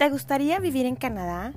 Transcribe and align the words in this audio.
¿Te 0.00 0.08
gustaría 0.08 0.58
vivir 0.60 0.86
en 0.86 0.96
Canadá? 0.96 1.52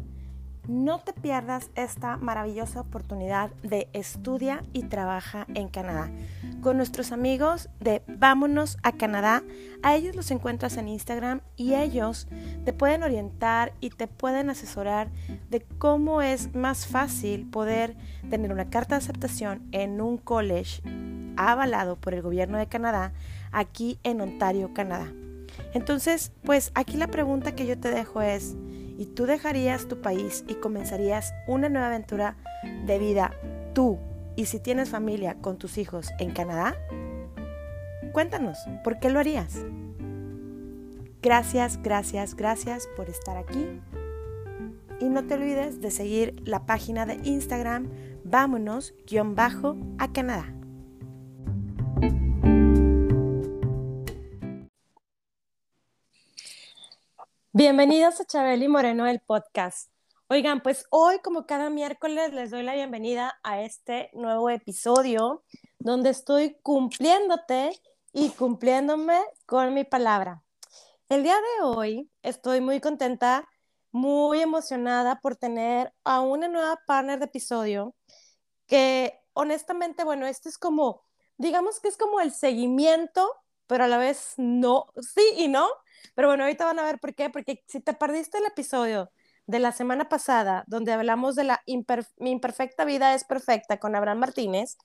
No 0.68 1.00
te 1.00 1.14
pierdas 1.14 1.72
esta 1.76 2.18
maravillosa 2.18 2.82
oportunidad 2.82 3.52
de 3.62 3.88
estudia 3.94 4.66
y 4.74 4.84
trabaja 4.84 5.48
en 5.56 5.70
Canadá. 5.70 6.12
Con 6.60 6.76
nuestros 6.76 7.14
amigos 7.14 7.70
de 7.80 8.04
Vámonos 8.06 8.80
a 8.84 8.92
Canadá, 8.92 9.44
a 9.82 9.96
ellos 9.96 10.18
los 10.18 10.30
encuentras 10.30 10.76
en 10.76 10.90
Instagram 10.90 11.40
y 11.56 11.76
ellos 11.76 12.28
te 12.66 12.74
pueden 12.74 13.04
orientar 13.04 13.72
y 13.80 13.92
te 13.92 14.08
pueden 14.08 14.50
asesorar 14.50 15.10
de 15.50 15.62
cómo 15.62 16.22
es 16.22 16.54
más 16.54 16.86
fácil 16.86 17.50
poder 17.50 17.96
tener 18.30 18.52
una 18.52 18.70
carta 18.70 18.96
de 18.96 19.06
aceptación 19.06 19.70
en 19.72 20.02
un 20.02 20.18
college 20.18 20.82
avalado 21.38 21.96
por 21.96 22.14
el 22.14 22.22
gobierno 22.22 22.58
de 22.58 22.68
Canadá 22.68 23.14
aquí 23.54 24.00
en 24.04 24.20
Ontario, 24.20 24.74
Canadá. 24.74 25.14
Entonces, 25.74 26.32
pues 26.44 26.72
aquí 26.76 26.98
la 26.98 27.08
pregunta 27.08 27.56
que 27.56 27.66
yo 27.66 27.80
te 27.80 27.90
dejo 27.90 28.22
es, 28.22 28.56
¿y 28.98 29.08
tú 29.08 29.26
dejarías 29.26 29.88
tu 29.88 30.02
país 30.02 30.46
y 30.48 30.56
comenzarías 30.56 31.34
una 31.48 31.70
nueva 31.70 31.88
aventura 31.88 32.38
de 32.86 33.00
vida 33.00 33.34
tú 33.74 33.98
y 34.36 34.46
si 34.46 34.60
tienes 34.60 34.90
familia 34.90 35.36
con 35.42 35.58
tus 35.58 35.78
hijos 35.78 36.10
en 36.20 36.32
Canadá? 36.32 36.76
Cuéntanos, 38.12 38.58
¿por 38.84 39.00
qué 39.00 39.10
lo 39.10 39.20
harías? 39.20 39.58
Gracias, 41.22 41.82
gracias, 41.82 42.36
gracias 42.36 42.88
por 42.96 43.10
estar 43.10 43.38
aquí. 43.38 43.82
Y 45.00 45.10
no 45.10 45.26
te 45.26 45.34
olvides 45.34 45.82
de 45.82 45.90
seguir 45.90 46.36
la 46.46 46.66
página 46.66 47.06
de 47.06 47.16
Instagram 47.24 47.90
vámonos-a 48.24 48.94
Canadá. 50.14 50.63
Bienvenidos 57.56 58.20
a 58.20 58.26
Chabeli 58.26 58.68
Moreno, 58.68 59.06
el 59.06 59.20
podcast. 59.20 59.92
Oigan, 60.28 60.64
pues 60.64 60.88
hoy, 60.90 61.20
como 61.20 61.46
cada 61.46 61.70
miércoles, 61.70 62.34
les 62.34 62.50
doy 62.50 62.64
la 62.64 62.74
bienvenida 62.74 63.40
a 63.44 63.62
este 63.62 64.10
nuevo 64.14 64.50
episodio 64.50 65.44
donde 65.78 66.10
estoy 66.10 66.58
cumpliéndote 66.64 67.80
y 68.12 68.30
cumpliéndome 68.30 69.22
con 69.46 69.72
mi 69.76 69.84
palabra. 69.84 70.42
El 71.10 71.22
día 71.22 71.36
de 71.36 71.64
hoy 71.64 72.10
estoy 72.24 72.60
muy 72.60 72.82
contenta, 72.82 73.48
muy 73.92 74.42
emocionada 74.42 75.20
por 75.22 75.36
tener 75.36 75.94
a 76.04 76.22
una 76.22 76.48
nueva 76.48 76.80
partner 76.88 77.20
de 77.20 77.26
episodio 77.26 77.94
que 78.66 79.22
honestamente, 79.34 80.04
bueno, 80.04 80.26
este 80.26 80.50
es 80.50 80.58
como, 80.58 81.04
digamos 81.38 81.80
que 81.80 81.90
es 81.90 81.98
como 81.98 82.20
el 82.20 82.32
seguimiento, 82.32 83.30
pero 83.68 83.84
a 83.84 83.88
la 83.88 84.00
vez 84.00 84.34
no, 84.38 84.88
sí 85.02 85.22
y 85.38 85.50
no, 85.50 85.70
pero 86.16 86.28
bueno, 86.28 86.44
ahorita 86.44 86.66
van 86.66 86.80
a 86.80 86.84
ver 86.84 87.00
por 87.00 87.16
qué, 87.16 87.30
porque 87.30 87.64
si 87.68 87.80
te 87.80 87.94
perdiste 87.94 88.38
el 88.38 88.46
episodio 88.46 89.12
de 89.48 89.60
la 89.60 89.72
semana 89.72 90.10
pasada, 90.10 90.64
donde 90.68 90.94
hablamos 90.94 91.36
de 91.36 91.44
la 91.44 91.62
Mi 91.66 92.32
imperfecta 92.32 92.86
vida 92.86 93.14
es 93.14 93.26
perfecta 93.26 93.78
con 93.78 93.96
Abraham 93.96 94.20
Martínez, 94.20 94.78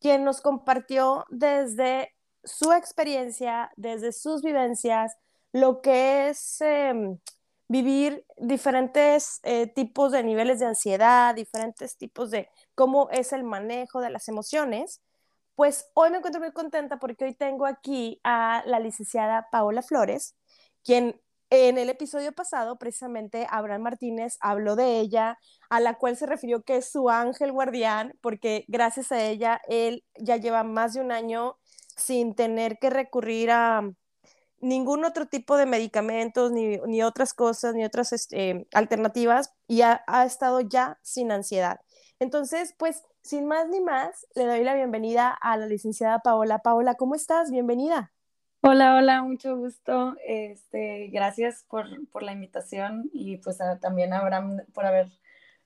quien 0.00 0.24
nos 0.24 0.40
compartió 0.40 1.24
desde 1.30 2.14
su 2.44 2.72
experiencia, 2.72 3.70
desde 3.76 4.12
sus 4.12 4.42
vivencias, 4.42 5.16
lo 5.52 5.80
que 5.80 6.28
es 6.28 6.60
em, 6.60 7.18
vivir 7.68 8.24
diferentes 8.36 9.40
eh, 9.44 9.66
tipos 9.68 10.12
de 10.12 10.22
niveles 10.22 10.58
de 10.60 10.66
ansiedad, 10.66 11.34
diferentes 11.34 11.96
tipos 11.96 12.30
de 12.30 12.48
cómo 12.74 13.08
es 13.10 13.32
el 13.32 13.44
manejo 13.44 14.00
de 14.00 14.10
las 14.10 14.28
emociones. 14.28 15.00
Pues 15.54 15.86
hoy 15.94 16.10
me 16.10 16.18
encuentro 16.18 16.40
muy 16.40 16.52
contenta 16.52 16.98
porque 16.98 17.24
hoy 17.24 17.34
tengo 17.34 17.66
aquí 17.66 18.20
a 18.24 18.62
la 18.66 18.80
licenciada 18.80 19.48
Paola 19.50 19.82
Flores, 19.82 20.34
quien 20.84 21.20
en 21.50 21.78
el 21.78 21.88
episodio 21.88 22.32
pasado, 22.32 22.78
precisamente, 22.78 23.46
Abraham 23.48 23.82
Martínez 23.82 24.38
habló 24.40 24.76
de 24.76 24.98
ella, 25.00 25.38
a 25.70 25.80
la 25.80 25.94
cual 25.94 26.16
se 26.16 26.26
refirió 26.26 26.62
que 26.62 26.76
es 26.78 26.90
su 26.90 27.10
ángel 27.10 27.52
guardián, 27.52 28.18
porque 28.20 28.64
gracias 28.66 29.12
a 29.12 29.22
ella, 29.22 29.60
él 29.68 30.04
ya 30.18 30.36
lleva 30.36 30.64
más 30.64 30.94
de 30.94 31.00
un 31.00 31.12
año 31.12 31.56
sin 31.96 32.34
tener 32.34 32.78
que 32.78 32.90
recurrir 32.90 33.50
a 33.52 33.88
ningún 34.60 35.04
otro 35.04 35.26
tipo 35.26 35.56
de 35.56 35.66
medicamentos, 35.66 36.50
ni, 36.50 37.02
otras 37.02 37.34
cosas, 37.34 37.74
ni 37.74 37.84
otras 37.84 38.12
este, 38.12 38.66
alternativas, 38.72 39.52
y 39.68 39.82
ha, 39.82 40.02
ha 40.06 40.24
estado 40.24 40.60
ya 40.60 40.98
sin 41.02 41.30
ansiedad. 41.30 41.80
Entonces, 42.18 42.74
pues, 42.78 43.02
sin 43.22 43.46
más 43.46 43.68
ni 43.68 43.80
más, 43.80 44.26
le 44.34 44.46
doy 44.46 44.64
la 44.64 44.74
bienvenida 44.74 45.30
a 45.30 45.56
la 45.56 45.66
licenciada 45.66 46.20
Paola. 46.20 46.60
Paola, 46.60 46.94
¿cómo 46.94 47.14
estás? 47.14 47.50
Bienvenida. 47.50 48.13
Hola, 48.66 48.96
hola, 48.96 49.22
mucho 49.22 49.58
gusto. 49.58 50.16
Este, 50.26 51.08
gracias 51.12 51.66
por, 51.68 51.86
la 52.22 52.32
invitación 52.32 53.10
y 53.12 53.36
pues 53.36 53.58
también 53.82 54.14
a 54.14 54.20
Abraham 54.20 54.62
por 54.72 54.86
haber 54.86 55.12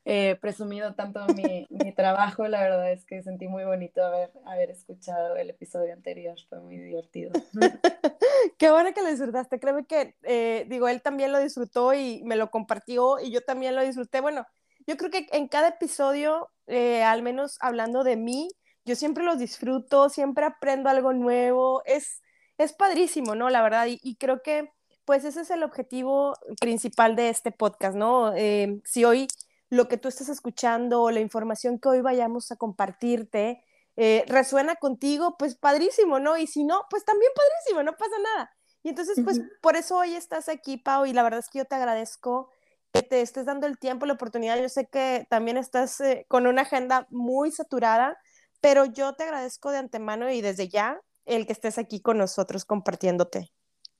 eh, 0.04 0.36
presumido 0.40 0.96
tanto 0.96 1.24
mi, 1.36 1.92
trabajo. 1.94 2.48
La 2.48 2.60
verdad 2.60 2.90
es 2.90 3.04
que 3.04 3.22
sentí 3.22 3.46
muy 3.46 3.62
bonito 3.62 4.04
haber, 4.04 4.32
haber 4.46 4.72
escuchado 4.72 5.36
el 5.36 5.48
episodio 5.48 5.92
anterior, 5.92 6.36
fue 6.48 6.58
muy 6.58 6.76
divertido. 6.76 7.30
Qué 8.58 8.68
bueno 8.72 8.92
que 8.92 9.02
lo 9.02 9.10
disfrutaste. 9.10 9.60
Creo 9.60 9.86
que, 9.86 10.16
eh, 10.24 10.66
digo, 10.68 10.88
él 10.88 11.00
también 11.00 11.30
lo 11.30 11.38
disfrutó 11.38 11.94
y 11.94 12.24
me 12.24 12.34
lo 12.34 12.50
compartió 12.50 13.20
y 13.20 13.30
yo 13.30 13.42
también 13.42 13.76
lo 13.76 13.82
disfruté. 13.84 14.20
Bueno, 14.20 14.44
yo 14.88 14.96
creo 14.96 15.12
que 15.12 15.28
en 15.30 15.46
cada 15.46 15.68
episodio, 15.68 16.50
eh, 16.66 17.04
al 17.04 17.22
menos 17.22 17.58
hablando 17.60 18.02
de 18.02 18.16
mí, 18.16 18.48
yo 18.84 18.96
siempre 18.96 19.22
los 19.22 19.38
disfruto, 19.38 20.08
siempre 20.08 20.46
aprendo 20.46 20.88
algo 20.88 21.12
nuevo. 21.12 21.82
Es 21.84 22.22
es 22.58 22.72
padrísimo, 22.72 23.34
¿no? 23.34 23.48
La 23.50 23.62
verdad, 23.62 23.86
y, 23.88 24.16
creo 24.16 24.42
que 24.42 24.72
pues 25.04 25.24
ese 25.24 25.40
es 25.40 25.50
el 25.50 25.62
objetivo 25.62 26.34
principal 26.60 27.16
de 27.16 27.30
este 27.30 27.50
podcast, 27.50 27.96
¿no? 27.96 28.34
Eh, 28.36 28.80
si 28.84 29.04
hoy 29.06 29.26
lo 29.70 29.88
que 29.88 29.96
tú 29.96 30.08
estás 30.08 30.28
escuchando, 30.28 31.10
la 31.10 31.20
información 31.20 31.78
que 31.78 31.88
hoy 31.88 32.00
vayamos 32.02 32.50
a 32.52 32.56
compartirte, 32.56 33.64
eh, 33.96 34.24
resuena 34.26 34.76
contigo, 34.76 35.36
pues 35.38 35.54
padrísimo, 35.54 36.20
¿no? 36.20 36.36
Y 36.36 36.46
si 36.46 36.64
no, 36.64 36.82
pues 36.90 37.04
también 37.04 37.32
padrísimo, 37.34 37.82
no 37.82 37.96
pasa 37.96 38.16
nada. 38.34 38.50
Y 38.82 38.90
entonces, 38.90 39.18
pues 39.24 39.40
por 39.60 39.76
eso 39.76 39.96
hoy 39.96 40.14
estás 40.14 40.48
aquí, 40.48 40.76
Pau, 40.76 41.06
y 41.06 41.12
la 41.12 41.22
verdad 41.22 41.40
es 41.40 41.48
que 41.48 41.58
yo 41.58 41.64
te 41.64 41.74
agradezco 41.74 42.50
que 42.92 43.02
te 43.02 43.20
estés 43.20 43.46
dando 43.46 43.66
el 43.66 43.78
tiempo, 43.78 44.06
la 44.06 44.14
oportunidad. 44.14 44.58
Yo 44.60 44.68
sé 44.68 44.86
que 44.86 45.26
también 45.28 45.56
estás 45.56 46.00
eh, 46.00 46.26
con 46.28 46.46
una 46.46 46.62
agenda 46.62 47.06
muy 47.10 47.50
saturada, 47.50 48.18
pero 48.60 48.84
yo 48.84 49.14
te 49.14 49.24
agradezco 49.24 49.70
de 49.70 49.78
antemano 49.78 50.30
y 50.30 50.40
desde 50.40 50.68
ya 50.68 51.00
el 51.28 51.46
que 51.46 51.52
estés 51.52 51.78
aquí 51.78 52.00
con 52.00 52.18
nosotros 52.18 52.64
compartiéndote. 52.64 53.50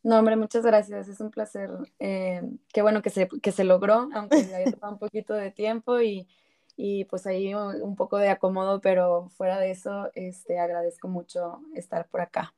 No, 0.03 0.19
hombre, 0.19 0.37
muchas 0.37 0.65
gracias. 0.65 1.09
Es 1.09 1.21
un 1.21 1.31
placer. 1.31 1.71
Eh, 1.99 2.43
qué 2.73 2.83
bueno 2.83 3.03
que 3.03 3.11
se, 3.11 3.29
que 3.29 3.53
se 3.53 3.65
logró, 3.65 4.09
aunque 4.15 4.37
haya 4.55 4.71
tomado 4.73 4.93
un 4.95 4.99
poquito 4.99 5.35
de 5.35 5.51
tiempo 5.51 6.01
y, 6.01 6.29
y 6.77 7.05
pues 7.07 7.27
ahí 7.27 7.55
un, 7.55 7.97
poco 7.97 8.19
de 8.19 8.29
acomodo, 8.29 8.81
pero 8.81 9.29
fuera 9.31 9.59
de 9.59 9.73
eso, 9.73 10.11
este, 10.15 10.61
agradezco 10.61 11.09
mucho 11.09 11.61
estar 11.75 12.09
por 12.09 12.21
acá. 12.21 12.55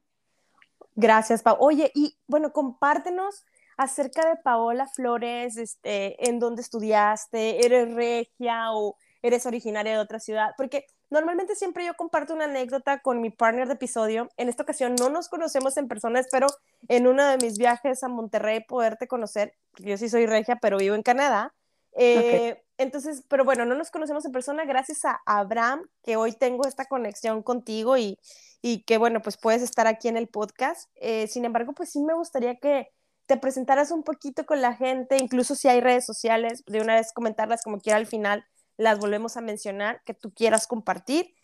Gracias, 0.95 1.43
Pau. 1.43 1.57
Oye, 1.59 1.91
y 1.95 2.19
bueno, 2.27 2.53
compártenos 2.53 3.47
acerca 3.79 4.29
de 4.29 4.37
Paola 4.37 4.87
Flores, 4.87 5.57
este, 5.57 6.29
en 6.29 6.39
dónde 6.39 6.61
estudiaste, 6.61 7.65
eres 7.65 7.95
regia 7.95 8.73
o 8.73 8.97
eres 9.23 9.47
originaria 9.47 9.93
de 9.93 9.99
otra 9.99 10.21
ciudad, 10.21 10.51
porque 10.59 10.85
Normalmente 11.10 11.56
siempre 11.56 11.84
yo 11.84 11.94
comparto 11.94 12.34
una 12.34 12.44
anécdota 12.44 13.00
con 13.00 13.21
mi 13.21 13.31
partner 13.31 13.66
de 13.66 13.75
episodio. 13.75 14.28
En 14.37 14.48
esta 14.48 14.62
ocasión 14.62 14.94
no 14.94 15.10
nos 15.10 15.28
conocemos 15.28 15.76
en 15.76 15.88
persona, 15.88 16.21
espero 16.21 16.47
en 16.88 17.09
uno 17.09 17.26
de 17.26 17.37
mis 17.38 17.59
viajes 17.59 18.04
a 18.04 18.09
Monterrey 18.09 18.65
poderte 18.65 19.09
conocer. 19.09 19.54
Yo 19.78 19.97
sí 19.97 20.09
soy 20.09 20.26
regia, 20.26 20.56
pero 20.62 20.78
vivo 20.78 20.94
en 20.94 21.03
Canadá. 21.03 21.53
Eh, 21.97 22.62
entonces, 22.78 23.25
pero 23.28 23.44
bueno, 23.44 23.65
no 23.65 23.75
nos 23.75 23.91
conocemos 23.91 24.25
en 24.25 24.31
persona 24.31 24.65
gracias 24.65 25.04
a 25.04 25.21
Abraham, 25.26 25.82
que 26.03 26.16
hoy 26.16 26.32
tengo 26.32 26.66
esta 26.66 26.84
conexión 26.84 27.42
contigo 27.42 27.97
y, 27.98 28.16
y 28.62 28.84
que 28.84 28.97
bueno, 28.97 29.21
pues 29.21 29.37
puedes 29.37 29.62
estar 29.62 29.88
aquí 29.88 30.06
en 30.06 30.16
el 30.16 30.28
podcast. 30.28 30.88
Eh, 30.94 31.27
sin 31.27 31.44
embargo, 31.44 31.72
pues 31.72 31.91
sí 31.91 32.00
me 32.00 32.15
gustaría 32.15 32.54
que 32.56 32.89
te 33.27 33.36
presentaras 33.36 33.91
un 33.91 34.04
poquito 34.04 34.47
con 34.47 34.60
la 34.60 34.74
gente, 34.74 35.16
incluso 35.21 35.56
si 35.56 35.68
hay 35.68 35.80
redes 35.80 36.06
sociales, 36.06 36.65
de 36.66 36.80
una 36.80 36.95
vez 36.95 37.13
comentarlas 37.13 37.63
como 37.63 37.80
quiera 37.80 37.97
al 37.97 38.06
final 38.06 38.45
las 38.80 38.98
volvemos 38.98 39.36
a 39.36 39.42
mencionar, 39.42 40.03
que 40.04 40.15
tú 40.15 40.32
quieras 40.32 40.66
compartir, 40.66 41.34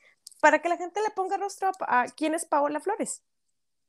para 0.40 0.60
que 0.60 0.68
la 0.68 0.78
gente 0.78 1.00
le 1.02 1.14
ponga 1.14 1.36
rostro 1.36 1.70
a, 1.80 2.06
quién 2.16 2.34
es 2.34 2.46
Paola 2.46 2.80
Flores. 2.80 3.22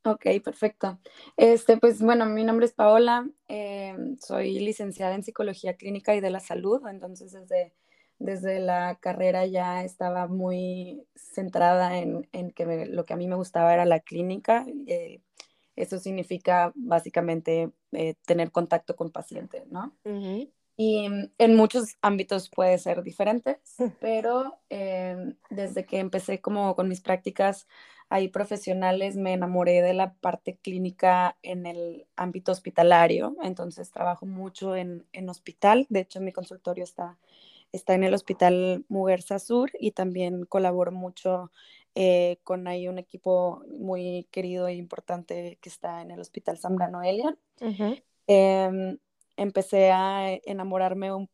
Ok, 0.04 0.26
perfecto. 0.44 1.00
Este, 1.38 1.78
pues 1.78 2.02
bueno, 2.02 2.26
mi 2.26 2.44
nombre 2.44 2.66
es 2.66 2.74
Paola, 2.74 3.28
eh, 3.48 3.96
soy 4.22 4.60
licenciada 4.60 5.16
en 5.16 5.24
Psicología 5.24 5.76
Clínica 5.76 6.14
y 6.14 6.20
de 6.20 6.30
la 6.30 6.42
Salud, 6.42 6.86
entonces 6.88 7.32
desde, 7.32 7.74
desde 8.20 8.60
la 8.60 8.98
carrera 9.00 9.46
ya 9.46 9.84
estaba 9.84 10.28
muy 10.28 11.06
centrada 11.16 11.98
en, 12.00 12.28
en 12.34 12.52
que 12.52 12.86
lo 12.86 13.06
que 13.06 13.14
a 13.14 13.18
mí 13.18 13.28
me 13.28 13.36
gustaba 13.36 13.74
era 13.74 13.86
la 13.86 14.02
clínica. 14.02 14.66
Eh, 14.88 15.22
eso 15.78 16.00
significa 16.00 16.74
básicamente 16.76 17.72
eh, 17.94 18.16
tener 18.26 18.52
contacto 18.52 18.96
con 18.96 19.12
pacientes, 19.12 19.68
¿no? 19.68 19.96
Y 20.80 21.08
en 21.40 21.56
muchos 21.56 21.98
ámbitos 22.02 22.50
puede 22.50 22.78
ser 22.78 23.02
diferente, 23.02 23.60
pero 24.00 24.60
em, 24.70 25.36
desde 25.50 25.86
que 25.86 25.98
empecé 25.98 26.40
como 26.40 26.76
con 26.76 26.88
mis 26.88 27.02
prácticas 27.02 27.68
ahí 28.10 28.30
profesionales 28.30 29.18
me 29.18 29.34
enamoré 29.34 29.82
de 29.82 29.94
la 29.94 30.14
parte 30.14 30.58
clínica 30.62 31.36
en 31.42 31.66
el 31.66 32.06
ámbito 32.16 32.52
hospitalario, 32.52 33.36
entonces 33.42 33.92
trabajo 33.92 34.26
mucho 34.26 34.76
en, 34.76 35.06
en 35.14 35.30
hospital, 35.30 35.88
de 35.90 36.02
hecho 36.02 36.22
mi 36.22 36.32
consultorio 36.32 36.84
está, 36.84 37.18
está 37.72 37.96
en 37.96 38.04
el 38.04 38.14
Hospital 38.14 38.86
Muguerza 38.88 39.40
Sur 39.40 39.72
y 39.80 39.92
también 39.92 40.46
colaboro 40.46 40.92
mucho 40.92 41.52
eh, 41.96 42.38
con 42.44 42.68
ahí 42.68 42.88
un 42.88 43.00
equipo 43.00 43.64
muy 43.80 44.28
querido 44.32 44.68
e 44.68 44.76
importante 44.76 45.58
que 45.62 45.70
está 45.70 46.02
en 46.02 46.12
el 46.12 46.20
Hospital 46.20 46.60
Zambrano 46.60 47.02
Elian 47.02 47.38
empecé 49.38 49.92
a 49.92 50.34
enamorarme 50.46 51.14
un, 51.14 51.30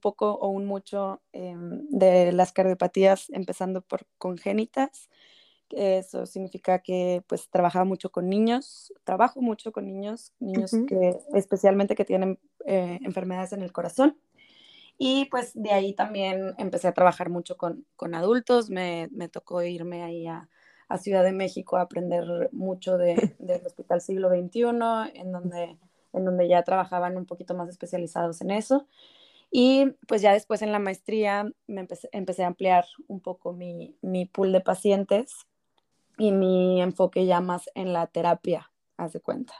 poco 0.00 0.32
o 0.32 0.48
un 0.48 0.66
mucho 0.66 1.20
em, 1.32 1.86
de 1.90 2.32
las 2.32 2.52
cardiopatías, 2.52 3.28
empezando 3.30 3.82
por 3.82 4.06
congénitas. 4.16 5.10
Eso 5.70 6.24
significa 6.24 6.78
que 6.78 7.22
pues 7.26 7.50
trabajaba 7.50 7.84
mucho 7.84 8.10
con 8.10 8.28
niños, 8.28 8.92
trabajo 9.04 9.42
mucho 9.42 9.70
con 9.70 9.84
niños, 9.86 10.32
niños 10.40 10.70
que 10.88 11.18
especialmente 11.34 11.94
que 11.94 12.06
tienen 12.06 12.38
eh, 12.64 12.98
enfermedades 13.02 13.52
en 13.52 13.62
el 13.62 13.72
corazón. 13.72 14.16
Y 14.96 15.26
pues 15.26 15.52
de 15.54 15.70
ahí 15.70 15.92
también 15.94 16.54
empecé 16.58 16.88
a 16.88 16.94
trabajar 16.94 17.28
mucho 17.28 17.56
con, 17.56 17.86
con 17.94 18.14
adultos, 18.14 18.68
me, 18.68 19.08
me, 19.12 19.28
tocó 19.28 19.62
irme 19.62 20.02
ahí 20.02 20.26
a, 20.26 20.48
a, 20.88 20.98
Ciudad 20.98 21.22
de 21.22 21.32
México 21.32 21.76
a 21.76 21.82
aprender 21.82 22.48
mucho 22.50 22.98
de, 22.98 23.36
del 23.38 23.64
Hospital 23.64 24.00
Siglo 24.00 24.28
XXI, 24.28 24.62
en 25.14 25.30
donde 25.30 25.78
en 26.18 26.24
donde 26.24 26.48
ya 26.48 26.62
trabajaban 26.62 27.16
un 27.16 27.26
poquito 27.26 27.54
más 27.54 27.68
especializados 27.68 28.40
en 28.40 28.50
eso. 28.50 28.86
Y 29.50 29.86
pues 30.06 30.20
ya 30.20 30.32
después 30.32 30.60
en 30.62 30.72
la 30.72 30.78
maestría 30.78 31.50
me 31.66 31.80
empecé, 32.12 32.44
a 32.44 32.46
ampliar 32.46 32.84
un 33.06 33.20
poco 33.20 33.52
mi, 33.52 33.96
mi, 34.02 34.26
pool 34.26 34.52
de 34.52 34.60
pacientes 34.60 35.46
y 36.18 36.32
mi 36.32 36.82
enfoque 36.82 37.24
ya 37.24 37.40
más 37.40 37.70
en 37.74 37.92
la 37.92 38.06
terapia, 38.08 38.70
haz 38.98 39.14
de 39.14 39.20
cuenta. 39.20 39.54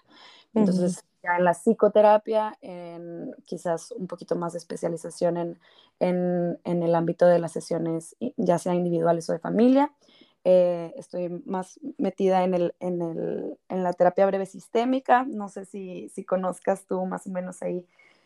Entonces, 0.55 1.05
ya 1.23 1.37
en 1.39 1.45
la 1.45 1.55
psicoterapia, 1.55 2.59
en 2.61 3.35
quizás 3.45 3.93
un 3.93 4.07
poquito 4.07 4.37
más 4.37 4.53
de 4.53 4.59
especialización 4.59 5.37
en, 5.37 5.59
en, 6.01 6.59
en, 6.65 6.83
el 6.83 6.95
ámbito 6.95 7.27
de 7.27 7.39
las 7.39 7.53
sesiones, 7.53 8.17
ya 8.37 8.59
sea 8.59 8.75
individuales 8.75 9.29
o 9.31 9.33
de 9.33 9.39
familia. 9.39 9.93
Eh, 10.51 10.95
estoy 10.97 11.29
más 11.45 11.79
metida 11.99 12.43
en, 12.43 12.55
el, 12.55 12.75
en, 12.81 13.03
el, 13.03 13.59
en, 13.69 13.83
la 13.83 13.93
terapia 13.93 14.25
breve 14.25 14.47
sistémica. 14.47 15.25
No 15.25 15.51
sé 15.51 15.67
si, 15.67 16.09
si 16.09 16.25
conozcas 16.25 16.87
tú 16.87 17.05
más 17.05 17.27
o 17.27 17.31
menos 17.31 17.61
ahí 17.61 17.85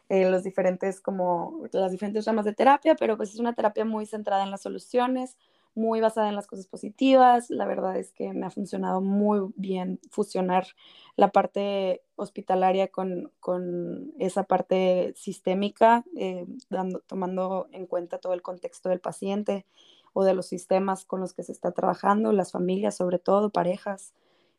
eh, 0.09 0.31
los 0.31 0.45
diferentes, 0.45 1.01
como 1.01 1.65
las 1.73 1.91
diferentes 1.91 2.25
ramas 2.25 2.45
de 2.45 2.55
terapia, 2.55 2.95
pero 2.95 3.17
pues 3.17 3.35
es 3.35 3.41
una 3.41 3.55
terapia 3.55 3.85
muy 3.85 4.07
centrada 4.07 4.45
en 4.45 4.53
las 4.53 4.63
soluciones, 4.63 5.37
muy 5.75 6.01
basada 6.01 6.29
en 6.29 6.37
las 6.37 6.47
cosas 6.47 6.69
positivas. 6.69 7.51
La 7.51 7.67
verdad 7.67 7.97
es 7.97 8.13
que 8.13 8.33
me 8.33 8.47
ha 8.47 8.51
funcionado 8.51 9.01
muy 9.01 9.53
bien 9.57 9.99
fusionar 10.09 10.69
la 11.17 11.33
parte 11.33 12.03
hospitalaria 12.15 12.87
con, 12.87 13.33
con 13.41 14.13
esa 14.21 14.45
parte 14.45 15.13
sistémica, 15.17 16.05
eh, 16.17 16.47
dando, 16.71 17.01
tomando 17.01 17.67
en 17.73 17.89
cuenta 17.89 18.19
todo 18.19 18.33
el 18.33 18.43
contexto 18.43 18.91
del 18.91 19.01
paciente 19.01 19.67
o 20.13 20.25
de 20.25 20.35
los 20.35 20.47
sistemas 20.47 21.05
con 21.05 21.21
los 21.21 21.33
que 21.33 21.43
se 21.43 21.53
está 21.53 21.73
trabajando, 21.73 22.33
las 22.33 22.53
familias 22.53 22.97
sobre 22.97 23.19
todo, 23.19 23.51
parejas 23.51 24.13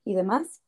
y 0.05 0.13
demás. 0.15 0.61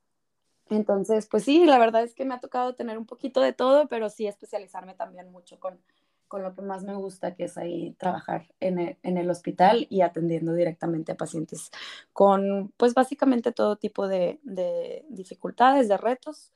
Entonces, 0.70 1.28
pues 1.28 1.44
sí, 1.44 1.66
la 1.66 1.78
verdad 1.78 2.04
es 2.04 2.16
que 2.16 2.26
me 2.26 2.34
ha 2.34 2.40
tocado 2.40 2.76
tener 2.76 2.98
un 2.98 3.06
poquito 3.06 3.42
de 3.42 3.54
todo, 3.54 3.88
pero 3.88 4.10
sí 4.10 4.28
especializarme 4.28 4.96
también 4.96 5.32
mucho 5.32 5.60
con, 5.60 5.80
con 6.28 6.42
lo 6.42 6.56
que 6.56 6.62
más 6.64 6.84
me 6.84 6.96
gusta, 6.96 7.36
que 7.36 7.46
es 7.46 7.58
ahí 7.58 7.96
trabajar 8.00 8.48
en 8.60 8.80
el, 8.80 8.98
en 9.04 9.18
el, 9.18 9.30
hospital 9.30 9.86
y 9.90 10.02
atendiendo 10.02 10.54
directamente 10.54 11.12
a 11.12 11.18
pacientes 11.18 11.72
con, 12.14 12.74
pues 12.78 12.94
básicamente 12.96 13.52
todo 13.52 13.76
tipo 13.76 14.08
de, 14.08 14.40
de 14.44 15.06
dificultades, 15.10 15.88
de 15.88 15.98
retos 15.98 16.52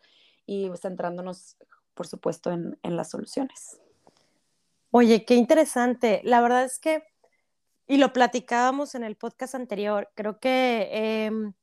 y 0.48 0.72
centrándonos, 0.82 1.58
por 1.94 2.08
supuesto, 2.08 2.52
en 2.52 2.78
las 2.82 3.12
soluciones. 3.12 3.80
Oye, 4.92 5.24
qué 5.24 5.36
interesante. 5.36 6.22
La 6.24 6.42
verdad 6.42 6.64
es 6.64 6.80
que 6.80 7.04
y 7.90 7.98
lo 7.98 8.14
platicábamos 8.14 8.94
en 8.94 9.04
el 9.04 9.18
podcast 9.18 9.56
anterior, 9.56 10.12
creo 10.14 10.40
que 10.40 10.90
em, 11.26 11.54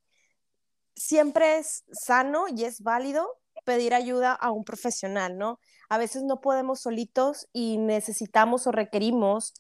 siempre 0.97 1.59
es 1.59 1.85
sano 1.93 2.47
y 2.49 2.65
es 2.65 2.83
válido 2.83 3.29
pedir 3.65 3.95
ayuda 3.95 4.33
a 4.33 4.51
un 4.51 4.65
profesional, 4.65 5.39
¿no? 5.39 5.61
A 5.89 5.99
veces 5.99 6.25
no 6.25 6.41
podemos 6.41 6.81
solitos 6.81 7.49
y 7.53 7.79
necesitamos 7.79 8.67
o 8.67 8.73
requerimos, 8.73 9.55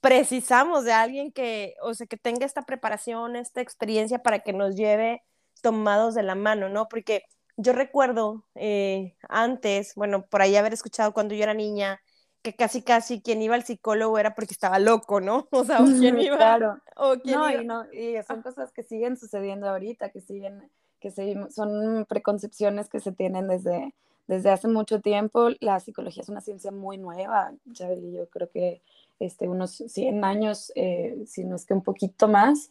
precisamos 0.00 0.84
de 0.84 0.92
alguien 0.92 1.32
que, 1.32 1.74
o 1.82 1.92
sea, 1.92 2.06
que 2.06 2.16
tenga 2.16 2.46
esta 2.46 2.62
preparación, 2.62 3.34
esta 3.34 3.60
experiencia 3.60 4.20
para 4.20 4.40
que 4.40 4.52
nos 4.52 4.76
lleve 4.76 5.24
tomados 5.60 6.14
de 6.14 6.22
la 6.22 6.36
mano, 6.36 6.68
¿no? 6.68 6.88
Porque 6.88 7.24
yo 7.56 7.72
recuerdo 7.72 8.46
eh, 8.54 9.16
antes, 9.28 9.94
bueno, 9.96 10.24
por 10.26 10.40
ahí 10.40 10.54
haber 10.54 10.72
escuchado 10.72 11.12
cuando 11.12 11.34
yo 11.34 11.42
era 11.42 11.54
niña, 11.54 12.00
que 12.42 12.54
casi 12.54 12.82
casi 12.82 13.20
quien 13.20 13.40
iba 13.40 13.54
al 13.54 13.64
psicólogo 13.64 14.18
era 14.18 14.34
porque 14.34 14.52
estaba 14.52 14.78
loco, 14.78 15.20
¿no? 15.20 15.48
O 15.52 15.64
sea, 15.64 15.80
o 15.80 15.84
quien 15.84 16.18
iba. 16.20 16.36
Claro. 16.36 16.78
O 16.96 17.14
no, 17.24 17.50
Y 17.50 17.64
no, 17.64 17.84
y 17.92 18.14
son 18.26 18.40
ah. 18.40 18.42
cosas 18.42 18.72
que 18.72 18.82
siguen 18.82 19.16
sucediendo 19.16 19.68
ahorita, 19.68 20.10
que 20.10 20.20
siguen, 20.20 20.68
que 21.00 21.10
son 21.50 22.04
preconcepciones 22.08 22.88
que 22.88 23.00
se 23.00 23.12
tienen 23.12 23.48
desde, 23.48 23.94
desde 24.26 24.50
hace 24.50 24.68
mucho 24.68 25.00
tiempo. 25.00 25.50
La 25.60 25.80
psicología 25.80 26.22
es 26.22 26.28
una 26.28 26.40
ciencia 26.40 26.72
muy 26.72 26.98
nueva, 26.98 27.52
y 27.64 28.12
yo 28.12 28.28
creo 28.28 28.50
que 28.50 28.82
este, 29.20 29.48
unos 29.48 29.70
100 29.70 30.24
años, 30.24 30.72
eh, 30.74 31.22
si 31.26 31.44
no 31.44 31.54
es 31.54 31.64
que 31.64 31.74
un 31.74 31.82
poquito 31.82 32.26
más, 32.26 32.70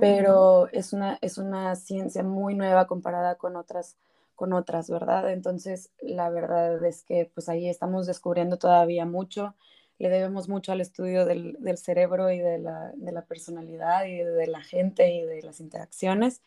pero 0.00 0.68
es 0.72 0.92
una, 0.92 1.18
es 1.20 1.38
una 1.38 1.76
ciencia 1.76 2.24
muy 2.24 2.54
nueva 2.54 2.88
comparada 2.88 3.36
con 3.36 3.54
otras 3.54 3.96
con 4.34 4.52
otras, 4.52 4.90
¿verdad? 4.90 5.30
Entonces, 5.32 5.90
la 6.00 6.30
verdad 6.30 6.84
es 6.84 7.04
que 7.04 7.30
pues 7.34 7.48
ahí 7.48 7.68
estamos 7.68 8.06
descubriendo 8.06 8.58
todavía 8.58 9.06
mucho, 9.06 9.54
le 9.98 10.08
debemos 10.08 10.48
mucho 10.48 10.72
al 10.72 10.80
estudio 10.80 11.24
del, 11.26 11.56
del 11.60 11.78
cerebro 11.78 12.30
y 12.30 12.38
de 12.38 12.58
la, 12.58 12.92
de 12.96 13.12
la, 13.12 13.24
personalidad 13.24 14.04
y 14.06 14.16
de 14.18 14.46
la 14.48 14.60
gente 14.60 15.14
y 15.14 15.22
de 15.22 15.42
las 15.42 15.60
interacciones, 15.60 16.42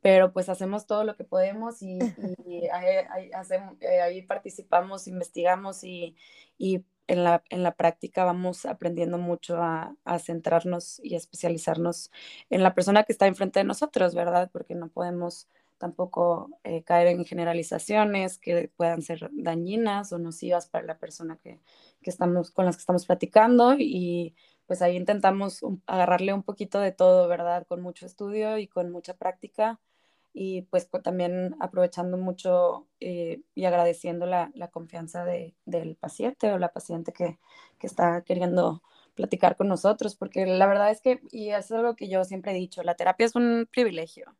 pero 0.00 0.32
pues 0.32 0.48
hacemos 0.48 0.86
todo 0.86 1.04
lo 1.04 1.16
que 1.16 1.22
podemos 1.22 1.82
y, 1.82 1.98
ahí, 2.72 3.30
hacemos, 3.32 3.76
eh, 3.80 4.00
ahí, 4.00 4.22
participamos, 4.22 5.06
investigamos 5.06 5.84
y, 5.84 6.16
y 6.58 6.84
en 7.06 7.22
la, 7.22 7.44
en 7.50 7.62
la, 7.62 7.76
práctica 7.76 8.24
vamos 8.24 8.66
aprendiendo 8.66 9.18
mucho 9.18 9.62
a, 9.62 9.94
a, 10.04 10.18
centrarnos 10.18 11.00
y 11.04 11.14
a 11.14 11.18
especializarnos 11.18 12.10
en 12.50 12.64
la 12.64 12.74
persona 12.74 13.04
que 13.04 13.12
está 13.12 13.28
enfrente 13.28 13.60
de 13.60 13.64
nosotros, 13.64 14.16
¿verdad? 14.16 14.50
Porque 14.52 14.74
no 14.74 14.88
podemos 14.88 15.46
tampoco 15.78 16.50
eh, 16.64 16.82
caer 16.82 17.08
en 17.08 17.24
generalizaciones 17.24 18.38
que 18.38 18.70
puedan 18.76 19.02
ser 19.02 19.30
dañinas 19.32 20.12
o 20.12 20.18
nocivas 20.18 20.68
para 20.68 20.86
la 20.86 20.98
persona 20.98 21.36
que, 21.36 21.60
que, 22.02 22.10
estamos, 22.10 22.50
con 22.50 22.64
las 22.66 22.76
que 22.76 22.80
estamos 22.80 23.06
platicando 23.06 23.74
y 23.78 24.34
pues 24.66 24.82
ahí 24.82 24.96
intentamos 24.96 25.60
agarrarle 25.86 26.32
un 26.32 26.42
poquito 26.42 26.80
de 26.80 26.92
todo, 26.92 27.28
¿verdad? 27.28 27.66
Con 27.66 27.82
mucho 27.82 28.06
estudio 28.06 28.58
y 28.58 28.66
con 28.66 28.90
mucha 28.90 29.14
práctica 29.14 29.80
y 30.38 30.62
pues 30.62 30.88
también 31.02 31.56
aprovechando 31.60 32.18
mucho 32.18 32.86
eh, 33.00 33.40
y 33.54 33.64
agradeciendo 33.64 34.26
la, 34.26 34.50
la 34.54 34.68
confianza 34.68 35.24
de, 35.24 35.54
del 35.64 35.96
paciente 35.96 36.52
o 36.52 36.58
la 36.58 36.72
paciente 36.72 37.12
que, 37.12 37.38
que 37.78 37.86
está 37.86 38.22
queriendo 38.22 38.82
platicar 39.14 39.56
con 39.56 39.68
nosotros, 39.68 40.14
porque 40.14 40.44
la 40.46 40.66
verdad 40.66 40.90
es 40.90 41.00
que, 41.00 41.20
y 41.32 41.50
es 41.50 41.72
algo 41.72 41.96
que 41.96 42.08
yo 42.08 42.22
siempre 42.24 42.52
he 42.52 42.54
dicho, 42.54 42.82
la 42.82 42.94
terapia 42.96 43.26
es 43.26 43.34
un 43.34 43.66
privilegio, 43.72 44.36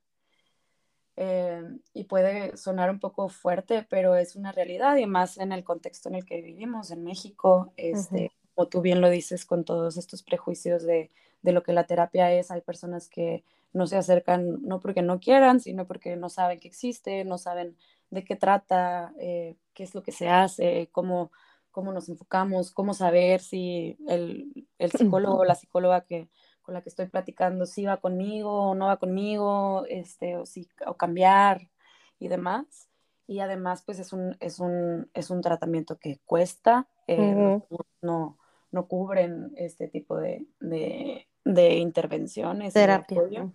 eh, 1.16 1.62
y 1.94 2.04
puede 2.04 2.56
sonar 2.58 2.90
un 2.90 3.00
poco 3.00 3.30
fuerte, 3.30 3.86
pero 3.88 4.16
es 4.16 4.36
una 4.36 4.52
realidad 4.52 4.96
y 4.96 5.06
más 5.06 5.38
en 5.38 5.52
el 5.52 5.64
contexto 5.64 6.10
en 6.10 6.16
el 6.16 6.26
que 6.26 6.42
vivimos 6.42 6.90
en 6.90 7.04
México, 7.04 7.72
este, 7.76 8.32
como 8.54 8.68
tú 8.68 8.82
bien 8.82 9.00
lo 9.00 9.08
dices, 9.08 9.46
con 9.46 9.64
todos 9.64 9.96
estos 9.96 10.22
prejuicios 10.22 10.82
de, 10.82 11.10
de, 11.40 11.52
lo 11.52 11.62
que 11.62 11.72
la 11.72 11.84
terapia 11.84 12.30
es, 12.32 12.50
hay 12.50 12.60
personas 12.60 13.08
que 13.08 13.44
no 13.72 13.86
se 13.86 13.96
acercan 13.96 14.62
no 14.62 14.78
porque 14.78 15.00
no 15.00 15.18
quieran, 15.18 15.60
sino 15.60 15.86
porque 15.86 16.16
no 16.16 16.28
saben 16.28 16.60
que 16.60 16.68
existe, 16.68 17.24
no 17.24 17.38
saben 17.38 17.76
de 18.10 18.22
qué 18.22 18.36
trata, 18.36 19.14
eh, 19.18 19.56
qué 19.72 19.84
es 19.84 19.94
lo 19.94 20.02
que 20.02 20.12
se 20.12 20.28
hace, 20.28 20.88
cómo, 20.92 21.32
cómo 21.70 21.92
nos 21.92 22.10
enfocamos, 22.10 22.72
cómo 22.72 22.92
saber 22.92 23.40
si 23.40 23.96
el, 24.06 24.66
el 24.78 24.90
psicólogo 24.92 25.38
o 25.38 25.44
la 25.44 25.54
psicóloga 25.54 26.02
que 26.02 26.28
con 26.66 26.74
la 26.74 26.82
que 26.82 26.88
estoy 26.88 27.06
platicando 27.06 27.64
si 27.64 27.86
va 27.86 27.98
conmigo 27.98 28.70
o 28.70 28.74
no 28.74 28.86
va 28.86 28.96
conmigo, 28.96 29.84
este, 29.88 30.36
o, 30.36 30.44
si, 30.44 30.68
o 30.84 30.94
cambiar 30.94 31.70
y 32.18 32.26
demás. 32.26 32.90
Y 33.28 33.38
además, 33.38 33.84
pues 33.86 34.00
es 34.00 34.12
un, 34.12 34.36
es 34.40 34.58
un, 34.58 35.08
es 35.14 35.30
un 35.30 35.42
tratamiento 35.42 35.96
que 35.98 36.18
cuesta, 36.24 36.88
eh, 37.06 37.60
no, 38.02 38.36
no, 38.72 38.86
cubren 38.88 39.52
este 39.56 39.86
tipo 39.86 40.16
de, 40.18 40.44
de, 40.58 41.28
de 41.44 41.74
intervenciones. 41.76 42.74
Terapia. 42.74 43.48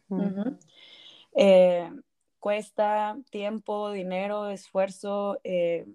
Eh, 1.33 1.91
cuesta 2.39 3.17
tiempo, 3.29 3.91
dinero, 3.91 4.49
esfuerzo, 4.49 5.37
eh, 5.43 5.85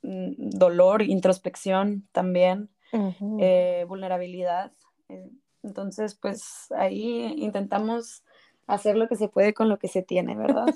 mm, 0.00 0.50
dolor, 0.56 1.02
introspección 1.02 2.08
también. 2.12 2.70
eh, 3.40 3.84
vulnerabilidad. 3.88 4.72
Entonces, 5.62 6.14
pues 6.14 6.70
ahí 6.72 7.34
intentamos 7.36 8.24
hacer 8.66 8.96
lo 8.96 9.08
que 9.08 9.16
se 9.16 9.28
puede 9.28 9.54
con 9.54 9.68
lo 9.68 9.78
que 9.78 9.88
se 9.88 10.02
tiene, 10.02 10.36
¿verdad? 10.36 10.66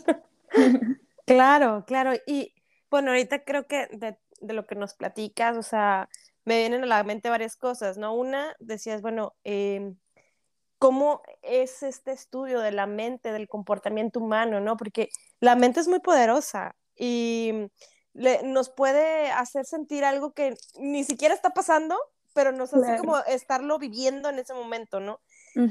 claro, 1.27 1.85
claro. 1.87 2.13
Y 2.27 2.55
bueno, 2.91 3.11
ahorita 3.11 3.45
creo 3.45 3.67
que 3.67 3.89
de, 3.93 4.19
de, 4.41 4.55
lo 4.55 4.67
que 4.67 4.75
nos 4.75 4.95
platicas, 4.95 5.57
o 5.57 5.63
sea, 5.63 6.09
me 6.45 6.59
vienen 6.59 6.85
a 6.85 6.87
la 6.87 7.05
mente 7.05 7.31
varias 7.31 7.57
cosas, 7.57 7.99
¿no? 7.99 8.15
Una, 8.15 8.55
decías, 8.61 9.03
bueno, 9.03 9.35
eh, 9.45 9.95
¿cómo 10.79 11.23
es 11.43 11.83
este 11.83 12.13
estudio 12.13 12.61
de 12.61 12.73
la 12.73 12.87
mente, 12.87 13.33
del 13.33 13.49
comportamiento 13.49 14.21
humano, 14.21 14.61
¿no? 14.61 14.77
Porque 14.77 15.11
la 15.41 15.57
mente 15.57 15.81
es 15.81 15.89
muy 15.89 16.01
poderosa 16.01 16.77
y 16.97 17.53
nos 18.45 18.71
puede 18.71 19.31
hacer 19.31 19.67
sentir 19.67 20.05
algo 20.05 20.33
que 20.33 20.57
ni 20.79 21.05
siquiera 21.05 21.35
está 21.35 21.51
pasando, 21.51 21.99
pero 22.37 22.53
nos 22.53 22.75
hace 22.75 22.99
como 22.99 23.17
estarlo 23.21 23.79
viviendo 23.79 24.29
en 24.29 24.39
ese 24.39 24.53
momento, 24.53 25.01
¿no? 25.01 25.21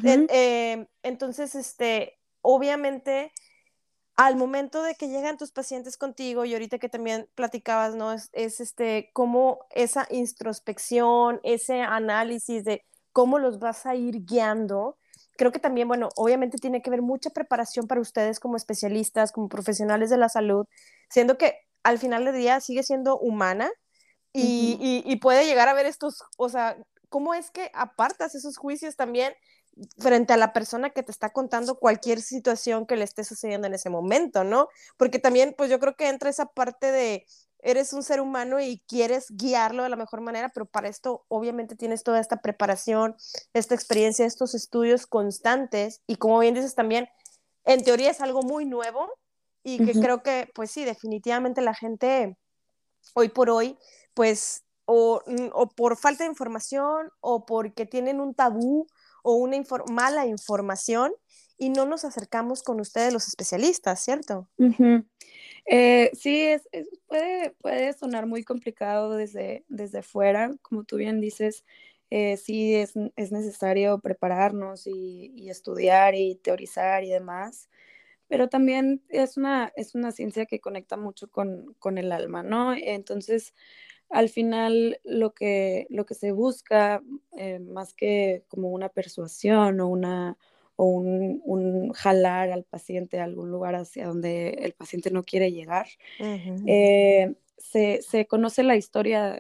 Eh, 0.04 0.88
entonces, 1.04 1.54
este, 1.54 2.18
obviamente, 2.42 3.32
al 4.16 4.36
momento 4.36 4.82
de 4.82 4.96
que 4.96 5.08
llegan 5.08 5.38
tus 5.38 5.52
pacientes 5.52 5.96
contigo, 5.96 6.44
y 6.44 6.54
ahorita 6.54 6.80
que 6.80 6.90
también 6.90 7.30
platicabas, 7.36 7.94
¿no? 7.94 8.14
Es, 8.14 8.30
es 8.34 8.60
este, 8.62 9.12
cómo 9.14 9.60
esa 9.70 10.08
introspección, 10.10 11.40
ese 11.44 11.82
análisis 11.82 12.64
de 12.64 12.84
cómo 13.14 13.38
los 13.38 13.60
vas 13.60 13.86
a 13.86 13.94
ir 13.94 14.26
guiando, 14.26 14.98
creo 15.38 15.52
que 15.52 15.60
también, 15.60 15.88
bueno, 15.88 16.10
obviamente 16.16 16.58
tiene 16.58 16.82
que 16.82 16.90
haber 16.90 17.04
mucha 17.04 17.30
preparación 17.30 17.86
para 17.86 18.02
ustedes 18.02 18.40
como 18.40 18.58
especialistas, 18.58 19.32
como 19.32 19.50
profesionales 19.50 20.10
de 20.10 20.18
la 20.18 20.30
salud, 20.30 20.66
siendo 21.12 21.38
que 21.38 21.60
al 21.84 22.00
final 22.00 22.26
del 22.26 22.36
día 22.36 22.60
sigue 22.60 22.82
siendo 22.82 23.20
humana 23.20 23.70
y, 24.38 25.16
puede 25.18 25.46
llegar 25.46 25.68
a 25.68 25.74
ver 25.74 25.86
estos, 25.86 26.24
o 26.38 26.50
sea, 26.50 26.78
¿cómo 27.10 27.34
es 27.34 27.52
que 27.52 27.72
apartas 27.74 28.36
esos 28.36 28.58
juicios 28.58 28.96
también 28.96 29.34
frente 29.98 30.34
a 30.34 30.38
la 30.38 30.54
persona 30.54 30.90
que 30.90 31.04
te 31.04 31.12
está 31.12 31.32
contando 31.32 31.80
cualquier 31.80 32.22
situación 32.22 32.86
que 32.86 32.96
le 32.96 33.04
esté 33.04 33.24
sucediendo 33.24 33.68
en 33.68 33.74
ese 33.74 33.90
momento, 33.90 34.44
¿no? 34.44 34.70
Porque 34.98 35.20
también, 35.20 35.54
pues 35.58 35.70
yo 35.70 35.80
creo 35.80 35.96
que 35.96 36.08
entra 36.08 36.30
esa 36.30 36.46
parte 36.46 36.92
de, 36.92 37.26
eres 37.60 37.94
un 37.94 38.04
ser 38.04 38.22
humano 38.22 38.60
y 38.62 38.84
quieres 38.88 39.26
guiarlo 39.30 39.84
de 39.84 39.90
la 39.90 39.96
mejor 39.96 40.22
manera, 40.22 40.50
pero 40.54 40.66
para 40.66 40.88
esto 40.88 41.26
obviamente 41.28 41.76
tienes 41.76 42.04
toda 42.04 42.20
esta 42.20 42.42
preparación, 42.42 43.16
esta 43.54 43.74
experiencia, 43.76 44.26
estos 44.26 44.54
estudios 44.54 45.08
constantes 45.08 46.02
y 46.08 46.18
como 46.18 46.40
bien 46.40 46.54
dices 46.54 46.76
también, 46.76 47.10
en 47.66 47.84
teoría 47.84 48.12
es 48.12 48.22
algo 48.22 48.44
muy 48.44 48.66
nuevo 48.66 49.12
y 49.64 49.84
que 49.84 50.00
creo 50.00 50.22
que, 50.22 50.48
pues 50.54 50.70
sí, 50.70 50.86
definitivamente 50.86 51.60
la 51.62 51.74
gente 51.74 52.38
hoy 53.16 53.30
por 53.30 53.50
hoy 53.50 53.80
pues 54.16 54.64
o, 54.86 55.22
mm, 55.28 55.50
o, 55.54 55.70
por 55.70 55.98
falta 55.98 56.24
de 56.24 56.32
información 56.32 57.12
o 57.20 57.46
porque 57.46 57.86
tienen 57.86 58.20
un 58.20 58.34
tabú 58.34 58.88
o 59.24 59.36
una 59.36 59.62
mala 59.92 60.26
información 60.26 61.14
y 61.58 61.70
no 61.70 61.86
nos 61.86 62.06
acercamos 62.06 62.64
con 62.64 62.80
ustedes 62.80 63.14
los 63.14 63.28
especialistas, 63.28 64.04
¿cierto? 64.04 64.50
eh, 65.66 66.12
sí, 66.14 66.44
es, 66.44 66.68
puede, 67.08 67.52
puede, 67.62 67.94
sonar 67.94 68.28
muy 68.28 68.44
complicado 68.44 69.16
desde, 69.16 69.66
desde 69.68 70.04
fuera, 70.04 70.52
como 70.62 70.84
tú 70.84 70.98
bien 70.98 71.22
dices, 71.22 71.66
eh, 72.12 72.38
sí 72.38 72.76
es, 72.76 72.94
es, 73.16 73.32
necesario 73.32 74.00
prepararnos 74.00 74.86
y, 74.86 75.32
y, 75.36 75.50
estudiar 75.50 76.14
y 76.14 76.36
teorizar 76.36 77.04
y 77.04 77.10
demás, 77.10 77.70
pero 78.28 78.48
también 78.48 79.04
es 79.10 79.38
una, 79.38 79.72
es 79.76 79.96
una 79.96 80.12
ciencia 80.12 80.46
que 80.46 80.60
conecta 80.60 80.98
mucho 80.98 81.30
con, 81.30 81.74
con 81.80 81.98
el 81.98 82.12
alma, 82.12 82.44
¿no? 82.44 82.74
Entonces, 82.74 83.56
al 84.10 84.30
final 84.30 85.00
lo 85.04 85.34
que, 85.34 85.88
lo 85.90 86.06
que 86.06 86.14
se 86.14 86.32
busca, 86.32 87.02
eh, 87.38 87.60
más 87.60 87.94
que 87.94 88.44
como 88.48 88.70
una 88.70 88.90
persuasión 88.90 89.80
o, 89.80 89.88
una, 89.88 90.38
o 90.76 90.86
un, 90.86 91.92
jalar 91.94 92.52
al 92.52 92.64
paciente 92.64 93.20
a 93.20 93.24
algún 93.24 93.52
lugar 93.52 93.76
hacia 93.76 94.08
donde 94.08 94.50
el 94.62 94.74
paciente 94.74 95.12
no 95.12 95.24
quiere 95.24 95.52
llegar, 95.52 95.88
eh, 96.20 97.36
se, 97.58 98.28
conoce 98.28 98.64
la 98.64 98.76
historia 98.76 99.40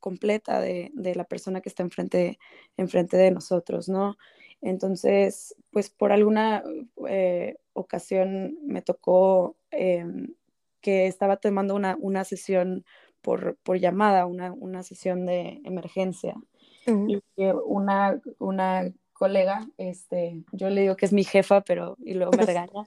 completa 0.00 0.60
de, 0.60 0.90
la 0.94 1.24
persona 1.24 1.60
que 1.60 1.68
está 1.68 1.82
enfrente, 1.82 2.38
enfrente 2.76 3.16
de 3.16 3.30
nosotros, 3.30 3.88
¿no? 3.88 4.16
Entonces, 4.60 5.54
pues 5.70 5.90
por 5.90 6.10
alguna 6.10 6.64
eh, 7.08 7.56
ocasión 7.74 8.56
me 8.62 8.80
tocó 8.80 9.56
em, 9.70 10.34
que 10.80 11.06
estaba 11.06 11.36
tomando 11.36 11.74
una, 11.74 11.96
una 12.00 12.24
sesión 12.24 12.84
por, 13.24 13.56
por 13.64 13.78
llamada, 13.78 14.26
una, 14.26 14.52
una, 14.52 14.84
sesión 14.84 15.26
de 15.26 15.60
emergencia. 15.64 16.36
Y 16.86 17.22
una, 17.64 18.20
una 18.38 18.92
colega, 19.14 19.66
este, 19.78 20.44
yo 20.52 20.68
le 20.68 20.82
digo 20.82 20.96
que 20.96 21.06
es 21.06 21.14
mi 21.14 21.24
jefa, 21.24 21.62
pero, 21.62 21.96
y 22.04 22.12
luego 22.12 22.32
me 22.36 22.44
regaña, 22.46 22.86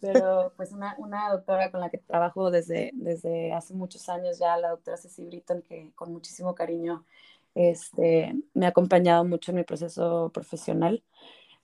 pero 0.00 0.52
pues 0.56 0.72
una, 0.72 0.94
una, 0.98 1.30
doctora 1.30 1.70
con 1.70 1.80
la 1.80 1.88
que 1.88 1.96
trabajo 1.96 2.50
desde, 2.50 2.90
desde 2.92 3.54
hace 3.54 3.72
muchos 3.72 4.10
años 4.10 4.38
ya, 4.38 4.58
la 4.58 4.68
doctora 4.68 4.98
Ceci 4.98 5.24
Britton, 5.24 5.62
que 5.62 5.90
con 5.94 6.12
muchísimo 6.12 6.54
cariño 6.54 7.04
este, 7.54 8.34
me 8.52 8.66
ha 8.66 8.68
acompañado 8.68 9.24
mucho 9.24 9.50
en 9.50 9.56
mi 9.56 9.64
proceso 9.64 10.30
profesional. 10.34 11.02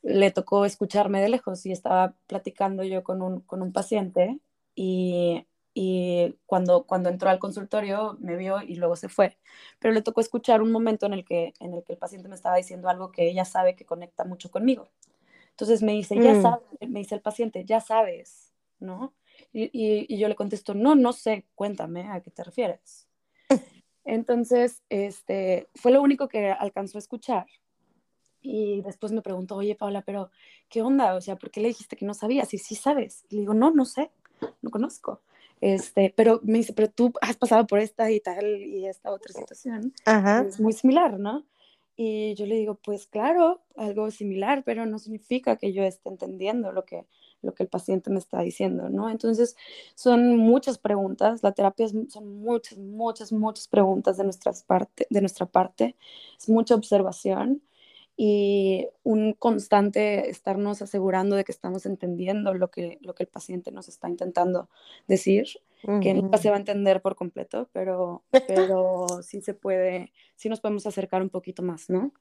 Le 0.03 0.31
tocó 0.31 0.65
escucharme 0.65 1.21
de 1.21 1.29
lejos 1.29 1.67
y 1.67 1.73
estaba 1.73 2.15
platicando 2.27 2.83
yo 2.83 3.05
con 3.05 3.21
un, 3.21 3.41
con 3.41 3.61
un 3.61 3.73
paciente 3.73 4.39
y 4.75 5.47
y 5.75 6.37
cuando, 6.47 6.85
cuando 6.85 7.09
entró 7.09 7.29
al 7.29 7.41
consultorio 7.41 8.17
me 8.21 8.37
vio 8.37 8.63
y 8.63 8.77
luego 8.77 8.95
se 8.95 9.09
fue. 9.09 9.37
Pero 9.81 9.93
le 9.93 10.03
tocó 10.03 10.21
escuchar 10.21 10.63
un 10.63 10.71
momento 10.71 11.07
en 11.07 11.15
el 11.15 11.25
que, 11.25 11.53
en 11.59 11.75
el, 11.75 11.83
que 11.83 11.95
el 11.95 11.99
paciente 11.99 12.29
me 12.29 12.37
estaba 12.37 12.57
diciendo 12.57 12.89
algo 12.89 13.11
que 13.11 13.29
ella 13.29 13.45
sabe 13.45 13.75
que 13.75 13.85
conecta 13.85 14.25
mucho 14.25 14.53
conmigo. 14.53 14.89
Entonces 15.51 15.83
me 15.83 15.93
dice, 15.93 16.17
ya 16.17 16.35
mm. 16.35 16.43
sabes, 16.43 16.63
me 16.89 17.01
dice 17.01 17.17
el 17.17 17.21
paciente, 17.21 17.65
ya 17.65 17.81
sabes, 17.81 18.53
¿no? 18.79 19.15
Y, 19.53 19.71
y, 19.73 20.17
yo 20.17 20.29
le 20.29 20.37
contesto, 20.37 20.75
no, 20.75 20.95
no 20.95 21.13
sé, 21.13 21.45
cuéntame 21.57 22.09
a 22.09 22.21
qué 22.21 22.31
te 22.31 22.45
refieres. 22.45 23.09
Entonces, 24.05 24.83
este, 24.89 25.69
fue 25.75 25.91
lo 25.91 26.03
único 26.03 26.29
que 26.29 26.53
alcanzó 26.53 26.99
a 26.99 27.01
escuchar. 27.01 27.47
Y 28.41 28.83
después 28.83 29.11
me 29.11 29.23
preguntó, 29.23 29.57
oye, 29.57 29.75
Paula, 29.75 30.03
pero 30.03 30.31
¿qué 30.69 30.83
onda? 30.83 31.15
O 31.15 31.21
sea, 31.21 31.37
¿por 31.37 31.51
qué 31.51 31.61
le 31.61 31.69
dijiste 31.69 31.97
que 31.97 32.05
no 32.05 32.15
sabías? 32.15 32.53
Y 32.55 32.59
sí 32.59 32.75
sabes. 32.75 33.25
Y 33.29 33.37
le 33.37 33.41
digo, 33.41 33.55
no, 33.55 33.73
no 33.73 33.85
sé, 33.85 34.13
no 34.61 34.71
conozco. 34.71 35.23
Este, 35.65 36.13
pero 36.15 36.41
me 36.43 36.59
dice, 36.59 36.75
pero 36.75 36.91
tú 36.91 37.15
has 37.23 37.39
pasado 37.39 37.67
por 37.67 37.79
esta 37.79 38.11
y 38.11 38.21
tal 38.21 38.45
y 38.61 38.87
esta 38.87 39.11
otra 39.11 39.33
situación. 39.33 39.95
Es 40.47 40.61
muy 40.61 40.75
similar, 40.75 41.19
¿no? 41.19 41.47
Y 41.97 42.35
yo 42.35 42.45
le 42.45 42.57
digo, 42.57 42.75
pues 42.75 43.07
claro, 43.07 43.63
algo 43.75 44.11
similar, 44.11 44.63
pero 44.63 44.85
no 44.85 44.99
significa 44.99 45.57
que 45.57 45.73
yo 45.73 45.83
esté 45.83 46.11
entendiendo 46.11 46.71
lo 46.71 46.85
que, 46.85 47.07
lo 47.41 47.55
que 47.55 47.63
el 47.63 47.71
paciente 47.71 48.11
me 48.11 48.19
está 48.19 48.43
diciendo, 48.43 48.91
¿no? 48.91 49.09
Entonces, 49.09 49.57
son 49.95 50.37
muchas 50.37 50.77
preguntas, 50.77 51.43
la 51.43 51.53
terapia 51.53 51.89
son 51.89 52.43
muchas, 52.43 52.77
muchas, 52.77 53.33
muchas 53.33 53.67
preguntas 53.67 54.19
de, 54.19 54.25
nuestras 54.25 54.65
parte, 54.65 55.07
de 55.09 55.21
nuestra 55.23 55.47
parte, 55.47 55.97
es 56.39 56.47
mucha 56.47 56.75
observación 56.75 57.63
y 58.17 58.87
un 59.03 59.33
constante 59.33 60.31
estarnos 60.31 60.83
asegurando 60.83 61.35
de 61.35 61.45
que 61.45 61.53
estamos 61.53 61.85
entendiendo 61.85 62.55
lo 62.55 62.71
que, 62.71 62.99
lo 63.01 63.15
que 63.15 63.25
el 63.25 63.29
paciente 63.29 63.73
nos 63.73 63.89
está 63.89 64.09
intentando 64.09 64.69
decir, 65.09 65.47
que 66.01 66.15
nunca 66.15 66.39
se 66.39 66.49
va 66.49 66.57
a 66.57 66.61
entender 66.61 67.03
por 67.03 67.15
completo, 67.15 67.69
pero, 67.73 68.23
pero 68.49 69.07
sí 69.23 69.43
se 69.43 69.53
puede, 69.53 70.13
sí 70.37 70.49
nos 70.49 70.61
podemos 70.61 70.87
acercar 70.87 71.21
un 71.23 71.29
poquito 71.29 71.63
más, 71.63 71.91
¿no? 71.91 72.13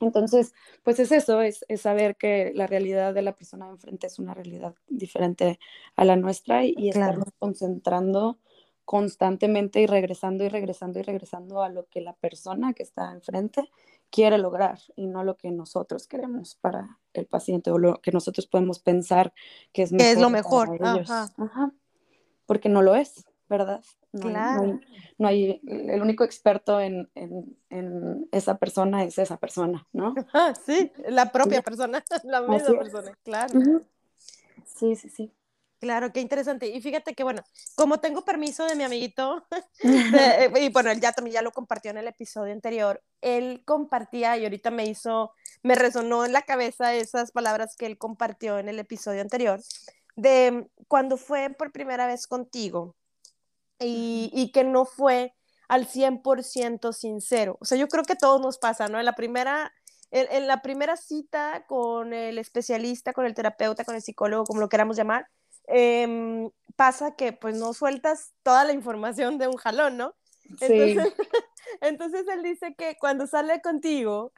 Entonces, 0.00 0.54
pues 0.82 0.98
es 0.98 1.10
eso, 1.10 1.40
es, 1.40 1.64
es 1.68 1.80
saber 1.80 2.16
que 2.16 2.52
la 2.54 2.66
realidad 2.66 3.14
de 3.14 3.22
la 3.22 3.34
persona 3.34 3.66
de 3.66 3.72
enfrente 3.72 4.06
es 4.06 4.18
una 4.18 4.34
realidad 4.34 4.74
diferente 4.88 5.58
a 5.94 6.04
la 6.04 6.16
nuestra 6.16 6.64
y, 6.64 6.74
y 6.76 6.90
estarnos 6.90 7.28
concentrando 7.38 8.38
constantemente 8.86 9.80
y 9.80 9.86
regresando 9.86 10.44
y 10.44 10.48
regresando 10.48 11.00
y 11.00 11.02
regresando 11.02 11.62
a 11.62 11.68
lo 11.68 11.86
que 11.86 12.00
la 12.00 12.14
persona 12.14 12.72
que 12.72 12.84
está 12.84 13.12
enfrente 13.12 13.68
quiere 14.10 14.38
lograr 14.38 14.78
y 14.94 15.08
no 15.08 15.24
lo 15.24 15.36
que 15.36 15.50
nosotros 15.50 16.06
queremos 16.06 16.54
para 16.54 16.96
el 17.12 17.26
paciente 17.26 17.72
o 17.72 17.78
lo 17.78 18.00
que 18.00 18.12
nosotros 18.12 18.46
podemos 18.46 18.78
pensar 18.78 19.34
que 19.72 19.82
es, 19.82 19.92
mejor 19.92 20.08
es 20.08 20.18
lo 20.20 20.30
mejor. 20.30 20.80
Ajá. 21.08 21.72
Porque 22.46 22.68
no 22.68 22.80
lo 22.80 22.94
es, 22.94 23.26
¿verdad? 23.48 23.82
No, 24.12 24.28
claro. 24.28 24.80
no, 25.18 25.28
hay, 25.28 25.60
el 25.66 26.00
único 26.00 26.22
experto 26.22 26.80
en, 26.80 27.10
en, 27.16 27.58
en, 27.68 28.28
esa 28.30 28.56
persona 28.56 29.02
es 29.02 29.18
esa 29.18 29.36
persona, 29.36 29.84
¿no? 29.92 30.14
sí, 30.64 30.92
la 31.08 31.32
propia 31.32 31.60
persona, 31.60 32.04
la 32.22 32.40
misma 32.42 32.78
persona, 32.78 33.18
claro. 33.24 33.82
Sí, 34.64 34.94
sí, 34.94 35.08
sí. 35.08 35.32
Claro, 35.86 36.12
qué 36.12 36.20
interesante. 36.20 36.66
Y 36.66 36.80
fíjate 36.80 37.14
que, 37.14 37.22
bueno, 37.22 37.44
como 37.76 38.00
tengo 38.00 38.24
permiso 38.24 38.64
de 38.64 38.74
mi 38.74 38.82
amiguito, 38.82 39.46
eh, 39.84 40.50
y 40.60 40.68
bueno, 40.70 40.90
él 40.90 41.00
ya 41.00 41.12
también 41.12 41.34
ya 41.34 41.42
lo 41.42 41.52
compartió 41.52 41.92
en 41.92 41.98
el 41.98 42.08
episodio 42.08 42.52
anterior, 42.52 43.00
él 43.20 43.62
compartía 43.64 44.36
y 44.36 44.42
ahorita 44.42 44.72
me 44.72 44.84
hizo, 44.86 45.30
me 45.62 45.76
resonó 45.76 46.24
en 46.24 46.32
la 46.32 46.42
cabeza 46.42 46.92
esas 46.92 47.30
palabras 47.30 47.76
que 47.76 47.86
él 47.86 47.98
compartió 47.98 48.58
en 48.58 48.68
el 48.68 48.80
episodio 48.80 49.20
anterior, 49.20 49.60
de 50.16 50.68
cuando 50.88 51.18
fue 51.18 51.50
por 51.50 51.70
primera 51.70 52.08
vez 52.08 52.26
contigo 52.26 52.96
y, 53.78 54.32
y 54.34 54.50
que 54.50 54.64
no 54.64 54.86
fue 54.86 55.34
al 55.68 55.86
100% 55.86 56.92
sincero. 56.92 57.58
O 57.60 57.64
sea, 57.64 57.78
yo 57.78 57.86
creo 57.86 58.02
que 58.02 58.16
todo 58.16 58.40
nos 58.40 58.58
pasa, 58.58 58.88
¿no? 58.88 58.98
En 58.98 59.04
la 59.04 59.14
primera, 59.14 59.72
en, 60.10 60.48
la 60.48 60.62
primera 60.62 60.96
cita 60.96 61.64
con 61.68 62.12
el 62.12 62.38
especialista, 62.38 63.12
con 63.12 63.24
el 63.24 63.34
terapeuta, 63.34 63.84
con 63.84 63.94
el 63.94 64.02
psicólogo, 64.02 64.44
como 64.44 64.60
lo 64.60 64.68
queramos 64.68 64.96
llamar, 64.96 65.28
em, 65.66 66.50
pasa 66.76 67.16
que 67.16 67.32
pues 67.32 67.56
no 67.56 67.72
sueltas 67.72 68.32
toda 68.42 68.64
la 68.64 68.72
información 68.72 69.38
de 69.38 69.48
un 69.48 69.56
jalón, 69.56 69.96
¿no? 69.96 70.14
Entonces, 70.60 70.96
entonces 71.80 72.26
él 72.28 72.42
dice 72.42 72.74
que 72.76 72.96
cuando 72.98 73.26
sale 73.26 73.60
contigo, 73.60 74.32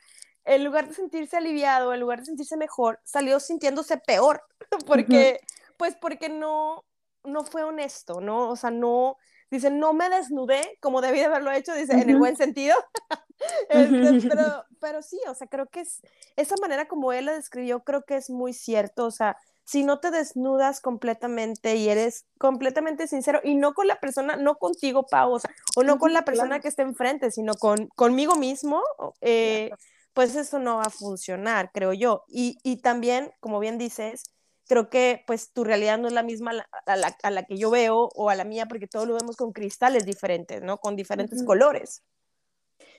en 0.44 0.64
lugar 0.64 0.88
de 0.88 0.94
sentirse 0.94 1.36
aliviado, 1.36 1.92
en 1.92 2.00
lugar 2.00 2.20
de 2.20 2.26
sentirse 2.26 2.56
mejor, 2.56 3.00
salió 3.04 3.38
sintiéndose 3.38 3.98
peor, 3.98 4.42
porque, 4.86 5.40
pues 5.76 5.94
porque 6.00 6.28
no, 6.28 6.84
no 7.24 7.44
fue 7.44 7.64
honesto, 7.64 8.20
¿no? 8.20 8.48
O 8.48 8.56
sea, 8.56 8.70
no, 8.70 9.16
dice, 9.50 9.70
no 9.70 9.92
me 9.92 10.08
desnudé 10.08 10.78
como 10.80 11.00
debí 11.00 11.18
de 11.18 11.26
haberlo 11.26 11.52
hecho, 11.52 11.74
dice, 11.74 11.92
en 11.92 12.10
el 12.10 12.18
buen 12.18 12.36
sentido. 12.36 12.74
Este, 13.68 14.28
pero, 14.28 14.64
pero 14.80 15.00
sí, 15.00 15.16
o 15.28 15.34
sea, 15.34 15.46
creo 15.46 15.66
que 15.68 15.82
es, 15.82 16.00
esa 16.34 16.56
manera 16.60 16.88
como 16.88 17.12
él 17.12 17.26
lo 17.26 17.32
describió, 17.32 17.84
creo 17.84 18.02
que 18.02 18.16
es 18.16 18.30
muy 18.30 18.52
cierto, 18.52 19.04
o 19.04 19.12
sea, 19.12 19.36
si 19.68 19.82
no 19.82 20.00
te 20.00 20.10
desnudas 20.10 20.80
completamente 20.80 21.76
y 21.76 21.90
eres 21.90 22.24
completamente 22.38 23.06
sincero, 23.06 23.42
y 23.44 23.54
no 23.54 23.74
con 23.74 23.86
la 23.86 24.00
persona, 24.00 24.36
no 24.36 24.54
contigo, 24.54 25.04
Pau, 25.04 25.32
o, 25.32 25.40
sea, 25.40 25.54
o 25.76 25.82
no 25.82 25.98
con 25.98 26.14
la 26.14 26.24
persona 26.24 26.58
que 26.60 26.68
está 26.68 26.80
enfrente, 26.80 27.30
sino 27.30 27.52
con, 27.52 27.88
conmigo 27.88 28.34
mismo, 28.34 28.82
eh, 29.20 29.70
pues 30.14 30.36
eso 30.36 30.58
no 30.58 30.78
va 30.78 30.84
a 30.84 30.90
funcionar, 30.90 31.70
creo 31.70 31.92
yo. 31.92 32.24
Y, 32.28 32.56
y 32.62 32.80
también, 32.80 33.30
como 33.40 33.60
bien 33.60 33.76
dices, 33.76 34.22
creo 34.66 34.88
que 34.88 35.22
pues 35.26 35.52
tu 35.52 35.64
realidad 35.64 35.98
no 35.98 36.08
es 36.08 36.14
la 36.14 36.22
misma 36.22 36.52
a 36.86 36.96
la, 36.96 37.14
a 37.22 37.30
la, 37.30 37.42
que 37.42 37.58
yo 37.58 37.68
veo 37.68 38.08
o 38.14 38.30
a 38.30 38.34
la 38.34 38.44
mía, 38.44 38.64
porque 38.68 38.86
todos 38.86 39.06
lo 39.06 39.16
vemos 39.16 39.36
con 39.36 39.52
cristales 39.52 40.06
diferentes, 40.06 40.62
¿no? 40.62 40.78
Con 40.78 40.96
diferentes 40.96 41.44
colores. 41.44 42.02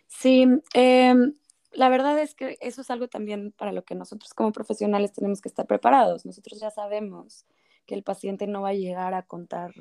Sí, 0.07 0.45
em, 0.75 1.33
la 1.71 1.89
verdad 1.89 2.19
es 2.19 2.35
que 2.35 2.57
eso 2.61 2.81
es 2.81 2.89
algo 2.89 3.07
también 3.07 3.51
para 3.51 3.71
lo 3.71 3.83
que 3.83 3.95
nosotros 3.95 4.33
como 4.33 4.51
profesionales 4.51 5.13
tenemos 5.13 5.41
que 5.41 5.49
estar 5.49 5.67
preparados. 5.67 6.25
Nosotros 6.25 6.59
ya 6.59 6.71
sabemos 6.71 7.45
que 7.85 7.95
el 7.95 8.03
paciente 8.03 8.47
no 8.47 8.61
va 8.61 8.69
a 8.69 8.73
llegar 8.73 9.13
a 9.13 9.23
contar, 9.23 9.71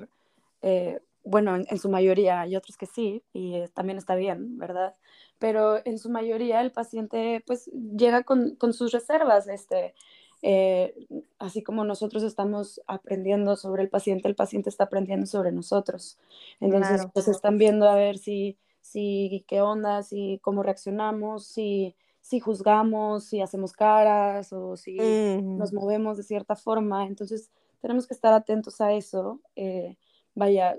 eh, 0.62 1.00
bueno, 1.24 1.56
en, 1.56 1.78
su 1.78 1.90
mayoría, 1.90 2.40
hay 2.40 2.56
otros 2.56 2.76
que 2.76 2.86
sí, 2.86 3.22
y 3.32 3.62
también 3.74 3.98
está 3.98 4.14
bien, 4.14 4.58
¿verdad? 4.58 4.94
Pero 5.38 5.84
en 5.84 5.98
su 5.98 6.08
mayoría 6.10 6.60
el 6.60 6.72
paciente 6.72 7.42
pues 7.46 7.66
llega 7.66 8.22
con, 8.22 8.56
con 8.56 8.72
sus 8.72 8.92
reservas, 8.92 9.46
este, 9.48 9.94
eh, 10.40 10.94
así 11.38 11.62
como 11.62 11.84
nosotros 11.84 12.22
estamos 12.22 12.80
aprendiendo 12.86 13.56
sobre 13.56 13.82
el 13.82 13.88
paciente, 13.88 14.28
el 14.28 14.36
paciente 14.36 14.70
está 14.70 14.84
aprendiendo 14.84 15.26
sobre 15.26 15.52
nosotros. 15.52 16.18
Entonces, 16.60 17.06
pues 17.12 17.28
están 17.28 17.58
viendo 17.58 17.88
a 17.88 17.96
ver 17.96 18.18
si, 18.18 18.56
si 18.90 19.44
qué 19.46 19.60
onda, 19.60 20.02
si 20.02 20.40
cómo 20.42 20.62
reaccionamos, 20.62 21.46
si, 21.46 21.96
si 22.20 22.40
juzgamos, 22.40 23.24
si 23.24 23.40
hacemos 23.40 23.72
caras 23.72 24.52
o 24.52 24.76
si 24.76 24.96
nos 25.42 25.72
movemos 25.72 26.16
de 26.16 26.22
cierta 26.22 26.56
forma. 26.56 27.06
Entonces, 27.06 27.50
tenemos 27.80 28.06
que 28.06 28.14
estar 28.14 28.32
atentos 28.32 28.80
a 28.80 28.92
eso. 28.92 29.40
Eh, 29.56 29.96
vaya, 30.34 30.76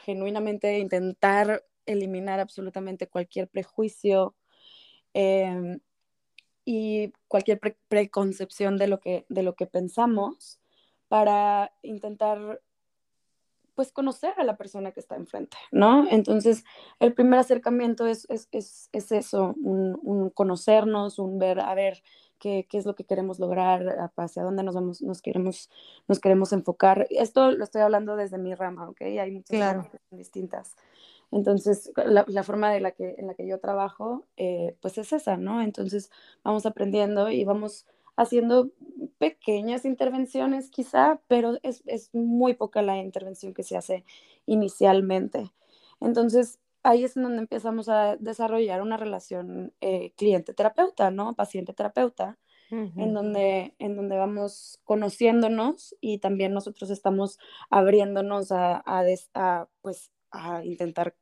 genuinamente 0.00 0.78
intentar 0.78 1.64
eliminar 1.86 2.40
absolutamente 2.40 3.08
cualquier 3.08 3.48
prejuicio. 3.48 4.34
Em, 5.12 5.80
y 6.64 7.12
cualquier 7.28 7.60
preconcepción 7.88 8.78
de 8.78 8.88
lo, 8.88 8.98
que, 8.98 9.26
de 9.28 9.42
lo 9.42 9.54
que 9.54 9.66
pensamos 9.66 10.60
para 11.08 11.72
intentar 11.82 12.62
pues 13.74 13.92
conocer 13.92 14.34
a 14.36 14.44
la 14.44 14.56
persona 14.56 14.92
que 14.92 15.00
está 15.00 15.16
enfrente, 15.16 15.56
¿no? 15.72 16.06
Entonces, 16.10 16.64
el 17.00 17.14
primer 17.14 17.38
acercamiento 17.40 18.06
es, 18.06 18.26
es, 18.30 18.48
es, 18.52 18.88
es 18.92 19.12
eso, 19.12 19.54
un, 19.62 19.98
un, 20.02 20.30
conocernos, 20.30 21.18
un 21.18 21.38
ver, 21.38 21.60
a 21.60 21.74
ver 21.74 22.02
qué, 22.38 22.66
qué, 22.68 22.78
es 22.78 22.86
lo 22.86 22.94
que 22.94 23.04
queremos 23.04 23.38
lograr, 23.38 24.10
hacia 24.16 24.42
dónde 24.42 24.62
nos 24.62 24.74
vamos, 24.74 25.02
nos 25.02 25.22
queremos, 25.22 25.70
nos 26.08 26.20
queremos 26.20 26.52
enfocar. 26.52 27.06
Esto 27.10 27.50
lo 27.50 27.64
estoy 27.64 27.82
hablando 27.82 28.16
desde 28.16 28.38
mi 28.38 28.54
rama, 28.54 28.88
¿ok? 28.88 29.02
Hay 29.02 29.30
muchas 29.30 29.56
claro. 29.56 29.90
distintas. 30.10 30.76
Entonces, 31.30 31.90
la, 31.96 32.42
forma 32.44 32.70
de 32.72 32.80
la 32.80 32.92
que, 32.92 33.16
en 33.18 33.26
la 33.26 33.34
que 33.34 33.46
yo 33.46 33.58
trabajo, 33.58 34.24
eh, 34.36 34.76
pues 34.80 34.98
es 34.98 35.12
esa, 35.12 35.36
¿no? 35.36 35.62
Entonces, 35.62 36.10
vamos 36.44 36.64
aprendiendo 36.64 37.28
y 37.28 37.44
vamos 37.44 37.86
haciendo 38.16 38.70
pequeñas 39.18 39.84
intervenciones 39.84 40.70
quizá, 40.70 41.20
pero 41.28 41.58
es, 41.62 41.82
es 41.86 42.14
muy 42.14 42.54
poca 42.54 42.82
la 42.82 42.98
intervención 42.98 43.54
que 43.54 43.62
se 43.62 43.76
hace 43.76 44.04
inicialmente. 44.46 45.52
Entonces, 46.00 46.60
ahí 46.82 47.04
es 47.04 47.14
donde 47.14 47.38
empezamos 47.38 47.88
a 47.88 48.16
desarrollar 48.16 48.82
una 48.82 48.96
relación 48.96 49.72
eh, 49.80 50.12
cliente-terapeuta, 50.16 51.10
¿no? 51.10 51.34
Paciente-terapeuta, 51.34 52.38
en, 52.70 53.14
donde, 53.14 53.74
en 53.78 53.94
donde 53.94 54.16
vamos 54.16 54.80
conociéndonos 54.82 55.94
y 56.00 56.18
también 56.18 56.52
nosotros 56.52 56.90
estamos 56.90 57.38
abriéndonos 57.70 58.50
a, 58.50 58.82
a, 58.84 59.04
a, 59.34 59.68
pues, 59.80 60.10
a 60.32 60.64
intentar 60.64 61.14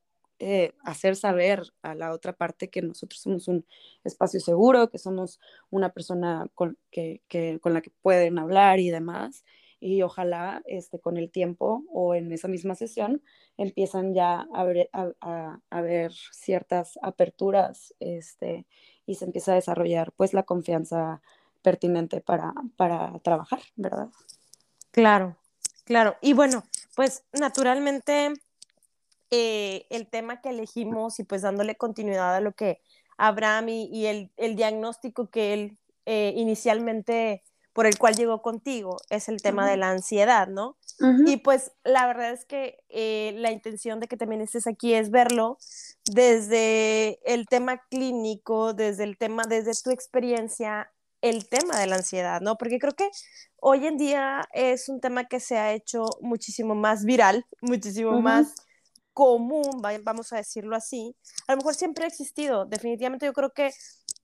eh, 0.44 0.74
hacer 0.83 1.14
saber 1.14 1.72
a 1.83 1.94
la 1.94 2.12
otra 2.12 2.33
parte 2.33 2.68
que 2.68 2.83
nosotros 2.83 3.20
somos 3.20 3.46
un 3.46 3.64
espacio 4.02 4.40
seguro, 4.40 4.90
que 4.90 4.98
somos 4.98 5.38
una 5.70 5.90
persona 5.90 6.48
con, 6.57 6.76
que, 6.90 7.20
con 7.61 7.74
la 7.74 7.81
que 7.81 7.92
pueden 8.02 8.40
hablar 8.40 8.81
y 8.81 8.90
demás. 8.90 9.44
Y 9.78 10.02
ojalá 10.02 10.61
este, 10.66 10.98
con 10.98 11.16
el 11.16 11.31
tiempo 11.31 11.85
o 11.92 12.16
en 12.16 12.33
esa 12.33 12.48
misma 12.48 12.74
sesión 12.74 13.22
empiezan 13.57 14.14
ya 14.14 14.48
a 14.52 14.64
ver, 14.64 14.90
a, 14.92 15.61
a, 15.70 15.81
ver 15.81 16.11
ciertas 16.33 16.98
aperturas 17.02 17.94
este, 18.00 18.66
y 19.07 19.14
se 19.14 19.26
empieza 19.26 19.52
a 19.52 19.57
desarrollar 19.57 20.11
pues 20.11 20.33
la 20.35 20.42
confianza 20.42 21.22
pertinente 21.62 22.20
para, 22.20 22.52
para 22.76 23.16
trabajar, 23.20 23.61
¿verdad? 23.76 24.09
Claro, 24.90 25.37
claro. 25.85 26.16
Y 26.20 26.33
bueno, 26.33 26.64
pues 26.96 27.22
naturalmente 27.33 28.35
eh, 29.35 29.87
el 29.88 30.09
tema 30.09 30.42
que 30.42 30.51
elegimos 30.51 31.18
y 31.18 31.25
pues 31.25 31.40
dándole 31.40 31.75
continuidad 31.75 32.37
a 32.37 32.40
lo 32.42 32.53
que 32.53 32.83
Abraham 33.16 33.71
y, 33.71 34.05
el, 34.05 34.31
diagnóstico 34.57 35.31
que 35.31 35.55
él 35.55 35.79
eh, 36.05 36.35
inicialmente 36.37 37.42
por 37.73 37.87
el 37.87 37.97
cual 37.97 38.14
llegó 38.14 38.42
contigo 38.42 38.99
es 39.09 39.31
el 39.31 39.40
tema 39.40 39.66
de 39.66 39.79
la 39.79 39.88
ansiedad, 39.88 40.49
¿no? 40.49 40.77
Y 41.27 41.38
pues 41.38 41.73
la 41.83 42.07
verdad 42.07 42.33
es 42.33 42.45
que 42.45 42.85
eh, 42.90 43.33
la 43.37 43.51
intención 43.51 44.01
de 44.01 44.07
que 44.07 44.18
también 44.18 44.42
estés 44.42 44.66
aquí 44.66 44.92
es 44.92 45.11
verlo 45.11 45.57
desde 46.05 47.18
el 47.25 47.47
tema 47.47 47.81
clínico, 47.90 48.75
desde 48.75 49.05
el 49.05 49.16
tema, 49.16 49.45
desde 49.49 49.73
tu 49.83 49.90
experiencia, 49.90 50.92
el 51.23 51.49
tema 51.49 51.79
de 51.81 51.87
la 51.87 51.97
ansiedad, 51.97 52.42
¿no? 52.42 52.59
Porque 52.59 52.79
creo 52.79 52.92
que 52.92 53.09
hoy 53.57 53.87
en 53.87 53.97
día 53.97 54.47
es 54.53 54.90
un 54.90 55.01
tema 55.01 55.25
que 55.25 55.40
se 55.40 55.57
ha 55.57 55.73
hecho 55.73 56.05
muchísimo 56.21 56.75
más 56.75 57.07
viral, 57.07 57.47
muchísimo 57.62 58.21
más 58.21 58.55
común, 59.12 59.83
vamos 60.03 60.33
a 60.33 60.37
decirlo 60.37 60.77
así, 60.77 61.14
a 61.46 61.53
lo 61.53 61.59
mejor 61.59 61.75
siempre 61.75 62.05
ha 62.05 62.09
existido. 62.09 62.64
Definitivamente 62.64 63.27
yo 63.27 63.33
creo 63.33 63.51
que, 63.51 63.70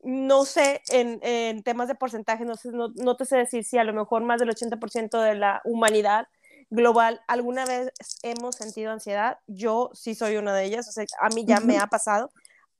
no 0.02 0.44
sé, 0.44 0.80
en, 0.90 1.18
en 1.22 1.62
temas 1.62 1.88
de 1.88 1.94
porcentaje, 1.94 2.44
no, 2.44 2.56
sé, 2.56 2.70
no, 2.72 2.88
no, 2.96 3.16
te 3.16 3.24
sé 3.24 3.36
decir 3.36 3.64
si 3.64 3.78
a 3.78 3.84
lo 3.84 3.92
mejor 3.92 4.22
más 4.22 4.40
del 4.40 4.50
80% 4.50 5.20
de 5.20 5.34
la 5.34 5.60
humanidad 5.64 6.28
global 6.70 7.20
alguna 7.26 7.64
vez 7.64 7.90
hemos 8.22 8.56
sentido 8.56 8.92
ansiedad. 8.92 9.38
Yo 9.46 9.90
sí 9.94 10.14
soy 10.14 10.36
una 10.36 10.54
de 10.54 10.64
ellas, 10.64 10.88
o 10.88 10.92
sea, 10.92 11.04
a 11.20 11.28
mí 11.30 11.44
ya 11.44 11.60
me 11.60 11.78
ha 11.78 11.86
pasado. 11.86 12.30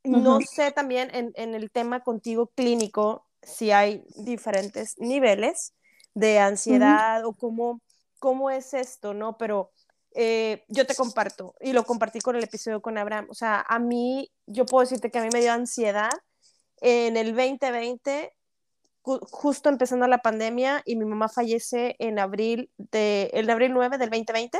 No 0.04 0.40
sé 0.40 0.72
también 0.72 1.10
en, 1.12 1.32
en 1.34 1.54
el 1.54 1.70
tema 1.70 2.00
contigo 2.00 2.46
clínico 2.54 3.26
si 3.42 3.70
hay 3.70 4.04
diferentes 4.16 4.98
niveles 4.98 5.74
de 6.14 6.38
ansiedad 6.38 7.24
o 7.24 7.32
cómo, 7.32 7.80
cómo 8.18 8.50
es 8.50 8.74
esto, 8.74 9.14
¿no? 9.14 9.36
Pero 9.38 9.70
eh, 10.20 10.64
yo 10.66 10.84
te 10.84 10.96
comparto, 10.96 11.54
y 11.60 11.72
lo 11.72 11.84
compartí 11.84 12.20
con 12.20 12.34
el 12.34 12.42
episodio 12.42 12.82
con 12.82 12.98
Abraham, 12.98 13.28
o 13.30 13.34
sea, 13.34 13.64
a 13.68 13.78
mí, 13.78 14.32
yo 14.46 14.66
puedo 14.66 14.82
decirte 14.82 15.12
que 15.12 15.18
a 15.20 15.22
mí 15.22 15.28
me 15.32 15.40
dio 15.40 15.52
ansiedad 15.52 16.10
en 16.80 17.16
el 17.16 17.36
2020, 17.36 18.34
justo 19.02 19.68
empezando 19.68 20.08
la 20.08 20.18
pandemia, 20.18 20.82
y 20.84 20.96
mi 20.96 21.04
mamá 21.04 21.28
fallece 21.28 21.94
en 22.00 22.18
abril, 22.18 22.68
de, 22.78 23.30
el 23.32 23.46
de 23.46 23.52
abril 23.52 23.72
9 23.72 23.96
del 23.96 24.10
2020. 24.10 24.58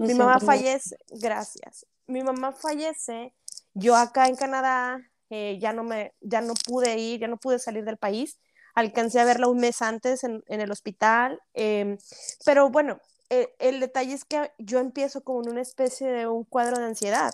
Mi 0.00 0.14
mamá 0.14 0.40
fallece, 0.40 0.98
gracias. 1.10 1.86
Mi 2.08 2.24
mamá 2.24 2.50
fallece, 2.50 3.32
yo 3.74 3.94
acá 3.94 4.26
en 4.26 4.34
Canadá 4.34 4.98
eh, 5.30 5.58
ya, 5.60 5.72
no 5.72 5.84
me, 5.84 6.12
ya 6.20 6.40
no 6.40 6.54
pude 6.54 6.98
ir, 6.98 7.20
ya 7.20 7.28
no 7.28 7.36
pude 7.36 7.60
salir 7.60 7.84
del 7.84 7.98
país. 7.98 8.40
Alcancé 8.74 9.20
a 9.20 9.24
verla 9.24 9.46
un 9.46 9.58
mes 9.58 9.80
antes 9.80 10.24
en, 10.24 10.42
en 10.48 10.60
el 10.60 10.72
hospital, 10.72 11.40
em, 11.54 11.98
pero 12.44 12.68
bueno, 12.68 13.00
eh, 13.30 13.54
el, 13.58 13.80
detalle 13.80 14.14
es 14.14 14.24
que 14.24 14.50
yo 14.58 14.78
empiezo 14.78 15.22
como 15.22 15.42
en 15.42 15.50
una 15.50 15.62
especie 15.62 16.10
de 16.10 16.26
un 16.26 16.44
cuadro 16.44 16.78
de 16.78 16.86
ansiedad, 16.86 17.32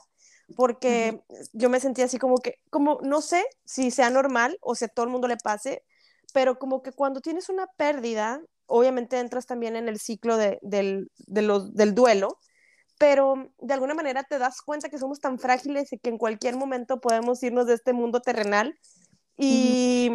porque 0.57 1.23
yo 1.53 1.71
me 1.71 1.81
sentía 1.81 2.07
así 2.07 2.19
como 2.19 2.37
que, 2.39 2.59
como 2.71 2.99
no 3.03 3.21
sé 3.21 3.45
si 3.65 3.91
sea 3.91 4.11
normal 4.11 4.59
o 4.61 4.75
si 4.75 4.85
a 4.85 4.89
todo 4.89 5.07
el 5.07 5.13
mundo 5.13 5.29
le 5.29 5.37
pase, 5.37 5.83
pero 6.33 6.59
como 6.59 6.83
que 6.83 6.93
cuando 6.93 7.21
tienes 7.21 7.49
una 7.49 7.67
pérdida, 7.77 8.41
obviamente 8.67 9.19
entras 9.19 9.47
también 9.47 9.77
en 9.77 9.89
el 9.89 10.01
ciclo 10.01 10.37
de, 10.37 10.59
del, 10.63 11.11
del 11.27 11.95
duelo, 11.95 12.39
pero 12.99 13.51
de 13.59 13.75
alguna 13.75 13.95
manera 13.95 14.23
te 14.25 14.39
das 14.39 14.63
cuenta 14.63 14.89
que 14.89 14.99
somos 14.99 15.21
tan 15.21 15.39
frágiles 15.39 15.93
y 15.93 15.99
que 15.99 16.11
en 16.11 16.19
cualquier 16.19 16.57
momento 16.57 17.01
podemos 17.01 17.43
irnos 17.43 17.67
de 17.67 17.75
este 17.75 17.93
mundo 17.93 18.21
terrenal 18.21 18.79
y, 19.37 20.11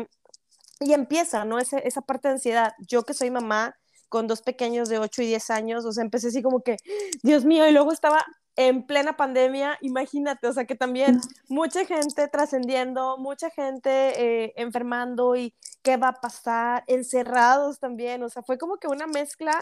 y 0.80 0.94
empieza, 0.94 1.46
¿no? 1.46 1.60
Ese, 1.60 1.86
esa 1.88 2.02
parte 2.02 2.30
de 2.30 2.36
ansiedad. 2.36 2.74
Yo 2.88 3.04
que 3.04 3.14
soy 3.14 3.32
mamá 3.32 3.76
con 4.10 4.28
dos 4.28 4.42
pequeños 4.42 4.90
de 4.90 5.00
8 5.00 5.22
y 5.22 5.28
10 5.28 5.50
años, 5.52 5.86
o 5.86 5.92
sea, 5.92 6.04
empecé 6.04 6.28
así 6.28 6.42
como 6.42 6.62
que, 6.62 6.78
Dios 7.24 7.46
mío, 7.46 7.68
y 7.68 7.72
luego 7.72 7.92
estaba 7.92 8.26
en 8.56 8.86
plena 8.86 9.16
pandemia, 9.16 9.78
imagínate, 9.82 10.48
o 10.48 10.54
sea, 10.54 10.66
que 10.66 10.76
también 10.76 11.22
mucha 11.48 11.86
gente 11.86 12.28
trascendiendo, 12.28 13.18
mucha 13.18 13.50
gente 13.50 13.90
eh, 13.90 14.54
enfermando 14.58 15.36
y 15.36 15.56
qué 15.82 15.96
va 15.96 16.10
a 16.10 16.22
pasar, 16.22 16.84
encerrados 16.88 17.80
también, 17.80 18.22
o 18.24 18.30
sea, 18.30 18.44
fue 18.44 18.58
como 18.58 18.78
que 18.78 18.88
una 18.88 19.08
mezcla 19.08 19.62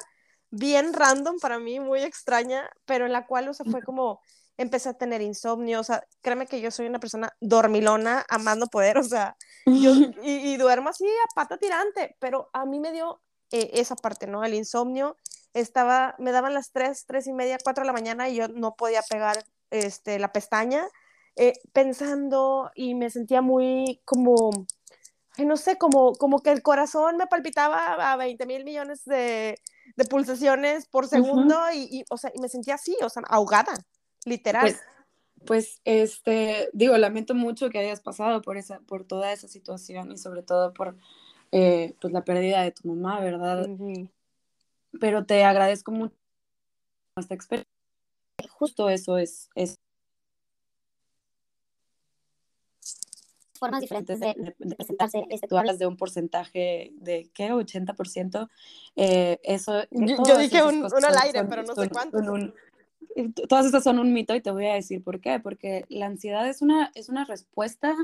bien 0.49 0.93
random 0.93 1.37
para 1.39 1.59
mí, 1.59 1.79
muy 1.79 2.01
extraña, 2.01 2.69
pero 2.85 3.05
en 3.05 3.11
la 3.11 3.27
cual, 3.27 3.49
o 3.49 3.53
sea, 3.53 3.65
fue 3.69 3.83
como 3.83 4.19
empecé 4.57 4.89
a 4.89 4.93
tener 4.97 5.21
insomnio, 5.21 5.79
o 5.79 5.83
sea, 5.83 6.03
créeme 6.21 6.47
que 6.47 6.59
yo 6.59 6.71
soy 6.71 6.87
una 6.87 6.99
persona 6.99 7.31
dormilona, 7.39 8.25
amando 8.27 8.67
poder, 8.67 8.97
o 8.97 9.03
sea, 9.03 9.37
yo, 9.65 9.91
y, 10.23 10.57
duermo 10.57 10.89
así 10.89 11.05
a 11.05 11.35
pata 11.35 11.57
tirante, 11.57 12.15
pero 12.19 12.49
a 12.53 12.65
mí 12.65 12.79
me 12.79 12.91
dio 12.91 13.21
eh, 13.51 13.71
esa 13.73 13.95
parte, 13.95 14.27
¿no? 14.27 14.43
El 14.43 14.53
insomnio, 14.53 15.15
estaba, 15.53 16.15
me 16.19 16.31
daban 16.31 16.53
las 16.53 16.71
3, 16.71 17.05
3 17.05 17.27
y 17.27 17.33
media, 17.33 17.57
4 17.63 17.83
de 17.83 17.87
la 17.87 17.93
mañana 17.93 18.29
y 18.29 18.35
yo 18.35 18.47
no 18.47 18.75
podía 18.75 19.01
pegar 19.09 19.43
este, 19.71 20.19
la 20.19 20.31
pestaña, 20.31 20.87
eh, 21.35 21.53
pensando 21.73 22.71
y 22.75 22.95
me 22.95 23.09
sentía 23.09 23.41
muy 23.41 24.01
como, 24.05 24.65
no 25.37 25.57
sé, 25.57 25.77
como, 25.77 26.13
como 26.13 26.39
que 26.39 26.51
el 26.51 26.61
corazón 26.61 27.17
me 27.17 27.27
palpitaba 27.27 28.11
a 28.11 28.15
20 28.17 28.45
mil 28.45 28.63
millones 28.63 29.05
de, 29.05 29.59
de, 29.95 30.05
pulsaciones 30.05 30.87
por 30.87 31.07
segundo 31.07 31.57
y, 31.73 31.99
y, 31.99 32.05
o 32.09 32.17
sea, 32.17 32.31
y 32.33 32.39
me 32.39 32.49
sentía 32.49 32.75
así, 32.75 32.95
o 33.01 33.09
sea, 33.09 33.23
ahogada, 33.27 33.73
literal. 34.25 34.61
Pues, 34.61 34.79
pues, 35.45 35.81
este, 35.85 36.69
digo, 36.73 36.97
lamento 36.97 37.35
mucho 37.35 37.69
que 37.69 37.79
hayas 37.79 38.01
pasado 38.01 38.41
por, 38.41 38.57
esa, 38.57 38.79
por 38.81 39.05
toda 39.05 39.31
esa 39.31 39.47
situación 39.47 40.11
y 40.11 40.17
sobre 40.17 40.43
todo 40.43 40.73
por 40.73 40.97
eh, 41.51 41.95
pues 41.99 42.13
la 42.13 42.23
pérdida 42.23 42.61
de 42.63 42.71
tu 42.71 42.87
mamá, 42.87 43.19
¿verdad? 43.19 43.67
pero 44.99 45.25
te 45.25 45.43
agradezco 45.43 45.91
mucho 45.91 46.15
esta 47.17 47.35
experiencia. 47.35 47.71
Justo 48.49 48.89
eso 48.89 49.17
es, 49.17 49.49
es 49.55 49.79
formas 53.57 53.81
diferentes 53.81 54.19
de, 54.19 54.55
presentarse. 54.77 55.25
Este, 55.29 55.47
Tú 55.47 55.57
hablas 55.57 55.79
de 55.79 55.87
un 55.87 55.97
porcentaje 55.97 56.91
de, 56.95 57.29
¿qué? 57.33 57.51
80%. 57.51 58.49
Eh, 58.95 59.39
eso, 59.43 59.83
yo, 59.91 60.37
dije 60.37 60.63
un, 60.63 60.85
al 60.85 61.17
aire, 61.23 61.43
pero 61.45 61.63
no 61.63 61.75
sé 61.75 61.89
cuánto. 61.89 62.19
todas 63.47 63.65
estas 63.65 63.83
son 63.83 63.99
un 63.99 64.13
mito 64.13 64.35
y 64.35 64.41
te 64.41 64.51
voy 64.51 64.67
a 64.67 64.75
decir 64.75 65.03
por 65.03 65.19
qué. 65.19 65.39
Porque 65.39 65.85
la 65.89 66.05
ansiedad 66.05 66.47
es 66.47 66.61
una, 66.61 66.91
es 66.95 67.09
una 67.09 67.25
respuesta 67.25 67.95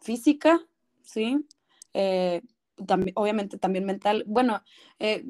física, 0.00 0.60
¿sí? 1.02 1.46
Eh, 1.94 2.42
obviamente 3.14 3.58
también 3.58 3.84
mental. 3.84 4.24
Bueno, 4.26 4.62
eh, 4.98 5.24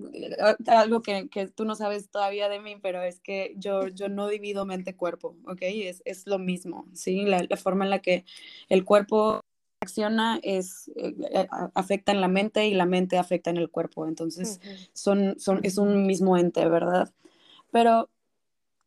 algo 0.66 1.02
que, 1.02 1.28
que, 1.28 1.48
tú 1.48 1.64
no 1.64 1.74
sabes 1.74 2.10
todavía 2.10 2.48
de 2.48 2.60
mí, 2.60 2.76
pero 2.80 3.02
es 3.02 3.20
que 3.20 3.54
yo, 3.56 3.88
yo 3.88 4.08
no 4.08 4.28
divido 4.28 4.66
mente-cuerpo, 4.66 5.36
¿ok? 5.46 5.62
Es, 5.62 6.02
es, 6.04 6.26
lo 6.26 6.38
mismo, 6.38 6.86
¿sí? 6.92 7.24
La, 7.24 7.44
la, 7.48 7.56
forma 7.56 7.84
en 7.84 7.90
la 7.90 8.00
que 8.00 8.24
el 8.68 8.84
cuerpo 8.84 9.40
acciona 9.80 10.38
es, 10.42 10.88
eh, 10.96 11.14
eh, 11.32 11.48
afecta 11.74 12.12
en 12.12 12.20
la 12.20 12.28
mente 12.28 12.68
y 12.68 12.74
la 12.74 12.86
mente 12.86 13.18
afecta 13.18 13.50
en 13.50 13.56
el 13.56 13.70
cuerpo. 13.70 14.06
Entonces, 14.06 14.60
son, 14.92 15.38
son, 15.38 15.60
es 15.62 15.78
un 15.78 16.06
mismo 16.06 16.36
ente, 16.36 16.68
¿verdad? 16.68 17.12
Pero 17.70 18.10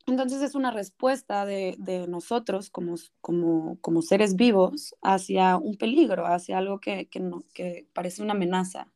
entonces 0.05 0.41
es 0.41 0.55
una 0.55 0.71
respuesta 0.71 1.45
de, 1.45 1.75
nosotros 2.09 2.69
como, 2.69 2.95
como, 3.21 3.77
como, 3.81 4.01
seres 4.01 4.35
vivos 4.35 4.95
hacia 5.01 5.57
un 5.57 5.75
peligro, 5.77 6.25
hacia 6.25 6.57
algo 6.57 6.79
que, 6.79 7.07
que, 7.07 7.21
que 7.53 7.87
parece 7.93 8.21
una 8.21 8.33
amenaza. 8.33 8.91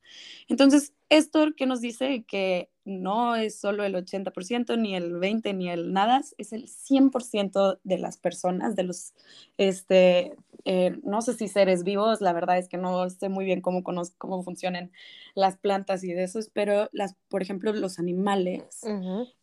Entonces, 0.48 0.94
esto 1.10 1.48
que 1.56 1.66
nos 1.66 1.82
dice 1.82 2.26
que 2.28 2.70
no 2.88 3.36
es 3.36 3.60
solo 3.60 3.84
el 3.84 3.96
80%, 3.96 4.80
ni 4.80 4.96
el 4.96 5.14
20%, 5.16 5.54
ni 5.56 5.70
el 5.70 5.92
nada, 5.92 6.22
es 6.38 6.54
el 6.54 6.68
100% 6.68 7.80
de 7.84 7.98
las 7.98 8.18
personas, 8.18 8.78
de 8.78 8.84
los, 8.84 9.14
este, 9.58 10.38
eh, 10.64 10.98
no 11.04 11.22
sé 11.22 11.34
si 11.34 11.50
seres 11.50 11.84
vivos, 11.84 12.22
la 12.22 12.32
verdad 12.32 12.58
es 12.58 12.70
que 12.70 12.78
no 12.78 13.10
sé 13.10 13.28
muy 13.28 13.44
bien 13.44 13.60
cómo, 13.60 13.84
cómo 13.84 14.44
funcionan 14.44 14.92
las 15.36 15.58
plantas 15.58 16.04
y 16.06 16.14
de 16.14 16.24
esos, 16.24 16.50
pero 16.50 16.88
las, 16.94 17.16
por 17.28 17.42
ejemplo, 17.42 17.74
los 17.74 18.00
animales 18.00 18.82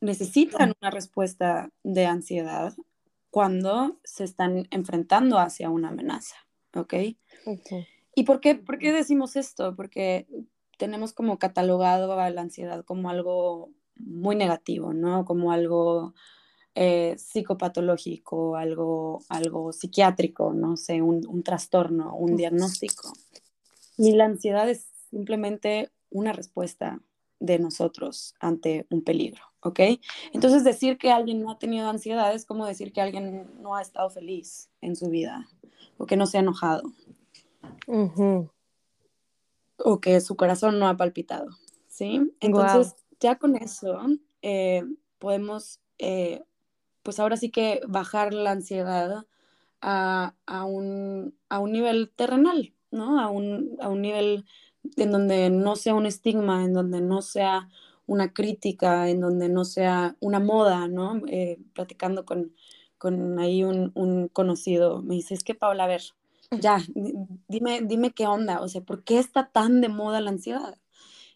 necesitan 0.01 0.73
una 0.81 0.91
respuesta 0.91 1.71
de 1.83 2.07
ansiedad 2.07 2.75
cuando 3.31 4.01
se 4.05 4.25
están 4.25 4.67
enfrentando 4.71 5.39
hacia 5.39 5.69
una 5.69 5.91
amenaza, 5.91 6.37
¿ok? 6.75 6.95
¿Y 8.15 8.23
por 8.25 8.41
qué, 8.41 8.55
por 8.55 8.79
qué 8.79 8.93
decimos 8.93 9.37
esto? 9.37 9.77
Porque 9.77 10.27
tenemos 10.79 11.13
como 11.13 11.39
catalogado 11.39 12.19
a 12.19 12.31
la 12.31 12.43
ansiedad 12.43 12.85
como 12.85 13.11
algo 13.11 13.71
muy 13.97 14.37
negativo, 14.37 14.93
¿no? 14.93 15.25
Como 15.25 15.53
algo 15.53 16.15
eh, 16.75 17.15
psicopatológico, 17.19 18.57
algo, 18.57 19.21
algo 19.29 19.73
psiquiátrico, 19.73 20.53
no 20.53 20.77
sé, 20.77 21.03
un, 21.03 21.27
un 21.27 21.43
trastorno, 21.43 22.17
un 22.17 22.37
diagnóstico. 22.37 23.13
Y 23.97 24.13
la 24.13 24.25
ansiedad 24.25 24.69
es 24.69 24.87
simplemente 25.11 25.91
una 26.11 26.33
respuesta 26.33 27.01
de 27.39 27.59
nosotros 27.59 28.35
ante 28.41 28.87
un 28.91 29.03
peligro, 29.03 29.43
¿ok? 29.61 29.81
Entonces 30.33 30.65
decir 30.65 30.99
que 30.99 31.13
alguien 31.13 31.41
no 31.41 31.51
ha 31.51 31.59
tenido 31.59 31.89
ansiedad 31.89 32.35
es 32.35 32.45
como 32.45 32.67
decir 32.67 32.93
que 32.93 33.01
alguien 33.01 33.51
no 33.61 33.77
ha 33.77 33.83
estado 33.83 34.11
feliz 34.11 34.71
en 34.81 34.97
su 34.97 35.09
vida 35.09 35.49
o 35.99 36.07
que 36.07 36.17
no 36.17 36.27
se 36.27 36.39
ha 36.39 36.41
enojado 36.41 36.83
o 39.79 40.01
que 40.01 40.21
su 40.21 40.37
corazón 40.37 40.79
no 40.79 40.89
ha 40.89 40.97
palpitado, 40.97 41.49
¿sí? 41.89 42.33
Entonces, 42.41 42.95
ya 43.21 43.37
con 43.37 43.57
eso 43.57 44.01
eh, 44.43 44.85
podemos, 45.19 45.81
eh, 45.99 46.43
pues 47.03 47.19
ahora 47.19 47.37
sí 47.37 47.51
que 47.51 47.81
bajar 47.87 48.35
la 48.35 48.53
ansiedad 48.53 49.27
a, 49.81 50.35
a, 50.47 50.65
un, 50.65 51.35
a 51.49 51.59
un, 51.59 51.73
nivel 51.73 52.11
terrenal, 52.15 52.73
¿no? 52.91 53.21
A 53.21 53.29
un, 53.29 53.77
a 53.81 53.89
un 53.89 54.03
nivel 54.03 54.45
en 54.97 55.11
donde 55.11 55.51
no 55.51 55.77
sea 55.77 55.95
un 55.95 56.07
estigma, 56.07 56.65
en 56.65 56.73
donde 56.73 57.01
no 57.01 57.23
sea 57.23 57.69
una 58.07 58.33
crítica, 58.33 59.09
en 59.09 59.21
donde 59.21 59.49
no 59.49 59.65
sea 59.65 60.17
una 60.21 60.41
moda, 60.41 60.89
¿no? 60.89 61.23
Eh, 61.27 61.59
platicando 61.73 62.25
con, 62.25 62.55
con 62.99 63.39
ahí 63.39 63.65
un, 63.65 63.93
un, 63.95 64.29
conocido, 64.29 65.03
me 65.03 65.15
dice, 65.15 65.35
es 65.35 65.45
que 65.45 65.55
Paula, 65.55 65.85
a 65.85 65.89
ver, 65.89 66.03
ya, 66.51 66.83
dime, 67.49 67.83
dime 67.83 68.13
qué 68.13 68.27
onda, 68.27 68.61
o 68.61 68.69
sea, 68.69 68.81
¿por 68.81 69.05
qué 69.05 69.19
está 69.19 69.51
tan 69.51 69.81
de 69.81 69.89
moda 69.89 70.21
la 70.21 70.31
ansiedad? 70.31 70.79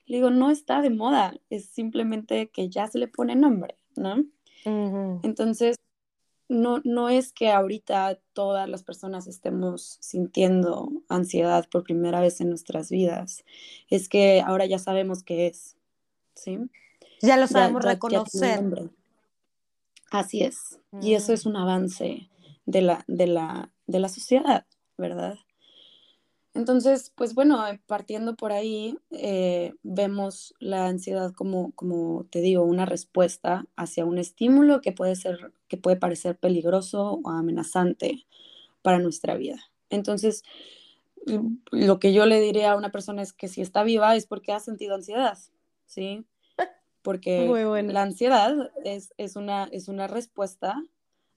Le 0.07 0.17
digo, 0.17 0.31
no 0.31 0.51
está 0.51 0.81
de 0.81 0.91
moda, 0.91 1.35
es 1.51 1.67
simplemente 1.67 2.49
que 2.51 2.69
ya 2.69 2.87
se 2.87 2.99
le 2.99 3.09
pone 3.09 3.37
nombre, 3.37 3.77
¿no? 3.97 4.25
Entonces, 5.23 5.77
no, 6.49 6.81
no 6.85 7.09
es 7.09 7.33
que 7.33 7.51
ahorita 7.51 8.19
todas 8.33 8.69
las 8.69 8.83
personas 8.83 9.27
estemos 9.27 9.99
sintiendo 10.01 10.91
ansiedad 11.09 11.69
por 11.71 11.85
primera 11.85 12.21
vez 12.21 12.41
en 12.41 12.49
nuestras 12.49 12.91
vidas, 12.91 13.45
es 13.89 14.09
que 14.09 14.41
ahora 14.41 14.67
ya 14.67 14.79
sabemos 14.79 15.23
qué 15.23 15.47
es, 15.47 15.77
¿sí? 16.35 16.59
Ya 17.21 17.37
lo 17.37 17.47
sabemos 17.47 17.85
reconocer. 17.85 18.91
Así 20.11 20.43
es, 20.43 20.81
y 21.03 21.15
eso 21.15 21.35
es 21.35 21.45
mm. 21.45 21.49
un 21.51 21.57
avance 21.57 22.31
de 22.65 22.83
la, 22.83 23.05
de 23.09 23.27
la, 23.27 23.71
de 23.87 24.01
la 24.01 24.09
sociedad. 24.09 24.65
¿Verdad? 24.99 25.39
Entonces, 26.55 27.13
pues 27.15 27.35
bueno, 27.35 27.67
eh, 27.69 27.81
partiendo 27.87 28.35
por 28.35 28.53
ahí, 28.53 28.99
eh, 29.13 29.75
vemos 29.85 30.55
la 30.59 30.87
ansiedad 30.87 31.33
como, 31.33 31.73
como 31.73 32.27
te 32.31 32.41
digo, 32.41 32.65
una 32.65 32.85
respuesta 32.85 33.67
hacia 33.77 34.05
un 34.05 34.19
estímulo 34.19 34.81
que 34.81 34.93
puede 34.93 35.15
ser, 35.15 35.53
que 35.69 35.77
puede 35.77 35.97
parecer 35.97 36.37
peligroso 36.37 37.21
o 37.23 37.31
amenazante 37.31 38.27
para 38.83 38.99
nuestra 38.99 39.37
vida. 39.37 39.71
Entonces, 39.89 40.43
lo 41.71 42.01
que 42.01 42.13
yo 42.13 42.27
le 42.27 42.41
diría 42.41 42.73
a 42.73 42.77
una 42.77 42.91
persona 42.91 43.23
es 43.23 43.33
que 43.33 43.49
si 43.49 43.61
está 43.61 43.83
viva 43.83 44.17
es 44.17 44.27
porque 44.27 44.53
ha 44.53 44.61
sentido 44.61 44.95
ansiedad, 44.95 45.39
¿sí? 45.87 46.25
Porque 47.03 47.47
la 47.87 48.03
ansiedad 48.03 48.73
es, 48.85 49.15
es, 49.17 49.37
una, 49.37 49.69
es 49.71 49.89
una 49.89 50.09
respuesta 50.09 50.83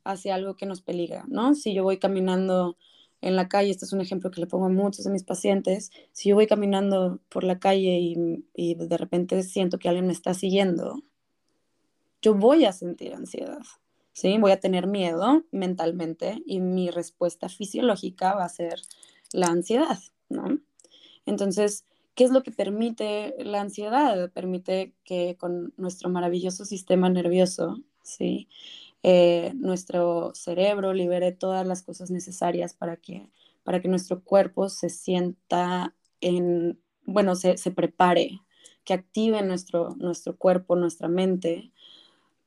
hacia 0.03 0.35
algo 0.35 0.55
que 0.55 0.65
nos 0.65 0.81
peligra, 0.81 1.25
¿no? 1.27 1.53
Si 1.53 1.73
yo 1.73 1.83
voy 1.83 1.97
caminando 1.97 2.77
en 3.21 3.35
la 3.35 3.47
calle, 3.47 3.71
este 3.71 3.85
es 3.85 3.93
un 3.93 4.01
ejemplo 4.01 4.31
que 4.31 4.41
le 4.41 4.47
pongo 4.47 4.65
a 4.65 4.69
muchos 4.69 5.05
de 5.05 5.11
mis 5.11 5.23
pacientes, 5.23 5.91
si 6.11 6.29
yo 6.29 6.35
voy 6.35 6.47
caminando 6.47 7.19
por 7.29 7.43
la 7.43 7.59
calle 7.59 7.99
y, 7.99 8.75
de 8.75 8.97
repente 8.97 9.43
siento 9.43 9.77
que 9.77 9.87
alguien 9.87 10.07
me 10.07 10.13
está 10.13 10.33
siguiendo, 10.33 11.03
yo 12.21 12.33
voy 12.35 12.65
a 12.65 12.73
sentir 12.73 13.13
ansiedad, 13.13 13.61
¿sí? 14.13 14.37
Voy 14.37 14.51
a 14.51 14.59
tener 14.59 14.87
miedo 14.87 15.43
mentalmente 15.51 16.41
y 16.45 16.59
mi 16.59 16.89
respuesta 16.89 17.49
fisiológica 17.49 18.35
va 18.35 18.45
a 18.45 18.49
ser 18.49 18.81
la 19.33 19.47
ansiedad, 19.47 19.99
¿no? 20.29 20.59
Entonces, 21.25 21.85
¿qué 22.15 22.23
es 22.23 22.31
lo 22.31 22.43
que 22.43 22.51
permite 22.51 23.35
la 23.39 23.61
ansiedad? 23.61 24.31
Permite 24.31 24.93
que 25.03 25.37
con 25.39 25.73
nuestro 25.77 26.09
maravilloso 26.09 26.65
sistema 26.65 27.09
nervioso 27.09 27.77
¿sí? 28.03 28.47
Eh, 29.03 29.53
nuestro 29.55 30.31
cerebro 30.35 30.93
libere 30.93 31.31
todas 31.31 31.65
las 31.65 31.81
cosas 31.81 32.11
necesarias 32.11 32.73
para 32.73 32.97
que, 32.97 33.29
para 33.63 33.81
que 33.81 33.87
nuestro 33.87 34.23
cuerpo 34.23 34.69
se 34.69 34.89
sienta 34.89 35.95
en, 36.19 36.79
bueno, 37.05 37.35
se, 37.35 37.57
se 37.57 37.71
prepare, 37.71 38.41
que 38.83 38.93
active 38.93 39.41
nuestro, 39.41 39.95
nuestro 39.97 40.37
cuerpo, 40.37 40.75
nuestra 40.75 41.07
mente 41.07 41.71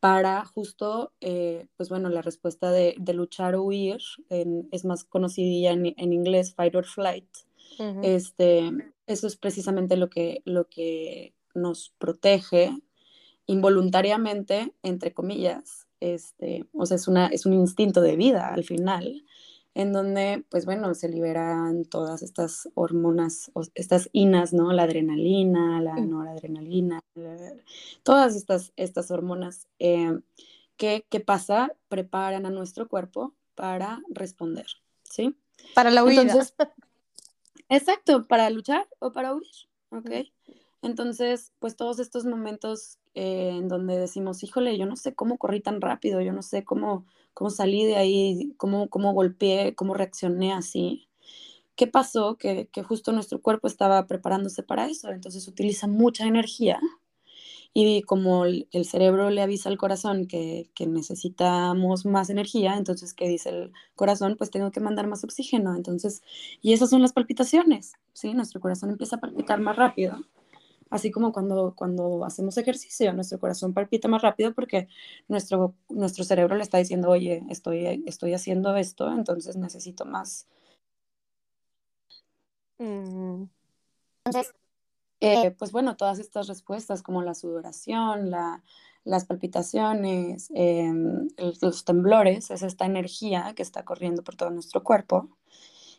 para 0.05 0.45
justo, 0.45 1.13
eh, 1.23 1.67
pues 1.79 1.89
bueno, 1.89 2.11
la 2.11 2.21
respuesta 2.21 2.71
de, 2.71 2.95
de 2.99 3.15
luchar 3.15 3.55
o 3.55 3.63
huir 3.63 4.03
es 4.29 4.85
más 4.85 5.03
conocida 5.03 5.71
en, 5.71 5.95
en, 5.97 6.13
inglés, 6.13 6.55
fight 6.55 6.75
or 6.75 6.85
flight. 6.85 7.25
este, 8.03 8.71
eso 9.07 9.27
es 9.27 9.37
precisamente 9.37 9.97
lo 9.97 10.11
que, 10.11 10.43
lo 10.45 10.69
que 10.69 11.33
nos 11.55 11.95
protege 11.97 12.77
involuntariamente, 13.47 14.75
entre 14.83 15.15
comillas, 15.15 15.84
este, 16.13 16.67
o 16.75 16.85
sea, 16.85 16.97
es, 16.97 17.09
una, 17.09 17.29
es 17.29 17.47
un 17.47 17.55
instinto 17.55 18.03
de 18.03 18.17
vida 18.17 18.53
al 18.53 18.65
final, 18.65 19.25
en 19.75 19.93
donde, 19.93 20.45
pues 20.51 20.67
bueno, 20.67 20.95
se 20.95 21.09
liberan 21.09 21.85
todas 21.85 22.23
estas 22.23 22.69
hormonas, 22.75 23.51
estas 23.75 24.11
inas, 24.13 24.53
¿no? 24.53 24.73
La 24.73 24.83
adrenalina, 24.83 25.81
la 25.81 25.95
mm. 25.95 26.11
noradrenalina, 26.11 27.01
todas 28.03 28.37
estas, 28.37 28.73
estas 28.77 29.11
hormonas 29.11 29.67
eh, 29.79 30.21
que, 30.77 31.07
¿qué 31.09 31.21
pasa? 31.21 31.73
Preparan 31.89 32.45
a 32.45 32.51
nuestro 32.51 32.87
cuerpo 32.87 33.35
para 33.55 34.03
responder, 34.11 34.67
¿sí? 35.05 35.35
Para 35.75 35.91
la 35.91 36.05
huida. 36.05 36.23
Entonces, 36.23 36.55
exacto, 37.69 38.27
para 38.27 38.51
luchar 38.51 38.87
o 38.99 39.11
para 39.13 39.35
huir, 39.35 39.55
¿ok? 39.91 40.11
Entonces, 40.83 41.53
pues 41.61 41.77
todos 41.77 41.99
estos 41.99 42.27
momentos 42.27 42.99
eh, 43.15 43.51
en 43.59 43.69
donde 43.69 43.99
decimos, 43.99 44.43
híjole, 44.43 44.77
yo 44.79 44.87
no 44.87 44.97
sé 44.97 45.15
cómo 45.15 45.39
corrí 45.39 45.61
tan 45.61 45.81
rápido, 45.81 46.21
yo 46.21 46.33
no 46.33 46.43
sé 46.43 46.65
cómo, 46.65 47.07
cómo 47.35 47.51
salí 47.51 47.85
de 47.85 47.97
ahí, 47.97 48.55
cómo, 48.57 48.89
cómo 48.89 49.13
golpeé, 49.13 49.75
cómo 49.75 49.95
reaccioné 49.95 50.53
así. 50.53 51.09
¿Qué 51.77 51.87
pasó? 51.87 52.37
Que, 52.37 52.69
que 52.73 52.83
justo 52.83 53.13
nuestro 53.13 53.41
cuerpo 53.43 53.67
estaba 53.69 54.07
preparándose 54.07 54.63
para 54.63 54.87
eso, 54.87 55.11
entonces 55.11 55.49
utiliza 55.49 55.87
mucha 55.89 56.27
energía 56.27 56.81
y 57.77 58.03
como 58.03 58.45
el, 58.45 58.69
cerebro 58.85 59.31
le 59.31 59.43
avisa 59.43 59.69
al 59.69 59.77
corazón 59.79 60.27
que, 60.29 60.71
que, 60.77 60.87
necesitamos 60.87 62.07
más 62.07 62.31
energía, 62.31 62.77
entonces, 62.77 63.15
¿qué 63.15 63.29
dice 63.29 63.49
el 63.51 63.73
corazón? 63.97 64.37
Pues 64.39 64.51
tengo 64.51 64.71
que 64.71 64.79
mandar 64.79 65.09
más 65.09 65.25
oxígeno. 65.25 65.75
Entonces, 65.75 66.23
y 66.63 66.73
esas 66.73 66.91
son 66.91 67.03
las 67.03 67.13
palpitaciones, 67.13 67.95
¿sí? 68.13 68.33
Nuestro 68.33 68.61
corazón 68.61 68.91
empieza 68.91 69.17
a 69.17 69.21
palpitar 69.21 69.61
más 69.61 69.75
rápido 69.75 70.25
así 70.91 71.11
como 71.11 71.33
cuando, 71.33 71.75
cuando 71.77 72.25
hacemos 72.25 72.57
ejercicio, 72.59 73.13
nuestro 73.13 73.39
corazón 73.39 73.75
palpita 73.75 74.09
más 74.09 74.23
rápido 74.23 74.55
porque 74.55 74.89
nuestro, 75.29 75.75
nuestro 75.89 76.25
cerebro 76.25 76.57
le 76.57 76.63
está 76.63 76.79
diciendo, 76.79 77.11
oye, 77.11 77.43
estoy, 77.51 78.05
estoy 78.07 78.35
haciendo 78.35 78.77
esto, 78.77 79.11
entonces 79.11 79.57
necesito 79.57 80.05
más. 80.05 80.47
Mm. 82.79 83.45
Entonces, 84.25 84.55
eh, 85.21 85.51
pues 85.53 85.73
bueno, 85.73 85.97
todas 85.97 86.19
estas 86.19 86.49
respuestas 86.49 87.03
como 87.03 87.23
la 87.23 87.35
sudoración, 87.35 88.31
la, 88.31 88.63
las 89.05 89.27
palpitaciones, 89.27 90.51
em, 90.55 91.29
los 91.61 91.85
temblores, 91.85 92.51
es 92.51 92.63
esta 92.63 92.87
energía 92.87 93.53
que 93.55 93.63
está 93.63 93.85
corriendo 93.85 94.23
por 94.25 94.37
todo 94.37 94.51
nuestro 94.51 94.83
cuerpo 94.83 95.29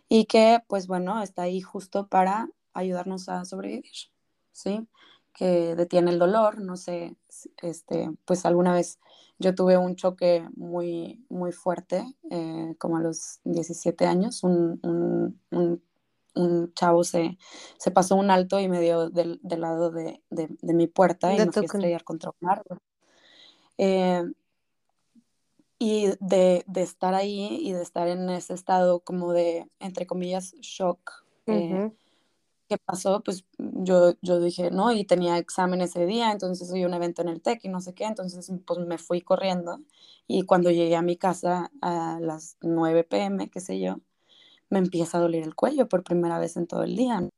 y 0.10 0.26
que, 0.26 0.60
pues 0.68 0.88
bueno, 0.88 1.22
está 1.22 1.44
ahí 1.44 1.62
justo 1.62 2.08
para 2.08 2.50
ayudarnos 2.74 3.30
a 3.30 3.46
sobrevivir. 3.46 4.15
¿Sí? 4.56 4.88
Que 5.34 5.76
detiene 5.76 6.12
el 6.12 6.20
dolor, 6.20 6.62
no 6.62 6.78
sé, 6.78 7.18
este, 7.62 8.10
pues 8.26 8.46
alguna 8.46 8.74
vez 8.74 9.00
yo 9.38 9.54
tuve 9.54 9.78
un 9.78 9.96
choque 9.96 10.48
muy, 10.56 11.26
muy 11.30 11.52
fuerte, 11.52 12.06
eh, 12.32 12.74
como 12.80 12.98
a 12.98 13.02
los 13.02 13.42
17 13.44 14.06
años, 14.06 14.44
un, 14.44 14.80
un, 15.52 15.84
un, 16.36 16.74
chavo 16.74 17.04
se, 17.04 17.38
se, 17.78 17.92
pasó 17.92 18.16
un 18.16 18.32
alto 18.32 18.60
y 18.62 18.70
me 18.70 18.80
dio 18.80 19.10
del, 19.10 19.40
del 19.44 19.62
lado 19.62 19.92
de, 19.92 20.22
de, 20.30 20.48
de, 20.62 20.74
mi 20.74 20.88
puerta 20.88 21.34
y 21.34 21.38
me 21.38 21.52
fui 21.52 21.64
a 21.64 21.66
estrellar 21.66 22.04
contra 22.06 22.32
un 22.40 22.50
árbol. 22.50 22.80
Eh, 23.78 24.24
y 25.80 26.08
de, 26.22 26.64
de, 26.66 26.82
estar 26.82 27.14
ahí 27.14 27.60
y 27.62 27.74
de 27.74 27.82
estar 27.82 28.08
en 28.08 28.30
ese 28.30 28.54
estado 28.54 29.02
como 29.02 29.34
de, 29.34 29.70
entre 29.80 30.08
comillas, 30.08 30.54
shock, 30.62 31.26
eh, 31.48 31.92
¿qué 32.68 32.78
pasó? 32.78 33.22
Pues 33.24 33.46
yo, 33.58 34.14
yo 34.22 34.40
dije, 34.40 34.72
no, 34.72 34.92
y 34.92 35.06
tenía 35.06 35.38
examen 35.38 35.82
ese 35.82 36.06
día, 36.06 36.32
entonces 36.32 36.70
hubo 36.72 36.86
un 36.86 36.94
evento 36.94 37.22
en 37.22 37.30
el 37.30 37.42
TEC 37.42 37.66
y 37.66 37.70
no 37.70 37.82
sé 37.82 37.94
qué, 37.94 38.06
entonces 38.06 38.52
pues 38.66 38.80
me 38.80 38.98
fui 38.98 39.22
corriendo 39.22 39.80
y 40.28 40.44
cuando 40.44 40.72
llegué 40.72 40.96
a 40.96 41.02
mi 41.02 41.18
casa 41.18 41.72
a 41.82 42.20
las 42.22 42.58
9 42.62 43.04
pm, 43.04 43.50
qué 43.50 43.60
sé 43.60 43.80
yo, 43.80 43.98
me 44.70 44.80
empieza 44.80 45.18
a 45.18 45.22
doler 45.22 45.44
el 45.44 45.56
cuello 45.56 45.88
por 45.88 46.04
primera 46.04 46.40
vez 46.40 46.58
en 46.58 46.68
todo 46.68 46.84
el 46.84 46.96
día. 46.96 47.30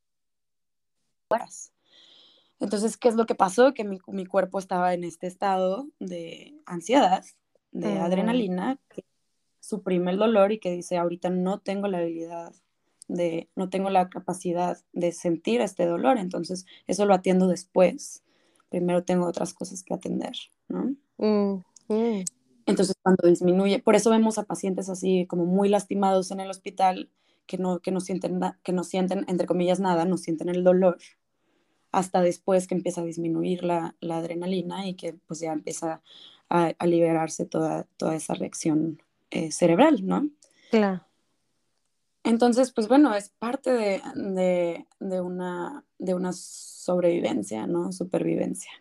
Entonces, 2.60 2.98
¿qué 2.98 3.10
es 3.10 3.16
lo 3.16 3.26
que 3.26 3.36
pasó? 3.36 3.74
Que 3.74 3.84
mi, 3.84 4.00
mi 4.08 4.26
cuerpo 4.26 4.60
estaba 4.60 4.94
en 4.94 5.04
este 5.04 5.28
estado 5.28 5.88
de 6.00 6.56
ansiedad, 6.66 7.24
de 7.72 8.00
adrenalina, 8.00 8.80
que 8.90 9.06
suprime 9.60 10.12
el 10.12 10.18
dolor 10.18 10.52
y 10.52 10.60
que 10.60 10.72
dice, 10.72 10.98
ahorita 10.98 11.30
no 11.30 11.60
tengo 11.60 11.88
la 11.88 12.00
habilidad 12.00 12.54
de 13.08 13.50
no 13.56 13.70
tengo 13.70 13.90
la 13.90 14.10
capacidad 14.10 14.78
de 14.94 15.12
sentir 15.12 15.62
este 15.62 15.86
dolor, 15.86 16.18
entonces 16.18 16.66
eso 16.88 17.06
lo 17.06 17.14
atiendo 17.14 17.48
después. 17.48 18.24
Primero 18.70 19.04
tengo 19.04 19.26
otras 19.26 19.54
cosas 19.54 19.84
que 19.84 19.94
atender, 19.94 20.34
¿no? 20.68 20.96
Mm, 21.18 21.64
mm. 21.88 22.26
Entonces 22.66 22.96
cuando 23.02 23.28
disminuye, 23.28 23.80
por 23.80 23.96
eso 23.96 24.10
vemos 24.10 24.38
a 24.38 24.44
pacientes 24.44 24.90
así 24.90 25.26
como 25.26 25.46
muy 25.46 25.70
lastimados 25.70 26.32
en 26.32 26.42
el 26.42 26.50
hospital 26.50 27.10
que 27.46 27.58
no, 27.58 27.80
que 27.80 27.92
no, 27.92 28.02
sienten, 28.02 28.42
que 28.62 28.74
no 28.74 28.84
sienten, 28.84 29.24
entre 29.30 29.48
comillas, 29.48 29.80
nada, 29.80 30.04
no 30.04 30.18
sienten 30.18 30.50
el 30.50 30.66
dolor, 30.66 30.98
hasta 31.94 32.22
después 32.22 32.68
que 32.68 32.76
empieza 32.76 33.02
a 33.02 33.06
disminuir 33.06 33.64
la, 33.64 33.96
la 34.02 34.18
adrenalina 34.18 34.86
y 34.86 34.96
que 34.96 35.14
pues 35.28 35.40
ya 35.40 35.54
empieza 35.54 36.02
a, 36.50 36.74
a 36.78 36.86
liberarse 36.86 37.46
toda, 37.46 37.88
toda 37.96 38.16
esa 38.16 38.34
reacción 38.34 39.02
eh, 39.32 39.52
cerebral, 39.52 40.06
¿no? 40.06 40.30
Claro. 40.70 41.07
Entonces, 42.28 42.74
pues 42.74 42.90
bueno, 42.90 43.16
es 43.16 43.30
parte 43.30 43.72
de, 43.72 44.86
de, 45.00 45.22
una, 45.22 45.86
de 45.98 46.14
una 46.14 46.34
sobrevivencia, 46.34 47.68
¿no? 47.68 47.94
Supervivencia. 47.94 48.72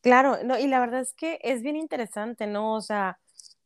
Claro, 0.00 0.38
no, 0.44 0.58
y 0.58 0.66
la 0.66 0.80
verdad 0.80 1.02
es 1.02 1.12
que 1.12 1.38
es 1.42 1.60
bien 1.60 1.76
interesante, 1.76 2.46
¿no? 2.46 2.74
O 2.74 2.80
sea, 2.80 3.18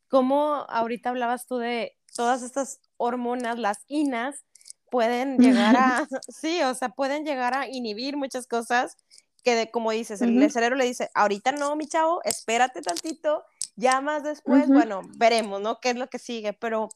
como 0.09 0.67
ahorita 0.69 1.11
hablabas 1.11 1.47
tú 1.47 1.59
de 1.59 1.97
todas 2.13 2.43
estas 2.43 2.81
hormonas, 2.97 3.57
las 3.57 3.79
inas, 3.87 4.45
pueden 4.91 5.39
llegar 5.39 5.77
a, 5.77 6.09
sí, 6.29 6.61
o 6.63 6.75
sea, 6.75 6.89
pueden 6.89 7.25
llegar 7.25 7.55
a 7.55 7.69
inhibir 7.69 8.17
muchas 8.17 8.49
cosas 8.49 8.97
que, 9.45 9.55
de, 9.55 9.71
como 9.71 9.93
dices, 9.93 10.23
el, 10.23 10.51
cerebro 10.51 10.75
le 10.75 10.87
dice, 10.87 11.09
ahorita 11.15 11.53
no, 11.53 11.77
mi 11.77 11.87
chavo, 11.87 12.21
espérate 12.25 12.83
tantito, 12.83 13.45
ya 13.77 14.01
más 14.01 14.25
después, 14.25 14.67
bueno, 14.67 15.03
veremos, 15.19 15.61
¿no? 15.61 15.79
¿Qué 15.79 15.91
es 15.91 15.97
lo 15.97 16.09
que 16.09 16.19
sigue? 16.19 16.53
Pero 16.53 16.89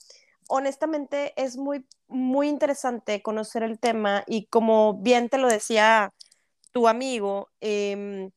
honestamente 0.51 1.33
es 1.37 1.57
muy, 1.57 1.87
muy 2.09 2.49
interesante 2.49 3.23
conocer 3.23 3.63
el 3.63 3.79
tema 3.79 4.25
y 4.27 4.47
como 4.47 4.95
bien 4.95 5.29
te 5.29 5.39
lo 5.39 5.49
decía 5.49 6.13
tu 6.73 6.89
amigo, 6.89 7.49
em, 7.61 8.31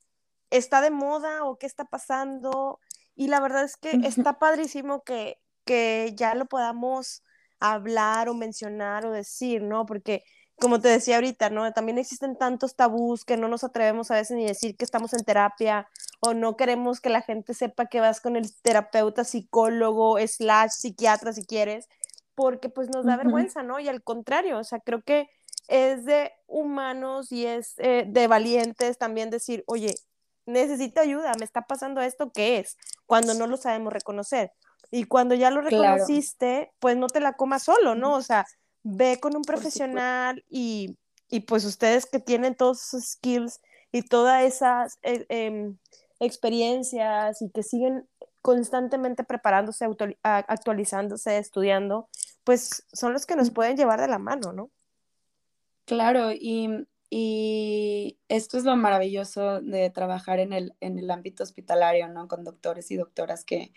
está 0.51 0.81
de 0.81 0.91
moda 0.91 1.43
o 1.43 1.57
qué 1.57 1.65
está 1.65 1.85
pasando 1.85 2.79
y 3.15 3.27
la 3.27 3.39
verdad 3.39 3.63
es 3.63 3.77
que 3.77 3.91
está 4.03 4.39
padrísimo 4.39 5.03
que, 5.03 5.39
que 5.65 6.13
ya 6.15 6.35
lo 6.35 6.45
podamos 6.45 7.23
hablar 7.59 8.29
o 8.29 8.35
mencionar 8.35 9.05
o 9.05 9.11
decir, 9.11 9.63
¿no? 9.63 9.85
Porque 9.85 10.23
como 10.59 10.79
te 10.79 10.89
decía 10.89 11.15
ahorita, 11.15 11.49
¿no? 11.49 11.71
También 11.73 11.97
existen 11.97 12.37
tantos 12.37 12.75
tabús 12.75 13.25
que 13.25 13.37
no 13.37 13.47
nos 13.47 13.63
atrevemos 13.63 14.11
a 14.11 14.15
veces 14.15 14.37
ni 14.37 14.45
decir 14.45 14.77
que 14.77 14.85
estamos 14.85 15.13
en 15.13 15.23
terapia 15.23 15.89
o 16.19 16.35
no 16.35 16.57
queremos 16.57 17.01
que 17.01 17.09
la 17.09 17.21
gente 17.21 17.55
sepa 17.55 17.87
que 17.87 18.01
vas 18.01 18.21
con 18.21 18.35
el 18.35 18.53
terapeuta, 18.61 19.23
psicólogo, 19.23 20.17
slash, 20.19 20.71
psiquiatra 20.71 21.33
si 21.33 21.43
quieres 21.45 21.87
porque 22.35 22.69
pues 22.69 22.89
nos 22.89 23.05
da 23.05 23.17
vergüenza, 23.17 23.63
¿no? 23.63 23.79
Y 23.79 23.87
al 23.87 24.03
contrario, 24.03 24.59
o 24.59 24.63
sea, 24.63 24.79
creo 24.79 25.01
que 25.01 25.29
es 25.67 26.05
de 26.05 26.31
humanos 26.47 27.31
y 27.31 27.45
es 27.45 27.75
eh, 27.77 28.05
de 28.07 28.27
valientes 28.27 28.97
también 28.97 29.29
decir, 29.29 29.63
oye, 29.67 29.95
necesito 30.45 31.01
ayuda, 31.01 31.33
me 31.39 31.45
está 31.45 31.61
pasando 31.61 32.01
esto, 32.01 32.31
¿qué 32.31 32.59
es? 32.59 32.77
Cuando 33.05 33.33
no 33.33 33.47
lo 33.47 33.57
sabemos 33.57 33.93
reconocer. 33.93 34.51
Y 34.91 35.05
cuando 35.05 35.35
ya 35.35 35.49
lo 35.49 35.61
reconociste, 35.61 36.71
pues 36.79 36.97
no 36.97 37.07
te 37.07 37.19
la 37.19 37.33
comas 37.33 37.63
solo, 37.63 37.95
¿no? 37.95 38.13
O 38.13 38.21
sea, 38.21 38.45
ve 38.83 39.19
con 39.19 39.35
un 39.35 39.43
profesional 39.43 40.43
y, 40.49 40.97
y, 41.29 41.41
pues 41.41 41.65
ustedes 41.65 42.05
que 42.05 42.19
tienen 42.19 42.55
todos 42.55 42.83
esos 42.83 43.03
skills 43.11 43.59
y 43.91 44.03
todas 44.03 44.43
esas 44.43 44.99
eh, 45.01 45.25
em, 45.29 45.77
experiencias 46.19 47.41
y 47.41 47.49
que 47.49 47.63
siguen 47.63 48.07
constantemente 48.43 49.23
preparándose, 49.23 49.87
actualizándose, 50.21 51.37
estudiando, 51.37 52.09
pues 52.43 52.85
son 52.91 53.13
los 53.13 53.25
que 53.25 53.37
nos 53.37 53.51
pueden 53.51 53.77
llevar 53.77 54.01
de 54.01 54.09
la 54.09 54.19
mano, 54.19 54.51
¿no? 54.51 54.69
Claro, 55.85 56.31
y, 56.33 56.85
y 57.09 58.19
esto 58.27 58.57
es 58.57 58.65
lo 58.65 58.75
maravilloso 58.75 59.61
de 59.61 59.89
trabajar 59.89 60.39
en 60.39 60.51
el, 60.51 60.75
en 60.81 60.99
el 60.99 61.09
ámbito 61.09 61.41
hospitalario, 61.41 62.09
¿no? 62.09 62.27
Con 62.27 62.43
doctores 62.43 62.91
y 62.91 62.97
doctoras 62.97 63.45
que, 63.45 63.71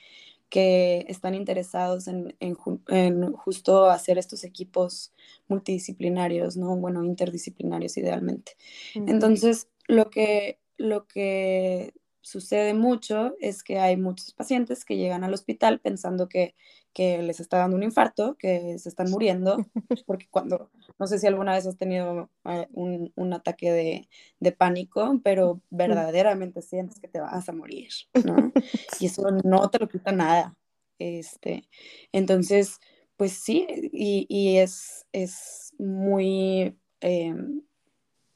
que 0.49 1.07
están 1.09 1.37
interesados 1.37 2.09
en, 2.09 2.37
en, 2.41 2.57
en, 2.89 3.33
justo 3.35 3.89
hacer 3.89 4.19
estos 4.19 4.43
equipos 4.43 5.13
multidisciplinarios, 5.47 6.57
¿no? 6.57 6.75
Bueno, 6.75 7.05
interdisciplinarios 7.05 7.97
idealmente. 7.99 8.57
Entonces, 8.95 9.69
lo 9.87 10.11
que, 10.11 10.59
lo 10.77 11.07
que 11.07 11.95
sucede 12.27 12.75
mucho 12.75 13.37
es 13.41 13.63
que 13.63 13.79
hay 13.79 13.97
muchos 13.97 14.33
pacientes 14.33 14.85
que 14.85 14.97
llegan 14.97 15.23
al 15.23 15.33
hospital 15.33 15.79
pensando 15.79 16.29
que, 16.29 16.57
que, 16.93 17.23
les 17.23 17.39
está 17.39 17.59
dando 17.59 17.77
un 17.77 17.85
infarto, 17.85 18.37
que 18.37 18.81
se 18.81 18.89
están 18.89 19.13
muriendo, 19.13 19.65
porque 20.07 20.27
cuando, 20.29 20.73
no 20.99 21.07
sé 21.07 21.21
si 21.21 21.29
alguna 21.29 21.53
vez 21.53 21.69
has 21.69 21.77
tenido 21.77 22.29
eh, 22.45 22.67
un, 22.73 23.13
un 23.15 23.33
ataque 23.33 23.71
de, 23.71 24.09
de, 24.41 24.51
pánico, 24.51 25.21
pero 25.23 25.61
verdaderamente 25.71 26.63
sientes 26.63 26.99
que 26.99 27.07
te 27.07 27.21
vas 27.21 27.49
a 27.49 27.53
morir, 27.53 27.91
¿no? 28.25 28.53
Y 28.99 29.07
eso 29.07 29.31
no 29.45 29.71
te 29.71 29.79
lo 29.79 29.89
quita 29.89 30.11
nada. 30.11 30.57
Este, 30.99 31.69
entonces, 32.11 32.81
pues 33.17 33.35
sí, 33.35 33.69
y, 33.93 34.27
y 34.29 34.59
es, 34.59 35.07
es 35.13 35.75
muy, 35.79 36.77
eh, 37.03 37.37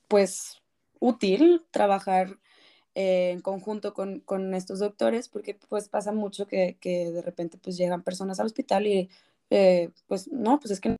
pues, 0.06 0.62
útil 1.00 1.66
trabajar 1.72 2.38
eh, 3.00 3.30
en 3.30 3.40
conjunto 3.40 3.94
con, 3.94 4.20
con, 4.20 4.52
estos 4.54 4.78
doctores, 4.78 5.28
porque 5.28 5.58
pues 5.68 5.88
pasa 5.88 6.12
mucho 6.12 6.46
que, 6.46 6.76
que, 6.80 7.10
de 7.10 7.22
repente 7.22 7.56
pues 7.56 7.78
llegan 7.78 8.02
personas 8.02 8.40
al 8.40 8.46
hospital 8.46 8.86
y 8.86 9.08
eh, 9.48 9.90
pues 10.06 10.30
no, 10.30 10.60
pues 10.60 10.72
es 10.72 10.80
que 10.80 10.96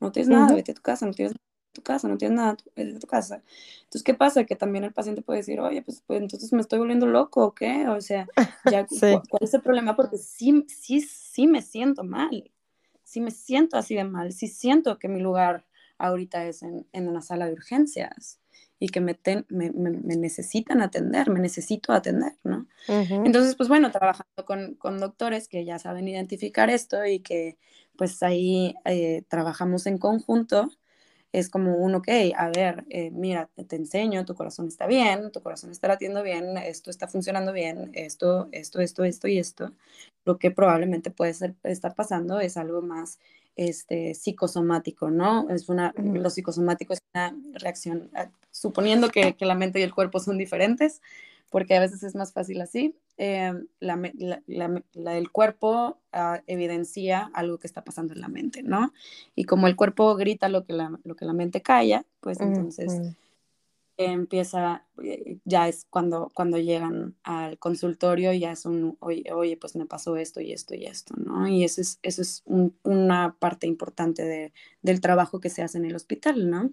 no 0.00 0.12
tienes 0.12 0.28
nada, 0.28 0.54
vete 0.54 0.70
a 0.70 0.74
tu 0.74 0.82
casa, 0.82 1.06
no 1.06 1.12
tienes 1.12 1.32
nada 1.32 1.48
tu 1.72 1.82
casa, 1.82 2.08
no 2.08 2.18
tienes 2.18 2.36
nada, 2.36 2.56
vete 2.76 2.96
a 2.96 2.98
tu 3.00 3.06
casa. 3.06 3.42
Entonces, 3.78 4.02
¿qué 4.02 4.14
pasa? 4.14 4.44
Que 4.44 4.54
también 4.54 4.84
el 4.84 4.92
paciente 4.92 5.22
puede 5.22 5.40
decir, 5.40 5.60
oye, 5.60 5.82
pues, 5.82 6.02
pues 6.06 6.20
entonces 6.20 6.52
me 6.52 6.60
estoy 6.60 6.78
volviendo 6.78 7.06
loco, 7.06 7.44
¿o 7.44 7.54
qué? 7.54 7.88
O 7.88 8.00
sea, 8.00 8.28
ya, 8.64 8.86
sí. 8.88 9.18
¿cuál 9.28 9.42
es 9.42 9.54
el 9.54 9.62
problema? 9.62 9.96
Porque 9.96 10.18
sí, 10.18 10.64
sí, 10.68 11.00
sí 11.00 11.46
me 11.46 11.62
siento 11.62 12.04
mal, 12.04 12.50
sí 13.02 13.20
me 13.20 13.30
siento 13.30 13.76
así 13.76 13.94
de 13.94 14.04
mal, 14.04 14.32
sí 14.32 14.46
siento 14.46 14.98
que 14.98 15.08
mi 15.08 15.20
lugar 15.20 15.64
ahorita 15.98 16.46
es 16.46 16.62
en, 16.62 16.86
en 16.92 17.08
una 17.08 17.22
sala 17.22 17.46
de 17.46 17.54
urgencias 17.54 18.38
y 18.80 18.88
que 18.88 19.00
me, 19.00 19.18
me, 19.48 19.70
me, 19.70 20.16
necesitan 20.16 20.80
atender, 20.80 21.30
me 21.30 21.40
necesito 21.40 21.92
atender, 21.92 22.32
¿no? 22.44 22.66
Uh 22.88 22.92
-huh. 22.92 23.26
Entonces, 23.26 23.56
pues 23.56 23.68
bueno, 23.68 23.90
trabajando 23.90 24.44
con, 24.44 24.74
con, 24.74 24.98
doctores 24.98 25.48
que 25.48 25.64
ya 25.64 25.78
saben 25.78 26.06
identificar 26.06 26.70
esto 26.70 27.04
y 27.04 27.20
que 27.20 27.58
pues 27.96 28.22
ahí 28.22 28.74
eh, 28.84 29.22
trabajamos 29.28 29.86
en 29.86 29.98
conjunto, 29.98 30.70
es 31.32 31.50
como 31.50 31.76
un, 31.76 31.94
ok, 31.94 32.08
a 32.36 32.48
ver, 32.48 32.84
eh, 32.88 33.10
mira, 33.10 33.50
te, 33.54 33.64
te, 33.64 33.76
enseño, 33.76 34.24
tu 34.24 34.34
corazón 34.34 34.68
está 34.68 34.86
bien, 34.86 35.30
tu 35.32 35.42
corazón 35.42 35.70
está 35.70 35.88
latiendo 35.88 36.22
bien, 36.22 36.56
esto 36.56 36.90
está 36.90 37.08
funcionando 37.08 37.52
bien, 37.52 37.90
esto, 37.94 38.48
esto, 38.52 38.80
esto, 38.80 39.04
esto 39.04 39.28
y 39.28 39.38
esto. 39.38 39.72
Lo 40.24 40.38
que 40.38 40.50
probablemente 40.50 41.10
puede 41.10 41.34
ser, 41.34 41.54
estar 41.64 41.94
pasando 41.94 42.40
es 42.40 42.56
algo 42.56 42.80
más 42.80 43.18
este, 43.58 44.14
psicosomático, 44.14 45.10
¿no? 45.10 45.50
Es 45.50 45.68
una, 45.68 45.92
lo 45.98 46.30
psicosomático 46.30 46.92
es 46.92 47.00
una 47.12 47.36
reacción, 47.54 48.08
ah, 48.14 48.30
suponiendo 48.52 49.10
que, 49.10 49.34
que, 49.34 49.44
la 49.44 49.56
mente 49.56 49.80
y 49.80 49.82
el 49.82 49.92
cuerpo 49.92 50.20
son 50.20 50.38
diferentes, 50.38 51.02
porque 51.50 51.74
a 51.74 51.80
veces 51.80 52.04
es 52.04 52.14
más 52.14 52.32
fácil 52.32 52.60
así, 52.60 52.94
eh, 53.16 53.52
la, 53.80 54.00
la, 54.46 54.82
la, 54.92 55.18
el 55.18 55.32
cuerpo 55.32 55.98
uh, 56.12 56.40
evidencia 56.46 57.30
algo 57.34 57.58
que 57.58 57.66
está 57.66 57.82
pasando 57.82 58.14
en 58.14 58.20
la 58.20 58.28
mente, 58.28 58.62
¿no? 58.62 58.92
Y 59.34 59.42
como 59.42 59.66
el 59.66 59.74
cuerpo 59.74 60.14
grita 60.14 60.48
lo 60.48 60.64
que 60.64 60.74
la, 60.74 60.96
lo 61.02 61.16
que 61.16 61.24
la 61.24 61.32
mente 61.32 61.60
calla, 61.60 62.06
pues 62.20 62.40
entonces... 62.40 63.16
empieza, 63.98 64.86
eh, 65.04 65.38
ya 65.44 65.68
es 65.68 65.86
cuando, 65.90 66.30
cuando 66.34 66.58
llegan 66.58 67.16
al 67.24 67.58
consultorio, 67.58 68.32
ya 68.32 68.52
es 68.52 68.64
un, 68.66 68.96
oye, 69.00 69.24
oye, 69.34 69.56
pues 69.58 69.76
me 69.76 69.86
pasó 69.86 70.16
esto 70.16 70.40
y 70.40 70.52
esto 70.52 70.74
y 70.74 70.86
esto, 70.86 71.14
¿no? 71.18 71.48
Y 71.48 71.64
eso 71.64 71.80
es, 71.82 71.98
eso 72.02 72.22
es 72.22 72.42
un, 72.46 72.76
una 72.84 73.36
parte 73.38 73.66
importante 73.66 74.24
de, 74.24 74.52
del 74.82 75.00
trabajo 75.00 75.40
que 75.40 75.50
se 75.50 75.62
hace 75.62 75.78
en 75.78 75.86
el 75.86 75.96
hospital, 75.96 76.50
¿no? 76.50 76.72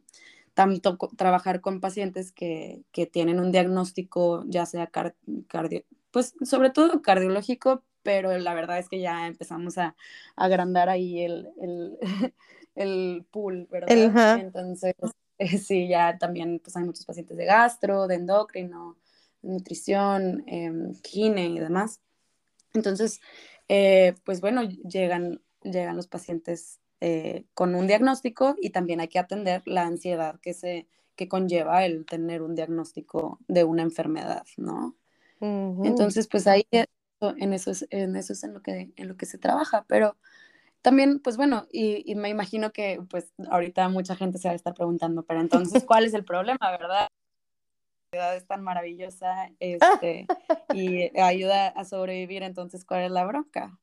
Tanto 0.53 0.97
trabajar 1.17 1.61
con 1.61 1.81
pacientes 1.81 2.31
que, 2.31 2.83
que 2.91 3.05
tienen 3.07 3.39
un 3.39 3.51
diagnóstico, 3.51 4.45
ya 4.47 4.65
sea 4.65 4.87
car 4.87 5.15
cardio, 5.47 5.83
pues 6.11 6.35
sobre 6.43 6.69
todo 6.69 7.01
cardiológico, 7.01 7.83
pero 8.03 8.37
la 8.37 8.53
verdad 8.53 8.79
es 8.79 8.87
que 8.89 9.01
ya 9.01 9.27
empezamos 9.27 9.77
a, 9.77 9.95
a 10.35 10.45
agrandar 10.45 10.89
ahí 10.89 11.21
el, 11.23 11.49
el, 11.61 11.97
el 12.75 13.25
pool, 13.31 13.67
¿verdad? 13.71 13.89
El, 13.91 14.13
Entonces, 14.35 14.95
sí, 15.63 15.87
ya 15.87 16.17
también 16.17 16.59
pues 16.59 16.75
hay 16.77 16.83
muchos 16.83 17.05
pacientes 17.05 17.37
de 17.37 17.45
gastro, 17.45 18.07
de 18.07 18.15
endocrino, 18.15 18.97
nutrición, 19.41 20.43
eh, 20.47 20.71
gine 21.03 21.47
y 21.47 21.59
demás. 21.59 22.01
Entonces, 22.73 23.21
eh, 23.67 24.15
pues 24.23 24.41
bueno, 24.41 24.63
llegan, 24.63 25.41
llegan 25.63 25.95
los 25.95 26.07
pacientes 26.07 26.79
eh, 27.01 27.45
con 27.53 27.75
un 27.75 27.87
diagnóstico 27.87 28.55
y 28.61 28.69
también 28.69 28.99
hay 28.99 29.07
que 29.07 29.19
atender 29.19 29.61
la 29.65 29.83
ansiedad 29.83 30.39
que, 30.39 30.53
se, 30.53 30.87
que 31.15 31.27
conlleva 31.27 31.85
el 31.85 32.05
tener 32.05 32.41
un 32.41 32.55
diagnóstico 32.55 33.39
de 33.47 33.63
una 33.63 33.83
enfermedad, 33.83 34.45
¿no? 34.57 34.95
Uh 35.39 35.45
-huh. 35.45 35.87
Entonces, 35.87 36.27
pues 36.27 36.47
ahí 36.47 36.65
en 36.71 37.53
eso 37.53 37.71
es 37.71 37.87
en, 37.89 38.15
eso 38.15 38.33
es 38.33 38.43
en, 38.43 38.53
lo, 38.53 38.61
que, 38.61 38.91
en 38.95 39.07
lo 39.07 39.17
que 39.17 39.25
se 39.25 39.37
trabaja, 39.37 39.85
pero 39.87 40.15
también, 40.85 41.19
pues 41.19 41.35
bueno, 41.35 41.65
y, 41.71 42.03
y, 42.05 42.13
me 42.13 42.29
imagino 42.29 42.71
que 42.71 43.01
pues 43.09 43.33
ahorita 43.49 43.89
mucha 43.89 44.15
gente 44.15 44.37
se 44.37 44.49
va 44.49 44.51
a 44.51 44.55
estar 44.55 44.75
preguntando, 44.75 45.23
pero 45.23 45.41
entonces, 45.41 45.83
¿cuál 45.89 46.05
es 46.05 46.13
el 46.13 46.23
problema, 46.23 46.69
verdad? 46.69 47.07
La 47.09 48.19
ciudad 48.19 48.35
es 48.35 48.45
tan 48.45 48.61
maravillosa 48.61 49.49
este, 49.59 50.27
y 50.75 51.19
ayuda 51.19 51.69
a 51.69 51.85
sobrevivir, 51.85 52.43
entonces, 52.43 52.85
¿cuál 52.85 53.01
es 53.01 53.09
la 53.09 53.25
bronca? 53.25 53.79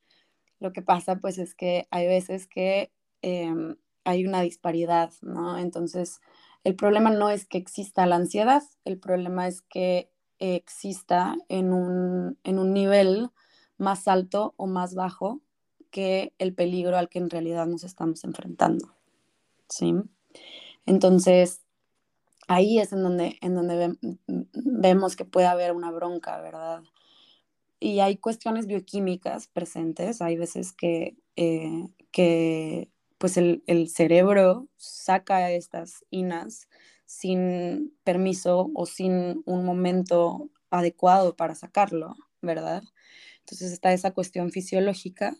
Lo 0.61 0.71
que 0.71 0.81
pasa, 0.81 1.17
pues, 1.17 1.39
es 1.39 1.55
que 1.55 1.89
hay 1.91 2.07
veces 2.07 2.47
que 2.47 2.89
eh, 3.21 3.53
hay 4.05 4.25
una 4.25 4.39
disparidad, 4.39 5.11
¿no? 5.21 5.57
Entonces, 5.57 6.21
el 6.63 6.77
problema 6.77 7.09
no 7.09 7.29
es 7.29 7.45
que 7.45 7.57
exista 7.57 8.05
la 8.05 8.15
ansiedad, 8.15 8.63
el 8.85 8.97
problema 8.97 9.49
es 9.49 9.61
que 9.61 10.09
exista 10.39 11.35
en 11.49 11.73
un, 11.73 12.39
en 12.45 12.59
un 12.59 12.71
nivel 12.71 13.29
más 13.77 14.07
alto 14.07 14.53
o 14.55 14.67
más 14.67 14.95
bajo 14.95 15.41
que 15.93 16.33
el 16.39 16.55
peligro 16.55 16.97
al 16.97 17.07
que 17.07 17.19
en 17.19 17.29
realidad 17.29 17.67
nos 17.67 17.83
estamos 17.83 18.23
enfrentando. 18.23 18.95
¿sí? 19.69 19.93
Entonces, 20.87 21.61
ahí 22.47 22.79
es 22.79 22.91
en 22.93 23.03
donde, 23.03 23.37
en 23.41 23.53
donde 23.53 23.75
ve, 23.77 24.17
vemos 24.53 25.15
que 25.15 25.23
puede 25.23 25.45
haber 25.45 25.71
una 25.71 25.91
bronca, 25.91 26.41
¿verdad? 26.41 26.81
Y 27.79 27.99
hay 27.99 28.17
cuestiones 28.17 28.65
bioquímicas 28.65 29.47
presentes, 29.47 30.19
hay 30.21 30.35
veces 30.35 30.73
que, 30.73 31.15
eh, 31.35 31.87
que 32.11 32.89
pues 33.19 33.37
el, 33.37 33.63
el, 33.67 33.87
cerebro 33.87 34.67
saca 34.77 35.51
estas 35.51 36.03
inas 36.09 36.69
sin 37.05 37.93
permiso 38.03 38.71
o 38.73 38.87
sin 38.87 39.43
un 39.45 39.63
momento 39.63 40.49
adecuado 40.71 41.35
para 41.35 41.53
sacarlo, 41.53 42.15
¿verdad? 42.41 42.81
Entonces 43.41 43.71
está 43.71 43.93
esa 43.93 44.11
cuestión 44.11 44.49
fisiológica 44.49 45.37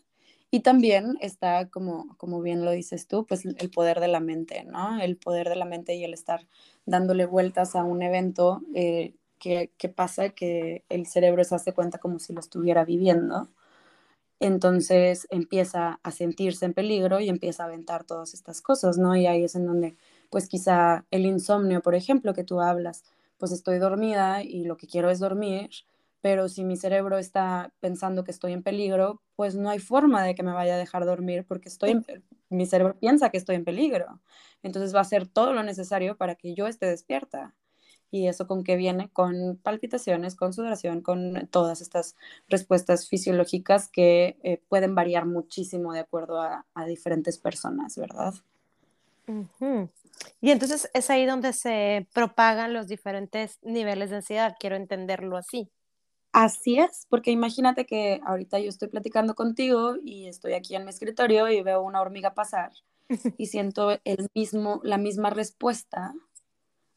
y 0.54 0.60
también 0.60 1.18
está, 1.20 1.68
como, 1.68 2.16
como 2.16 2.40
bien 2.40 2.64
lo 2.64 2.70
dices 2.70 3.08
tú, 3.08 3.26
pues 3.26 3.44
el 3.44 3.70
poder 3.70 3.98
de 3.98 4.06
la 4.06 4.20
mente, 4.20 4.62
¿no? 4.62 5.00
El 5.00 5.16
poder 5.16 5.48
de 5.48 5.56
la 5.56 5.64
mente 5.64 5.96
y 5.96 6.04
el 6.04 6.14
estar 6.14 6.46
dándole 6.86 7.26
vueltas 7.26 7.74
a 7.74 7.82
un 7.82 8.02
evento 8.02 8.62
eh, 8.72 9.16
que, 9.40 9.72
que, 9.76 9.88
pasa 9.88 10.28
que 10.28 10.84
el 10.88 11.08
cerebro 11.08 11.42
se 11.42 11.56
hace 11.56 11.72
cuenta 11.72 11.98
como 11.98 12.20
si 12.20 12.32
lo 12.32 12.38
estuviera 12.38 12.84
viviendo. 12.84 13.48
Entonces 14.38 15.26
empieza 15.30 15.98
a 16.04 16.12
sentirse 16.12 16.66
en 16.66 16.72
peligro 16.72 17.18
y 17.18 17.30
empieza 17.30 17.64
a 17.64 17.66
aventar 17.66 18.04
todas 18.04 18.32
estas 18.32 18.62
cosas, 18.62 18.96
¿no? 18.96 19.16
Y 19.16 19.26
ahí 19.26 19.42
es 19.42 19.56
en 19.56 19.66
donde, 19.66 19.96
pues 20.30 20.48
quizá 20.48 21.04
el 21.10 21.26
insomnio, 21.26 21.82
por 21.82 21.96
ejemplo, 21.96 22.32
que 22.32 22.44
tú 22.44 22.60
hablas, 22.60 23.02
pues 23.38 23.50
estoy 23.50 23.78
dormida 23.80 24.44
y 24.44 24.62
lo 24.66 24.76
que 24.76 24.86
quiero 24.86 25.10
es 25.10 25.18
dormir, 25.18 25.70
pero 26.24 26.48
si 26.48 26.64
mi 26.64 26.78
cerebro 26.78 27.18
está 27.18 27.70
pensando 27.80 28.24
que 28.24 28.30
estoy 28.30 28.54
en 28.54 28.62
peligro, 28.62 29.20
pues 29.36 29.56
no 29.56 29.68
hay 29.68 29.78
forma 29.78 30.24
de 30.24 30.34
que 30.34 30.42
me 30.42 30.54
vaya 30.54 30.76
a 30.76 30.78
dejar 30.78 31.04
dormir 31.04 31.44
porque 31.46 31.68
estoy 31.68 31.90
en, 31.90 32.24
mi 32.48 32.64
cerebro 32.64 32.98
piensa 32.98 33.28
que 33.28 33.36
estoy 33.36 33.56
en 33.56 33.64
peligro. 33.66 34.22
Entonces 34.62 34.94
va 34.94 35.00
a 35.00 35.02
hacer 35.02 35.28
todo 35.28 35.52
lo 35.52 35.62
necesario 35.62 36.16
para 36.16 36.34
que 36.34 36.54
yo 36.54 36.66
esté 36.66 36.86
despierta. 36.86 37.54
Y 38.10 38.26
eso 38.26 38.46
con 38.46 38.64
qué 38.64 38.76
viene? 38.76 39.10
Con 39.10 39.60
palpitaciones, 39.62 40.34
con 40.34 40.54
sudoración, 40.54 41.02
con 41.02 41.46
todas 41.48 41.82
estas 41.82 42.16
respuestas 42.48 43.06
fisiológicas 43.06 43.88
que 43.88 44.38
eh, 44.42 44.62
pueden 44.70 44.94
variar 44.94 45.26
muchísimo 45.26 45.92
de 45.92 46.00
acuerdo 46.00 46.40
a, 46.40 46.64
a 46.72 46.86
diferentes 46.86 47.36
personas, 47.36 47.98
¿verdad? 47.98 48.32
Uh 49.26 49.44
-huh. 49.60 49.90
Y 50.40 50.52
entonces 50.52 50.88
es 50.94 51.10
ahí 51.10 51.26
donde 51.26 51.52
se 51.52 52.08
propagan 52.14 52.72
los 52.72 52.86
diferentes 52.86 53.58
niveles 53.60 54.08
de 54.08 54.16
ansiedad, 54.16 54.56
quiero 54.58 54.76
entenderlo 54.76 55.36
así. 55.36 55.70
Así 56.34 56.80
es, 56.80 57.06
porque 57.08 57.30
imagínate 57.30 57.86
que 57.86 58.20
ahorita 58.26 58.58
yo 58.58 58.68
estoy 58.68 58.88
platicando 58.88 59.36
contigo 59.36 59.94
y 60.02 60.26
estoy 60.26 60.54
aquí 60.54 60.74
en 60.74 60.82
mi 60.82 60.90
escritorio 60.90 61.48
y 61.48 61.62
veo 61.62 61.80
una 61.80 62.00
hormiga 62.00 62.34
pasar 62.34 62.72
y 63.38 63.46
siento 63.46 64.00
el 64.02 64.26
mismo, 64.34 64.80
la 64.82 64.98
misma 64.98 65.30
respuesta 65.30 66.12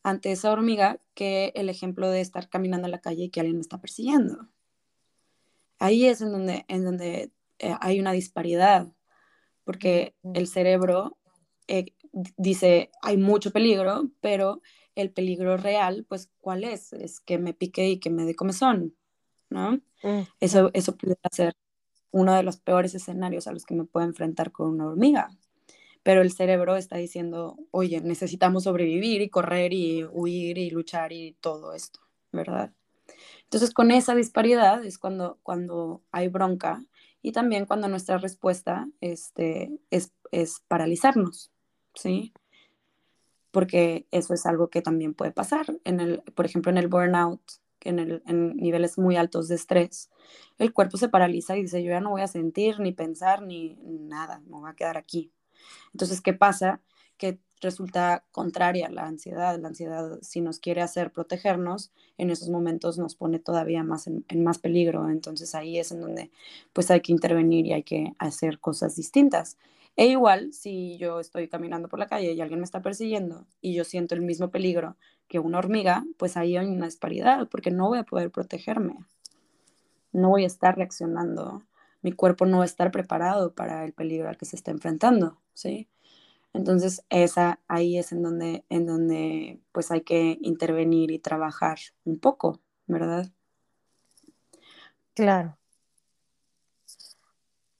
ante 0.01 0.31
esa 0.31 0.51
hormiga 0.51 0.99
que 1.13 1.51
el 1.53 1.69
ejemplo 1.69 2.09
de 2.09 2.21
estar 2.21 2.49
caminando 2.49 2.87
en 2.87 2.93
la 2.93 2.99
calle 2.99 3.25
y 3.25 3.29
que 3.29 3.41
alguien 3.41 3.57
me 3.57 3.61
está 3.61 3.79
persiguiendo. 3.79 4.47
Ahí 5.77 6.05
es 6.05 6.21
en 6.21 6.31
donde, 6.31 6.65
en 6.67 6.83
donde 6.83 7.31
eh, 7.59 7.75
hay 7.79 7.99
una 7.99 8.13
disparidad, 8.13 8.87
porque 9.65 10.15
el 10.33 10.47
cerebro 10.47 11.15
eh, 11.67 11.93
dice, 12.37 12.89
hay 13.03 13.17
mucho 13.17 13.51
peligro, 13.51 14.09
pero 14.19 14.63
el 14.95 15.11
peligro 15.11 15.57
real, 15.57 16.07
pues, 16.09 16.31
¿cuál 16.39 16.63
es? 16.63 16.91
Es 16.93 17.19
que 17.19 17.37
me 17.37 17.53
pique 17.53 17.87
y 17.87 17.99
que 17.99 18.09
me 18.09 18.25
dé 18.25 18.33
comezón, 18.33 18.95
¿no? 19.49 19.79
Eso, 20.39 20.69
eso 20.73 20.95
puede 20.95 21.17
ser 21.31 21.55
uno 22.11 22.35
de 22.35 22.43
los 22.43 22.57
peores 22.57 22.95
escenarios 22.95 23.47
a 23.47 23.51
los 23.51 23.65
que 23.65 23.75
me 23.75 23.85
puedo 23.85 24.05
enfrentar 24.05 24.51
con 24.51 24.69
una 24.69 24.87
hormiga. 24.87 25.29
Pero 26.03 26.21
el 26.21 26.31
cerebro 26.31 26.75
está 26.77 26.97
diciendo, 26.97 27.57
oye, 27.71 28.01
necesitamos 28.01 28.63
sobrevivir 28.63 29.21
y 29.21 29.29
correr 29.29 29.73
y 29.73 30.05
huir 30.05 30.57
y 30.57 30.69
luchar 30.69 31.11
y 31.11 31.33
todo 31.41 31.73
esto, 31.73 31.99
¿verdad? 32.31 32.71
Entonces, 33.43 33.73
con 33.73 33.91
esa 33.91 34.15
disparidad 34.15 34.83
es 34.85 34.97
cuando, 34.97 35.39
cuando 35.43 36.01
hay 36.11 36.27
bronca 36.27 36.83
y 37.21 37.31
también 37.31 37.65
cuando 37.65 37.87
nuestra 37.87 38.17
respuesta 38.17 38.87
este, 39.01 39.71
es, 39.89 40.13
es 40.31 40.61
paralizarnos, 40.67 41.51
¿sí? 41.93 42.33
Porque 43.51 44.05
eso 44.11 44.33
es 44.33 44.45
algo 44.45 44.69
que 44.69 44.81
también 44.81 45.13
puede 45.13 45.31
pasar. 45.31 45.65
En 45.83 45.99
el, 45.99 46.21
por 46.35 46.45
ejemplo, 46.45 46.71
en 46.71 46.77
el 46.77 46.87
burnout, 46.87 47.41
en, 47.81 47.99
el, 47.99 48.23
en 48.25 48.55
niveles 48.57 48.97
muy 48.97 49.15
altos 49.15 49.47
de 49.47 49.55
estrés, 49.55 50.09
el 50.57 50.73
cuerpo 50.73 50.97
se 50.97 51.09
paraliza 51.09 51.57
y 51.57 51.63
dice, 51.63 51.83
yo 51.83 51.91
ya 51.91 52.01
no 52.01 52.11
voy 52.11 52.21
a 52.21 52.27
sentir, 52.27 52.79
ni 52.79 52.91
pensar, 52.91 53.41
ni 53.41 53.77
nada, 53.83 54.41
me 54.47 54.57
voy 54.57 54.69
a 54.69 54.75
quedar 54.75 54.97
aquí. 54.97 55.31
Entonces, 55.93 56.21
¿qué 56.21 56.33
pasa? 56.33 56.81
Que 57.17 57.39
resulta 57.61 58.25
contraria 58.31 58.89
la 58.89 59.05
ansiedad. 59.05 59.59
La 59.59 59.69
ansiedad, 59.69 60.19
si 60.21 60.41
nos 60.41 60.59
quiere 60.59 60.81
hacer 60.81 61.11
protegernos, 61.11 61.91
en 62.17 62.29
esos 62.29 62.49
momentos 62.49 62.97
nos 62.97 63.15
pone 63.15 63.39
todavía 63.39 63.83
más 63.83 64.07
en, 64.07 64.43
más 64.43 64.59
peligro. 64.59 65.09
Entonces 65.09 65.55
ahí 65.55 65.79
es 65.79 65.91
en 65.91 66.01
donde 66.01 66.31
pues 66.73 66.91
hay 66.91 67.01
que 67.01 67.11
intervenir 67.11 67.65
y 67.65 67.73
hay 67.73 67.83
que 67.83 68.13
hacer 68.19 68.59
cosas 68.59 68.95
distintas. 68.95 69.57
E 69.95 70.05
igual, 70.07 70.53
si 70.53 70.97
yo 70.97 71.19
estoy 71.19 71.47
caminando 71.47 71.89
por 71.89 71.97
la 71.97 72.07
calle 72.07 72.33
y 72.33 72.41
alguien 72.41 72.59
me 72.59 72.65
está 72.65 72.81
persiguiendo 72.81 73.47
y 73.61 73.73
yo 73.73 73.83
siento 73.83 74.13
el 74.13 74.21
mismo 74.21 74.51
peligro 74.51 74.95
que 75.27 75.39
una 75.39 75.59
hormiga, 75.59 76.05
pues 76.17 76.37
ahí 76.37 76.57
hay 76.57 76.67
una 76.67 76.85
disparidad 76.85 77.47
porque 77.49 77.71
no 77.71 77.87
voy 77.87 77.99
a 77.99 78.03
poder 78.03 78.31
protegerme. 78.31 78.97
No 80.11 80.29
voy 80.29 80.43
a 80.43 80.47
estar 80.47 80.75
reaccionando. 80.75 81.63
Mi 82.01 82.11
cuerpo 82.11 82.45
no 82.45 82.57
va 82.57 82.63
a 82.63 82.67
estar 82.67 82.91
preparado 82.91 83.53
para 83.53 83.83
el 83.83 83.93
peligro 83.93 84.29
al 84.29 84.37
que 84.37 84.45
se 84.45 84.55
está 84.55 84.71
enfrentando, 84.71 85.37
¿sí? 85.53 85.89
Entonces, 86.53 87.03
esa 87.09 87.59
ahí 87.67 87.97
es 87.97 88.11
en 88.11 88.23
donde, 88.23 88.65
en 88.69 88.85
donde 88.87 89.59
pues 89.71 89.91
hay 89.91 90.01
que 90.01 90.37
intervenir 90.41 91.11
y 91.11 91.19
trabajar 91.19 91.77
un 92.05 92.19
poco, 92.19 92.61
¿verdad? 92.87 93.29
Claro. 95.13 95.57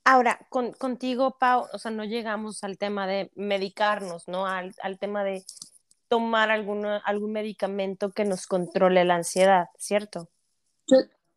Ahora, 0.04 0.40
con, 0.50 0.72
contigo, 0.74 1.38
Pau, 1.38 1.66
o 1.74 1.78
sea, 1.80 1.92
no 1.92 2.06
llegamos 2.06 2.64
al 2.64 2.78
tema 2.78 3.08
de 3.08 3.32
medicarnos, 3.36 4.28
¿no? 4.28 4.48
Al, 4.48 4.74
al 4.82 5.00
tema 5.00 5.24
de 5.24 5.44
tomar 6.08 6.52
alguna, 6.52 6.98
algún 6.98 7.34
medicamento 7.34 8.12
que 8.12 8.26
nos 8.26 8.48
controle 8.48 9.04
la 9.06 9.16
ansiedad, 9.16 9.68
¿cierto? 9.78 10.30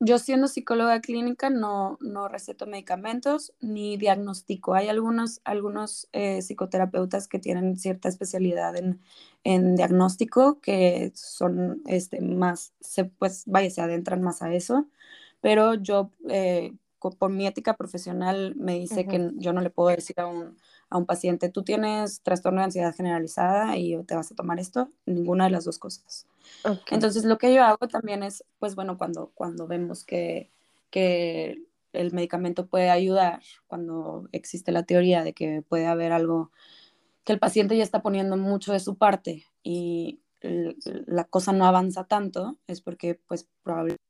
Yo 0.03 0.18
siendo 0.18 0.49
psicóloga 0.49 1.01
clínica 1.03 1.51
no, 1.51 1.99
no 2.01 2.27
receto 2.29 2.66
medicamentos 2.66 3.53
ni 3.61 3.99
diagnostico. 3.99 4.73
Hay 4.75 4.89
algunos, 4.89 5.43
algunos 5.45 6.09
eh, 6.12 6.41
psicoterapeutas 6.41 7.29
que 7.29 7.39
tienen 7.39 7.77
cierta 7.77 8.09
especialidad 8.09 8.77
en, 8.77 9.01
en, 9.45 9.77
diagnóstico 9.77 10.59
que 10.61 11.12
son 11.14 11.83
este, 11.87 12.23
más, 12.23 12.73
se, 12.81 13.05
pues 13.05 13.43
vaya, 13.47 13.68
se 13.68 13.83
adentran 13.83 14.23
más 14.23 14.41
a 14.41 14.55
eso, 14.55 14.89
pero 15.43 15.75
yo 15.75 16.12
eh, 16.31 16.73
por 17.18 17.31
mi 17.31 17.47
ética 17.47 17.77
profesional 17.77 18.55
me 18.57 18.79
dice 18.79 19.07
que 19.07 19.31
yo 19.37 19.53
no 19.53 19.61
le 19.61 19.71
puedo 19.71 19.95
decir 19.95 20.18
a 20.21 20.27
un, 20.27 20.57
a 20.91 20.99
un 20.99 21.07
paciente, 21.07 21.49
tú 21.49 21.62
tienes 21.62 22.20
trastorno 22.22 22.61
de 22.61 22.64
ansiedad 22.64 22.95
generalizada 22.95 23.76
y 23.76 23.97
te 24.05 24.16
vas 24.16 24.30
a 24.32 24.34
tomar 24.34 24.59
esto, 24.59 24.91
ninguna 25.07 25.45
de 25.45 25.51
las 25.51 25.64
dos 25.64 25.78
cosas. 25.78 26.26
Entonces, 26.91 27.24
lo 27.24 27.38
que 27.38 27.55
yo 27.55 27.62
hago 27.62 27.86
también 27.88 28.24
es, 28.24 28.45
pues 28.59 28.74
bueno, 28.74 28.99
cuando, 28.99 29.30
cuando 29.34 29.68
vemos 29.68 30.05
que, 30.05 30.51
que 30.91 31.62
el 31.93 32.12
medicamento 32.12 32.66
puede 32.66 32.91
ayudar, 32.91 33.41
cuando 33.68 34.28
existe 34.32 34.72
la 34.72 34.82
teoría 34.82 35.22
de 35.22 35.32
que 35.32 35.62
puede 35.62 35.86
haber 35.86 36.12
algo 36.12 36.51
que 37.24 37.32
el 37.32 37.38
paciente 37.38 37.76
ya 37.76 37.84
está 37.84 38.03
poniendo 38.03 38.36
mucho 38.36 38.72
de 38.72 38.80
su 38.80 38.97
parte 38.97 39.45
y 39.62 40.20
la 40.41 41.24
cosa 41.24 41.53
no 41.53 41.66
avanza 41.66 42.05
tanto, 42.05 42.59
es 42.66 42.80
porque 42.80 43.14
pues 43.14 43.49
probablemente 43.62 44.03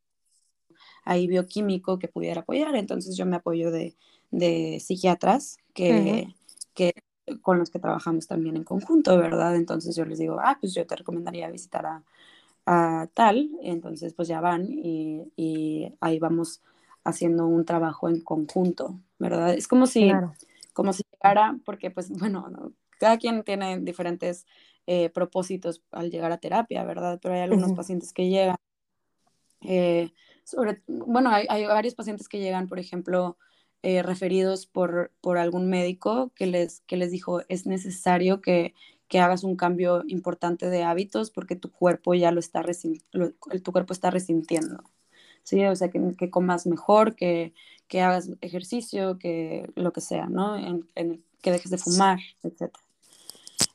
hay 1.05 1.27
bioquímico 1.27 1.99
que 1.99 2.09
pudiera 2.09 2.43
apoyar. 2.43 2.75
Entonces 2.77 3.17
yo 3.17 3.27
me 3.27 3.37
apoyo 3.37 3.71
de, 3.71 3.97
de 4.31 4.79
psiquiatras 4.81 5.59
que, 5.75 6.35
que, 6.75 6.93
con 7.43 7.59
los 7.59 7.71
que 7.71 7.79
trabajamos 7.79 8.27
también 8.27 8.57
en 8.57 8.65
conjunto, 8.65 9.17
¿verdad? 9.19 9.57
Entonces 9.57 9.95
yo 9.97 10.05
les 10.05 10.19
digo, 10.19 10.39
ah, 10.41 10.57
pues 10.61 10.75
yo 10.75 10.87
te 10.87 10.97
recomendaría 10.97 11.51
visitar 11.51 11.87
a, 11.87 12.03
a 12.67 13.09
tal, 13.15 13.51
entonces 13.63 14.15
pues 14.15 14.29
ya 14.29 14.41
van 14.41 14.67
y, 14.71 15.33
y, 15.37 15.93
ahí 16.01 16.19
vamos 16.19 16.63
haciendo 17.05 17.47
un 17.47 17.65
trabajo 17.65 18.09
en 18.09 18.21
conjunto, 18.21 19.01
¿verdad? 19.19 19.55
Es 19.55 19.67
como 19.67 19.87
si, 19.87 20.13
como 20.73 20.93
si 20.93 21.03
llegara, 21.13 21.59
porque 21.65 21.91
pues 21.91 22.11
bueno, 22.11 22.73
cada 22.99 23.17
quien 23.19 23.43
tiene 23.43 23.81
diferentes 23.81 24.47
eh, 24.87 25.09
propósitos 25.11 25.83
al 25.91 26.11
llegar 26.11 26.33
a 26.33 26.39
terapia, 26.39 26.85
¿verdad? 26.85 27.19
Pero 27.23 27.35
hay 27.35 27.41
algunos 27.41 27.73
pacientes 27.73 28.13
que 28.13 28.29
llegan, 28.29 28.57
eh, 29.63 30.13
sobre, 30.45 30.83
bueno, 30.87 31.31
hay, 31.31 31.47
hay, 31.49 31.65
varios 31.67 31.95
pacientes 31.95 32.29
que 32.29 32.41
llegan, 32.41 32.67
por 32.67 32.79
ejemplo, 32.79 33.37
eh, 33.83 34.03
referidos 34.03 34.67
por, 34.67 35.11
por 35.21 35.39
algún 35.39 35.69
médico 35.69 36.31
que 36.35 36.47
les, 36.47 36.81
que 36.87 36.97
les 36.97 37.11
dijo, 37.11 37.43
es 37.49 37.67
necesario 37.67 38.41
que, 38.41 38.75
que 39.09 39.21
hagas 39.21 39.43
un 39.43 39.57
cambio 39.57 40.05
importante 40.07 40.71
de 40.71 40.85
hábitos 40.85 41.31
porque 41.31 41.57
tu 41.57 41.71
cuerpo 41.73 42.15
ya 42.15 42.31
lo 42.31 42.41
está, 42.41 42.63
lo, 43.13 43.33
tu 43.63 43.73
cuerpo 43.73 43.93
está 43.93 44.11
resintiendo. 44.11 44.85
¿sí? 45.43 45.65
O 45.65 45.75
sea, 45.77 45.91
que, 45.91 46.15
que 46.17 46.31
comas 46.31 46.67
mejor, 46.67 47.17
que, 47.17 47.53
que, 47.89 48.01
hagas 48.01 48.31
ejercicio, 48.41 49.19
que 49.19 49.71
lo 49.75 49.93
que 49.93 50.01
sea, 50.01 50.27
¿no? 50.27 50.57
En, 50.57 50.89
en, 50.95 51.25
que 51.43 51.51
dejes 51.51 51.71
de 51.71 51.79
fumar, 51.79 52.19
etc. 52.43 52.73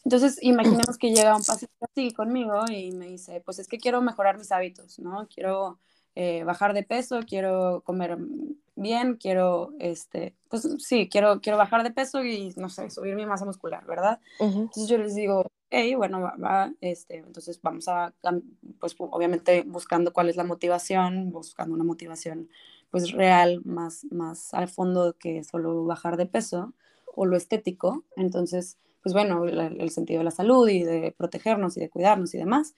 Entonces, 0.03 0.37
imaginemos 0.41 0.97
que 0.97 1.13
llega 1.13 1.35
un 1.35 1.43
paciente 1.43 1.75
así 1.81 2.13
conmigo 2.13 2.63
y 2.69 2.91
me 2.91 3.07
dice, 3.07 3.41
pues 3.43 3.59
es 3.59 3.67
que 3.67 3.79
quiero 3.79 4.01
mejorar 4.01 4.37
mis 4.37 4.51
hábitos, 4.51 4.99
¿no? 4.99 5.27
Quiero 5.33 5.79
eh, 6.15 6.43
bajar 6.45 6.73
de 6.73 6.83
peso, 6.83 7.19
quiero 7.27 7.81
comer 7.85 8.17
bien, 8.75 9.15
quiero, 9.15 9.73
este, 9.79 10.33
pues 10.49 10.67
sí, 10.79 11.09
quiero, 11.09 11.41
quiero 11.41 11.57
bajar 11.57 11.83
de 11.83 11.91
peso 11.91 12.23
y, 12.23 12.53
no 12.55 12.69
sé, 12.69 12.89
subir 12.89 13.15
mi 13.15 13.25
masa 13.25 13.45
muscular, 13.45 13.85
¿verdad? 13.85 14.19
Entonces 14.39 14.87
yo 14.87 14.97
les 14.97 15.15
digo, 15.15 15.45
hey, 15.69 15.95
bueno, 15.95 16.21
va, 16.21 16.71
este, 16.79 17.17
entonces 17.17 17.59
vamos 17.61 17.87
a, 17.89 18.13
pues 18.79 18.95
obviamente 18.97 19.63
buscando 19.63 20.13
cuál 20.13 20.29
es 20.29 20.37
la 20.37 20.45
motivación, 20.45 21.31
buscando 21.31 21.75
una 21.75 21.83
motivación 21.83 22.49
pues 22.91 23.11
real, 23.11 23.61
más, 23.65 24.05
más 24.09 24.53
al 24.53 24.69
fondo 24.69 25.15
que 25.19 25.43
solo 25.43 25.83
bajar 25.83 26.15
de 26.15 26.27
peso 26.27 26.73
o 27.13 27.25
lo 27.25 27.35
estético. 27.35 28.05
Entonces, 28.15 28.77
pues 29.03 29.11
bueno, 29.13 29.43
el, 29.43 29.59
el 29.59 29.89
sentido 29.89 30.19
de 30.19 30.25
la 30.25 30.31
salud 30.31 30.67
y 30.69 30.83
de 30.83 31.13
protegernos 31.17 31.75
y 31.75 31.81
de 31.81 31.89
cuidarnos 31.89 32.33
y 32.33 32.37
demás. 32.37 32.73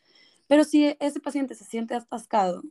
Pero 0.47 0.63
si 0.63 0.95
ese 0.99 1.19
paciente 1.19 1.53
se 1.53 1.65
siente 1.65 1.93
atascado 1.93 2.63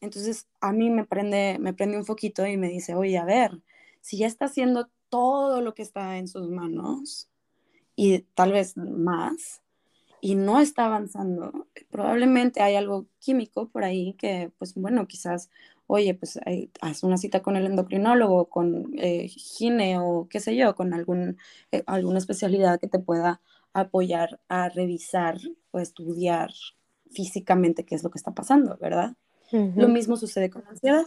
entonces 0.00 0.46
a 0.60 0.72
mí 0.72 0.90
me 0.90 1.04
prende, 1.04 1.58
me 1.60 1.74
prende 1.74 1.96
un 1.98 2.04
foquito 2.04 2.46
y 2.46 2.56
me 2.56 2.68
dice, 2.68 2.94
oye, 2.94 3.18
a 3.18 3.24
ver, 3.24 3.60
si 4.00 4.18
ya 4.18 4.26
está 4.26 4.46
haciendo 4.46 4.88
todo 5.08 5.60
lo 5.60 5.74
que 5.74 5.82
está 5.82 6.18
en 6.18 6.28
sus 6.28 6.48
manos 6.48 7.28
y 7.96 8.20
tal 8.34 8.52
vez 8.52 8.76
más, 8.76 9.62
y 10.20 10.34
no 10.34 10.60
está 10.60 10.86
avanzando, 10.86 11.68
probablemente 11.90 12.62
hay 12.62 12.74
algo 12.74 13.06
químico 13.20 13.68
por 13.68 13.84
ahí 13.84 14.14
que, 14.14 14.50
pues 14.58 14.74
bueno, 14.74 15.06
quizás, 15.06 15.50
oye, 15.86 16.14
pues 16.14 16.38
haz 16.80 17.02
una 17.04 17.16
cita 17.18 17.42
con 17.42 17.56
el 17.56 17.66
endocrinólogo, 17.66 18.46
con 18.46 18.92
eh, 18.98 19.28
gine 19.28 19.98
o 20.00 20.26
qué 20.28 20.40
sé 20.40 20.56
yo, 20.56 20.74
con 20.74 20.94
algún, 20.94 21.38
eh, 21.72 21.82
alguna 21.86 22.18
especialidad 22.18 22.80
que 22.80 22.88
te 22.88 22.98
pueda 22.98 23.40
apoyar 23.72 24.40
a 24.48 24.68
revisar 24.68 25.38
o 25.70 25.78
estudiar 25.80 26.50
físicamente 27.10 27.84
qué 27.84 27.94
es 27.94 28.02
lo 28.02 28.10
que 28.10 28.18
está 28.18 28.32
pasando, 28.32 28.76
¿verdad? 28.80 29.16
Lo 29.52 29.88
mismo 29.88 30.16
sucede 30.16 30.50
con 30.50 30.66
ansiedad. 30.66 31.06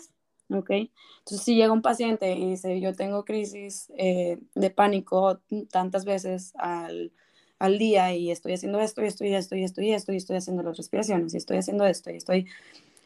¿ok? 0.49 0.69
Entonces, 0.69 1.41
si 1.43 1.55
llega 1.55 1.71
un 1.71 1.81
paciente 1.81 2.33
y 2.33 2.51
dice, 2.51 2.79
yo 2.79 2.93
tengo 2.93 3.25
crisis 3.25 3.91
eh, 3.97 4.39
de 4.55 4.69
pánico 4.69 5.39
tantas 5.71 6.05
veces 6.05 6.53
al, 6.57 7.11
al, 7.59 7.77
día 7.77 8.13
y 8.15 8.31
estoy 8.31 8.53
haciendo 8.53 8.79
esto 8.79 9.03
y 9.03 9.07
esto 9.07 9.25
y 9.25 9.33
esto 9.93 10.11
y 10.11 10.15
estoy 10.15 10.35
haciendo 10.35 10.63
las 10.63 10.77
respiraciones 10.77 11.33
y 11.33 11.37
estoy 11.37 11.57
haciendo 11.57 11.85
esto 11.85 12.09
y 12.09 12.15
estoy, 12.15 12.47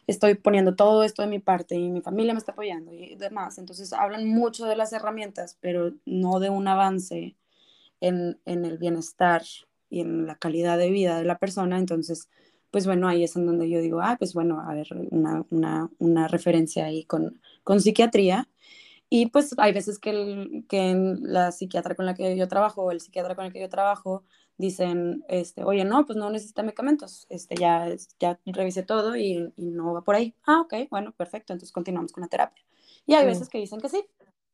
estoy 0.08 0.36
poniendo 0.36 0.76
todo 0.76 1.04
esto 1.04 1.22
de 1.22 1.28
mi 1.28 1.40
parte 1.40 1.76
y 1.76 1.90
mi 1.90 2.02
familia 2.02 2.34
me 2.34 2.40
está 2.40 2.54
apoyando 2.54 2.94
y 2.94 3.16
demás. 3.16 3.58
Entonces, 3.58 3.92
hablan 3.94 4.28
mucho 4.28 4.66
de 4.66 4.76
las 4.76 4.94
herramientas, 4.94 5.58
pero 5.60 5.94
no 6.06 6.40
de 6.40 6.50
un 6.50 6.68
avance 6.68 7.36
en, 8.00 8.40
en 8.46 8.66
el 8.66 8.78
bienestar 8.78 9.44
y 9.90 10.00
en 10.00 10.26
la 10.28 10.36
calidad 10.36 10.78
de 10.78 10.90
vida 10.90 11.18
de 11.18 11.26
la 11.26 11.38
persona. 11.38 11.78
Entonces, 11.78 12.30
pues 12.74 12.88
bueno, 12.88 13.08
ahí 13.08 13.24
es 13.24 13.36
en 13.36 13.46
donde 13.46 13.70
yo 13.70 13.80
digo, 13.82 14.02
ah, 14.02 14.16
pues 14.18 14.34
bueno, 14.34 14.60
a 14.60 14.74
ver, 14.74 14.88
una, 15.12 15.46
una, 15.52 15.92
una 16.00 16.28
referencia 16.28 16.86
ahí 16.86 17.06
con, 17.06 17.40
con 17.64 17.80
psiquiatría. 17.80 18.50
Y 19.12 19.28
pues 19.28 19.54
hay 19.60 19.74
veces 19.74 20.00
que, 20.00 20.10
el, 20.10 20.66
que 20.68 20.96
la 21.22 21.52
psiquiatra 21.52 21.94
con 21.94 22.08
la 22.08 22.16
que 22.16 22.36
yo 22.36 22.48
trabajo 22.48 22.82
o 22.82 22.90
el 22.90 23.00
psiquiatra 23.00 23.36
con 23.36 23.46
el 23.46 23.54
que 23.54 23.60
yo 23.60 23.70
trabajo 23.70 24.24
dicen, 24.58 25.24
este, 25.28 25.64
oye, 25.64 25.86
no, 25.86 26.04
pues 26.08 26.18
no 26.18 26.32
necesita 26.32 26.64
medicamentos, 26.64 27.28
este, 27.30 27.54
ya, 27.56 27.96
ya 28.20 28.40
revisé 28.48 28.82
todo 28.82 29.16
y, 29.16 29.54
y 29.56 29.66
no 29.70 29.94
va 29.94 30.02
por 30.02 30.16
ahí. 30.16 30.34
Ah, 30.48 30.62
ok, 30.62 30.90
bueno, 30.90 31.12
perfecto, 31.12 31.54
entonces 31.54 31.72
continuamos 31.72 32.12
con 32.12 32.22
la 32.22 32.28
terapia. 32.28 32.66
Y 33.06 33.14
hay 33.14 33.28
veces 33.28 33.50
que 33.50 33.60
dicen 33.60 33.82
que 33.82 33.90
sí. 33.90 34.04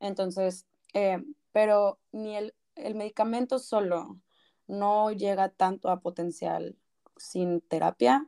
Entonces, 0.01 0.65
eh, 0.93 1.23
pero 1.53 1.99
ni 2.11 2.35
el, 2.35 2.53
el 2.75 2.95
medicamento 2.95 3.59
solo 3.59 4.19
no 4.67 5.13
llega 5.13 5.47
tanto 5.47 5.87
a 5.89 6.01
potencial 6.01 6.75
sin 7.19 7.61
terapia 7.61 8.25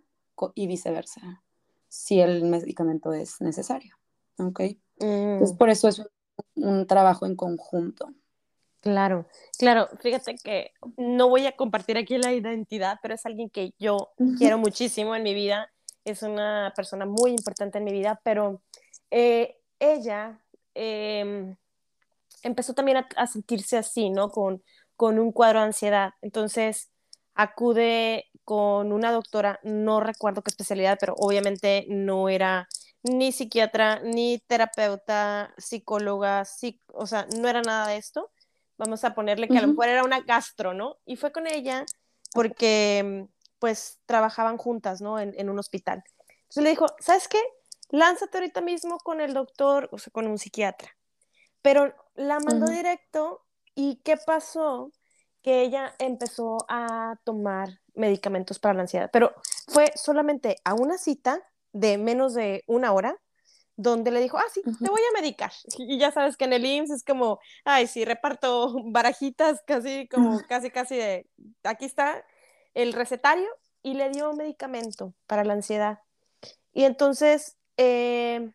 y 0.55 0.67
viceversa, 0.67 1.43
si 1.87 2.19
el 2.19 2.43
medicamento 2.43 3.13
es 3.13 3.41
necesario. 3.41 3.95
¿Ok? 4.37 4.61
Entonces, 4.99 5.53
mm. 5.53 5.57
por 5.57 5.69
eso 5.69 5.87
es 5.87 5.99
un, 5.99 6.07
un 6.55 6.87
trabajo 6.87 7.25
en 7.25 7.35
conjunto. 7.35 8.13
Claro, 8.81 9.27
claro, 9.59 9.89
fíjate 9.99 10.35
que 10.43 10.71
no 10.97 11.29
voy 11.29 11.45
a 11.45 11.55
compartir 11.55 11.97
aquí 11.97 12.17
la 12.17 12.33
identidad, 12.33 12.97
pero 13.03 13.13
es 13.13 13.23
alguien 13.27 13.51
que 13.51 13.75
yo 13.77 14.11
quiero 14.39 14.57
muchísimo 14.57 15.15
en 15.15 15.21
mi 15.21 15.35
vida, 15.35 15.71
es 16.03 16.23
una 16.23 16.73
persona 16.75 17.05
muy 17.05 17.29
importante 17.31 17.77
en 17.77 17.83
mi 17.83 17.91
vida, 17.91 18.19
pero 18.23 18.63
eh, 19.11 19.59
ella 19.79 20.41
em, 20.73 21.55
empezó 22.41 22.73
también 22.73 23.05
a, 23.15 23.27
sentirse 23.27 23.77
así, 23.77 24.09
¿no? 24.09 24.31
Con, 24.31 24.63
con 24.95 25.19
un 25.19 25.31
cuadro 25.31 25.59
de 25.59 25.65
ansiedad. 25.65 26.13
Entonces 26.21 26.90
acude 27.41 28.25
con 28.43 28.91
una 28.91 29.11
doctora, 29.11 29.59
no 29.63 29.99
recuerdo 29.99 30.41
qué 30.41 30.49
especialidad, 30.49 30.97
pero 30.99 31.15
obviamente 31.17 31.85
no 31.89 32.29
era 32.29 32.67
ni 33.03 33.31
psiquiatra, 33.31 34.01
ni 34.01 34.39
terapeuta, 34.47 35.53
psicóloga, 35.57 36.43
o 36.93 37.07
sea, 37.07 37.27
no 37.37 37.47
era 37.47 37.61
nada 37.61 37.87
de 37.87 37.97
esto 37.97 38.31
vamos 38.81 39.03
a 39.03 39.13
ponerle 39.13 39.47
que 39.47 39.59
a 39.59 39.61
lo 39.61 39.67
mejor 39.67 39.89
era 39.89 40.03
una 40.03 40.21
gastro, 40.21 40.73
¿no? 40.73 40.97
Y 41.05 41.15
fue 41.15 41.31
con 41.31 41.45
ella 41.45 41.85
porque 42.33 43.27
pues 43.59 43.99
trabajaban 44.07 44.57
juntas, 44.57 45.01
¿no? 45.01 45.19
En, 45.19 45.49
un 45.49 45.59
hospital. 45.59 46.03
Entonces 46.27 46.63
le 46.63 46.69
dijo, 46.71 46.87
¿sabes 46.99 47.27
qué? 47.27 47.39
Lánzate 47.89 48.39
ahorita 48.39 48.61
mismo 48.61 48.97
con 48.97 49.21
el 49.21 49.35
doctor, 49.35 49.87
o 49.91 49.99
sea, 49.99 50.11
con 50.11 50.25
un 50.25 50.39
psiquiatra. 50.39 50.97
Pero 51.61 51.93
la 52.15 52.39
mandó 52.39 52.71
directo 52.71 53.45
y 53.75 53.97
¿qué 53.97 54.17
pasó? 54.17 54.91
Que 55.41 55.61
ella 55.61 55.93
empezó 55.99 56.57
a 56.67 57.15
tomar 57.23 57.79
medicamentos 57.93 58.59
para 58.59 58.75
la 58.75 58.81
ansiedad, 58.81 59.09
pero 59.11 59.33
fue 59.67 59.91
solamente 59.95 60.57
a 60.63 60.73
una 60.73 60.97
cita 60.97 61.41
de 61.73 61.97
menos 61.97 62.33
de 62.33 62.63
una 62.67 62.91
hora 62.91 63.17
donde 63.75 64.11
le 64.11 64.19
dijo, 64.19 64.37
ah, 64.37 64.45
sí, 64.53 64.61
te 64.61 64.89
voy 64.89 65.01
a 65.01 65.19
medicar. 65.19 65.51
Y 65.79 65.97
ya 65.97 66.11
sabes 66.11 66.37
que 66.37 66.45
en 66.45 66.53
el 66.53 66.65
IMSS 66.65 66.91
es 66.91 67.03
como, 67.03 67.39
ay, 67.65 67.87
sí, 67.87 68.05
reparto 68.05 68.73
barajitas 68.85 69.61
casi, 69.65 70.07
como 70.07 70.39
casi, 70.47 70.69
casi 70.69 70.97
de, 70.97 71.29
aquí 71.63 71.85
está 71.85 72.23
el 72.73 72.93
recetario 72.93 73.47
y 73.81 73.95
le 73.95 74.09
dio 74.09 74.29
un 74.29 74.37
medicamento 74.37 75.13
para 75.25 75.43
la 75.43 75.53
ansiedad. 75.53 75.99
Y 76.73 76.83
entonces, 76.83 77.57
eh, 77.77 78.51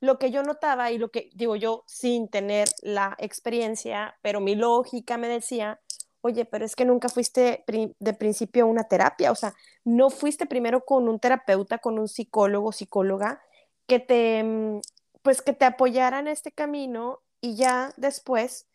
lo 0.00 0.18
que 0.18 0.30
yo 0.30 0.42
notaba 0.42 0.90
y 0.90 0.98
lo 0.98 1.10
que 1.10 1.30
digo 1.34 1.56
yo 1.56 1.82
sin 1.86 2.28
tener 2.28 2.68
la 2.82 3.16
experiencia, 3.18 4.16
pero 4.22 4.40
mi 4.40 4.54
lógica 4.54 5.16
me 5.18 5.28
decía, 5.28 5.80
oye, 6.24 6.46
pero 6.46 6.64
es 6.64 6.74
que 6.74 6.86
nunca 6.86 7.10
fuiste 7.10 7.64
de 7.66 8.14
principio 8.14 8.64
a 8.64 8.66
una 8.66 8.84
terapia, 8.84 9.30
o 9.30 9.34
sea, 9.34 9.54
no 9.84 10.08
fuiste 10.08 10.46
primero 10.46 10.86
con 10.86 11.06
un 11.06 11.20
terapeuta, 11.20 11.78
con 11.78 11.98
un 11.98 12.08
psicólogo, 12.08 12.72
psicóloga, 12.72 13.42
que 13.86 14.00
te, 14.00 14.42
mm, 14.42 14.80
pues 15.20 15.42
que 15.42 15.52
te 15.52 15.66
apoyara 15.66 16.20
en 16.20 16.28
este 16.28 16.50
camino 16.50 17.20
y 17.42 17.56
ya 17.56 17.92
después 17.98 18.66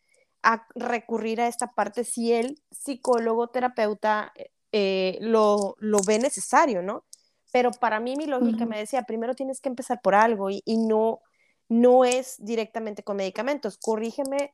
a 0.44 0.64
recurrir 0.76 1.40
a 1.40 1.48
esta 1.48 1.72
parte 1.72 2.04
si 2.04 2.32
el 2.32 2.62
psicólogo, 2.70 3.48
terapeuta 3.48 4.32
eh, 4.70 5.18
lo, 5.20 5.74
lo, 5.80 5.98
ve 6.06 6.20
necesario, 6.20 6.82
¿no? 6.82 7.04
Pero 7.50 7.72
para 7.72 7.98
mí 7.98 8.14
mi 8.16 8.26
lógica 8.26 8.64
me 8.64 8.78
decía, 8.78 9.02
primero 9.02 9.34
tienes 9.34 9.60
que 9.60 9.68
empezar 9.68 10.00
por 10.00 10.14
algo 10.14 10.50
y, 10.50 10.62
y, 10.64 10.76
no, 10.76 11.20
no 11.68 12.04
es 12.04 12.36
directamente 12.38 13.02
con 13.02 13.16
medicamentos. 13.16 13.76
Corrígeme, 13.76 14.52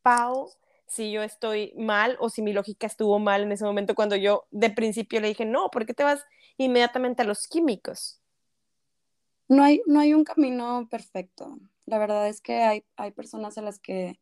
Pau, 0.00 0.50
si 0.88 1.12
yo 1.12 1.22
estoy 1.22 1.74
mal 1.76 2.16
o 2.18 2.30
si 2.30 2.42
mi 2.42 2.52
lógica 2.52 2.86
estuvo 2.86 3.18
mal 3.18 3.42
en 3.42 3.52
ese 3.52 3.64
momento 3.64 3.94
cuando 3.94 4.16
yo 4.16 4.46
de 4.50 4.70
principio 4.70 5.20
le 5.20 5.28
dije, 5.28 5.44
no, 5.44 5.70
¿por 5.70 5.86
qué 5.86 5.94
te 5.94 6.02
vas 6.02 6.24
inmediatamente 6.56 7.22
a 7.22 7.26
los 7.26 7.46
químicos? 7.46 8.20
No 9.48 9.62
hay, 9.62 9.82
no 9.86 10.00
hay 10.00 10.14
un 10.14 10.24
camino 10.24 10.88
perfecto. 10.90 11.58
La 11.86 11.98
verdad 11.98 12.28
es 12.28 12.40
que 12.40 12.62
hay, 12.62 12.84
hay 12.96 13.12
personas 13.12 13.58
a 13.58 13.62
las 13.62 13.78
que, 13.78 14.18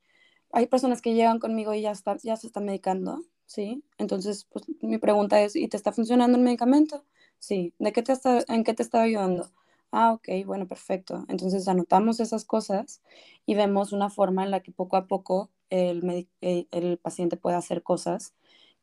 hay 0.52 0.66
personas 0.66 1.00
que 1.02 1.14
llegan 1.14 1.38
conmigo 1.38 1.72
y 1.72 1.82
ya, 1.82 1.92
está, 1.92 2.16
ya 2.22 2.36
se 2.36 2.48
están 2.48 2.64
medicando, 2.64 3.22
¿sí? 3.46 3.84
Entonces, 3.98 4.44
pues 4.44 4.64
mi 4.82 4.98
pregunta 4.98 5.40
es, 5.40 5.56
¿y 5.56 5.68
te 5.68 5.76
está 5.76 5.92
funcionando 5.92 6.36
el 6.36 6.44
medicamento? 6.44 7.04
Sí. 7.38 7.74
¿De 7.78 7.92
qué 7.92 8.02
te 8.02 8.12
está, 8.12 8.44
¿En 8.48 8.64
qué 8.64 8.74
te 8.74 8.82
está 8.82 9.02
ayudando? 9.02 9.50
Ah, 9.92 10.12
ok, 10.12 10.28
bueno, 10.44 10.66
perfecto. 10.66 11.24
Entonces 11.28 11.68
anotamos 11.68 12.20
esas 12.20 12.44
cosas 12.44 13.02
y 13.46 13.54
vemos 13.54 13.92
una 13.92 14.10
forma 14.10 14.44
en 14.44 14.50
la 14.50 14.60
que 14.60 14.72
poco 14.72 14.96
a 14.96 15.06
poco 15.06 15.50
el, 15.70 16.28
eh, 16.40 16.66
el 16.70 16.98
paciente 16.98 17.36
puede 17.36 17.56
hacer 17.56 17.82
cosas 17.82 18.34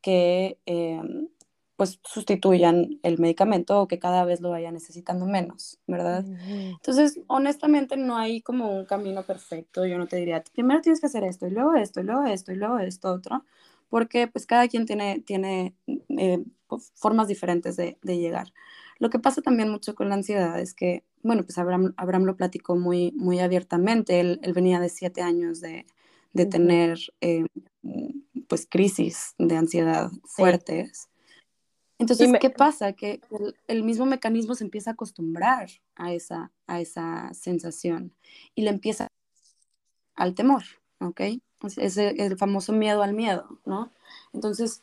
que 0.02 0.60
em, 0.66 1.30
pues 1.76 2.00
sustituyan 2.04 3.00
el 3.02 3.18
medicamento 3.18 3.82
o 3.82 3.88
que 3.88 4.00
cada 4.00 4.26
vez 4.26 4.42
lo 4.42 4.52
vaya 4.52 4.72
necesitando 4.72 5.26
menos, 5.26 5.80
¿verdad? 5.88 6.24
Entonces, 6.48 7.20
honestamente 7.28 7.98
no 7.98 8.16
hay 8.18 8.42
como 8.42 8.72
un 8.78 8.86
camino 8.86 9.24
perfecto. 9.24 9.86
Yo 9.86 9.98
no 9.98 10.08
te 10.08 10.18
diría, 10.18 10.44
primero 10.54 10.82
tienes 10.82 11.00
que 11.00 11.08
hacer 11.08 11.24
esto 11.24 11.48
y 11.48 11.52
luego 11.52 11.74
esto 11.74 12.02
y 12.02 12.04
luego 12.04 12.26
esto 12.26 12.52
y 12.52 12.56
luego 12.56 12.78
esto 12.80 13.12
otro, 13.12 13.44
porque 13.90 14.28
pues 14.28 14.46
cada 14.46 14.68
quien 14.68 14.86
tiene, 14.86 15.22
tiene 15.26 15.76
eh, 16.18 16.44
formas 16.96 17.28
diferentes 17.28 17.76
de, 17.76 17.98
de, 18.04 18.18
llegar. 18.18 18.54
Lo 19.00 19.10
que 19.10 19.20
pasa 19.20 19.42
también 19.42 19.70
mucho 19.70 19.96
con 19.96 20.10
la 20.10 20.16
ansiedad 20.16 20.60
es 20.60 20.74
que, 20.76 21.04
bueno, 21.24 21.44
pues 21.44 21.58
Abraham, 21.58 21.94
Abraham 21.98 22.26
lo 22.26 22.36
platicó 22.36 22.76
muy, 22.76 23.12
muy 23.14 23.40
abiertamente. 23.40 24.20
Él, 24.20 24.40
él 24.44 24.54
venía 24.54 24.80
de 24.80 24.90
siete 24.90 25.22
años 25.22 25.60
de, 25.60 25.86
de 26.34 26.46
tener 26.46 27.00
eh, 27.22 27.46
pues 28.48 28.68
crisis 28.70 29.36
de 29.38 29.56
ansiedad 29.56 30.12
fuertes. 30.26 31.10
Entonces, 32.00 32.32
¿qué 32.42 32.50
pasa? 32.50 32.94
Que 32.94 33.22
el, 33.68 33.84
mismo 33.84 34.06
mecanismo 34.06 34.56
se 34.56 34.64
empieza 34.64 34.90
a 34.90 34.94
acostumbrar 34.94 35.70
a 35.96 36.12
esa, 36.14 36.52
a 36.68 36.82
esa 36.82 37.34
sensación 37.34 38.14
y 38.56 38.64
le 38.64 38.72
empieza 38.72 39.08
al 40.16 40.34
temor, 40.34 40.64
¿ok? 41.00 41.22
Es 41.78 41.98
el, 41.98 42.38
famoso 42.38 42.74
miedo 42.74 43.04
al 43.04 43.14
miedo, 43.14 43.60
¿no? 43.66 43.92
Entonces, 44.34 44.82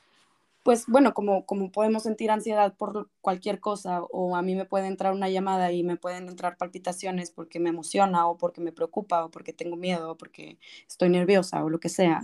pues 0.63 0.87
bueno, 0.87 1.15
como, 1.15 1.47
como 1.47 1.73
podemos 1.73 2.03
sentir 2.03 2.31
ansiedad 2.31 2.75
por 2.77 3.09
cualquier 3.21 3.61
cosa, 3.61 4.03
o 4.03 4.37
a 4.37 4.43
mí 4.43 4.55
me 4.55 4.67
puede 4.67 4.87
entrar 4.87 5.13
una 5.13 5.29
llamada 5.29 5.73
y 5.73 5.83
me 5.83 5.97
pueden 5.97 6.29
entrar 6.29 6.57
palpitaciones 6.57 7.31
porque 7.31 7.61
me 7.61 7.71
emociona, 7.71 8.27
o 8.27 8.37
porque 8.37 8.61
me 8.61 8.73
preocupa, 8.73 9.25
o 9.25 9.31
porque 9.31 9.53
tengo 9.53 9.77
miedo, 9.77 10.13
o 10.13 10.17
porque 10.17 10.59
estoy 10.87 11.09
nerviosa, 11.09 11.65
o 11.65 11.71
lo 11.71 11.81
que 11.81 11.89
sea. 11.89 12.23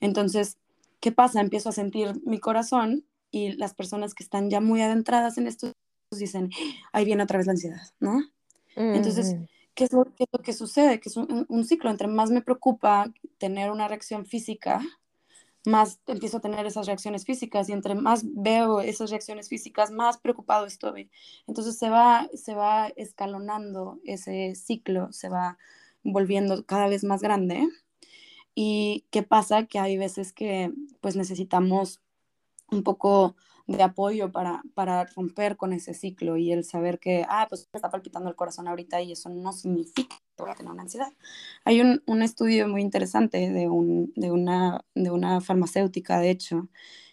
Entonces, 0.00 0.56
¿qué 1.00 1.12
pasa? 1.12 1.40
Empiezo 1.40 1.68
a 1.68 1.72
sentir 1.72 2.20
mi 2.24 2.38
corazón 2.38 3.04
y 3.30 3.52
las 3.52 3.74
personas 3.74 4.14
que 4.14 4.24
están 4.24 4.48
ya 4.50 4.60
muy 4.60 4.80
adentradas 4.80 5.36
en 5.38 5.46
esto 5.46 5.72
dicen, 6.16 6.50
ahí 6.92 7.04
viene 7.04 7.22
otra 7.22 7.38
vez 7.38 7.46
la 7.46 7.52
ansiedad, 7.52 7.82
¿no? 8.00 8.22
Entonces, 8.76 9.36
¿qué 9.74 9.84
es, 9.84 9.92
lo, 9.92 10.06
que 10.42 10.52
sucede? 10.52 11.00
Que 11.00 11.08
es 11.08 11.16
un, 11.16 11.64
ciclo, 11.64 11.90
entre 11.90 12.06
más 12.06 12.30
me 12.30 12.42
preocupa 12.42 13.12
tener 13.38 13.70
una 13.70 13.88
reacción 13.88 14.24
física, 14.24 14.80
más 15.68 16.00
empiezo 16.06 16.38
a 16.38 16.40
tener 16.40 16.66
esas 16.66 16.86
reacciones 16.86 17.24
físicas 17.24 17.68
y 17.68 17.72
entre 17.72 17.94
más 17.94 18.22
veo 18.24 18.80
esas 18.80 19.10
reacciones 19.10 19.48
físicas, 19.48 19.90
más 19.90 20.18
preocupado 20.18 20.66
estoy. 20.66 21.10
Entonces 21.46 21.78
se 21.78 21.90
va, 21.90 22.28
se 22.34 22.54
va 22.54 22.88
escalonando 22.96 24.00
ese 24.04 24.54
ciclo, 24.54 25.12
se 25.12 25.28
va 25.28 25.58
volviendo 26.02 26.64
cada 26.64 26.88
vez 26.88 27.04
más 27.04 27.22
grande. 27.22 27.68
¿Y 28.54 29.04
qué 29.10 29.22
pasa? 29.22 29.66
Que 29.66 29.78
hay 29.78 29.98
veces 29.98 30.32
que 30.32 30.72
pues 31.00 31.16
necesitamos 31.16 32.00
un 32.70 32.82
poco 32.82 33.36
de 33.66 33.82
apoyo 33.82 34.32
para, 34.32 34.62
para 34.74 35.04
romper 35.04 35.56
con 35.56 35.72
ese 35.72 35.94
ciclo 35.94 36.36
y 36.38 36.52
el 36.52 36.64
saber 36.64 36.98
que, 36.98 37.26
ah, 37.28 37.46
pues 37.48 37.68
me 37.72 37.76
está 37.78 37.90
palpitando 37.90 38.30
el 38.30 38.36
corazón 38.36 38.66
ahorita 38.66 39.02
y 39.02 39.12
eso 39.12 39.28
no 39.28 39.52
significa 39.52 40.16
voy 40.42 40.52
a 40.52 40.54
tener 40.54 40.72
una 40.72 40.82
ansiedad. 40.82 41.12
Hay 41.64 41.80
un, 41.80 42.02
un 42.06 42.22
estudio 42.22 42.68
muy 42.68 42.82
interesante 42.82 43.50
de, 43.50 43.68
un, 43.68 44.12
de, 44.16 44.30
una, 44.30 44.84
de 44.94 45.10
una 45.10 45.40
farmacéutica, 45.40 46.18
de 46.20 46.30
hecho, 46.30 46.68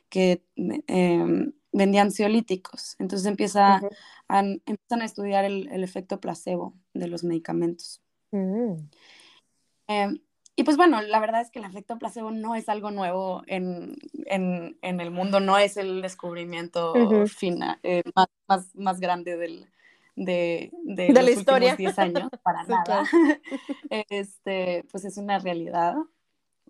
que 0.09 0.43
eh, 0.55 1.51
vendía 1.71 2.01
ansiolíticos. 2.01 2.95
Entonces 2.99 3.27
empieza 3.27 3.81
a, 4.29 4.39
empiezan 4.39 5.01
a 5.01 5.05
estudiar 5.05 5.45
el, 5.45 5.69
el, 5.71 5.83
efecto 5.83 6.19
placebo 6.19 6.73
de 6.93 7.07
los 7.07 7.23
medicamentos. 7.23 8.01
Mm. 8.31 8.75
Em, 9.87 10.19
y 10.55 10.63
pues 10.63 10.77
bueno, 10.77 11.01
la 11.01 11.19
verdad 11.19 11.41
es 11.41 11.51
que 11.51 11.59
el 11.59 11.65
efecto 11.65 11.97
placebo 11.99 12.31
no 12.31 12.55
es 12.55 12.69
algo 12.69 12.89
nuevo 12.91 13.43
en, 13.47 13.97
en, 14.25 14.77
en 14.81 15.01
el 15.01 15.11
mundo, 15.11 15.41
no 15.41 15.57
es 15.57 15.75
el 15.75 16.01
descubrimiento 16.01 16.93
final, 17.27 17.77
eh, 17.83 18.03
más, 18.15 18.27
más, 18.47 18.75
más, 18.75 18.99
grande 19.01 19.35
del, 19.35 19.67
de, 20.15 20.71
de, 20.83 21.13
de 21.13 21.21
la 21.21 21.31
historia. 21.31 21.75
10 21.75 21.99
años, 21.99 22.29
para 22.43 22.63
nada. 22.67 23.03
este, 24.09 24.85
pues 24.91 25.05
es 25.05 25.17
una 25.17 25.39
realidad. 25.39 25.95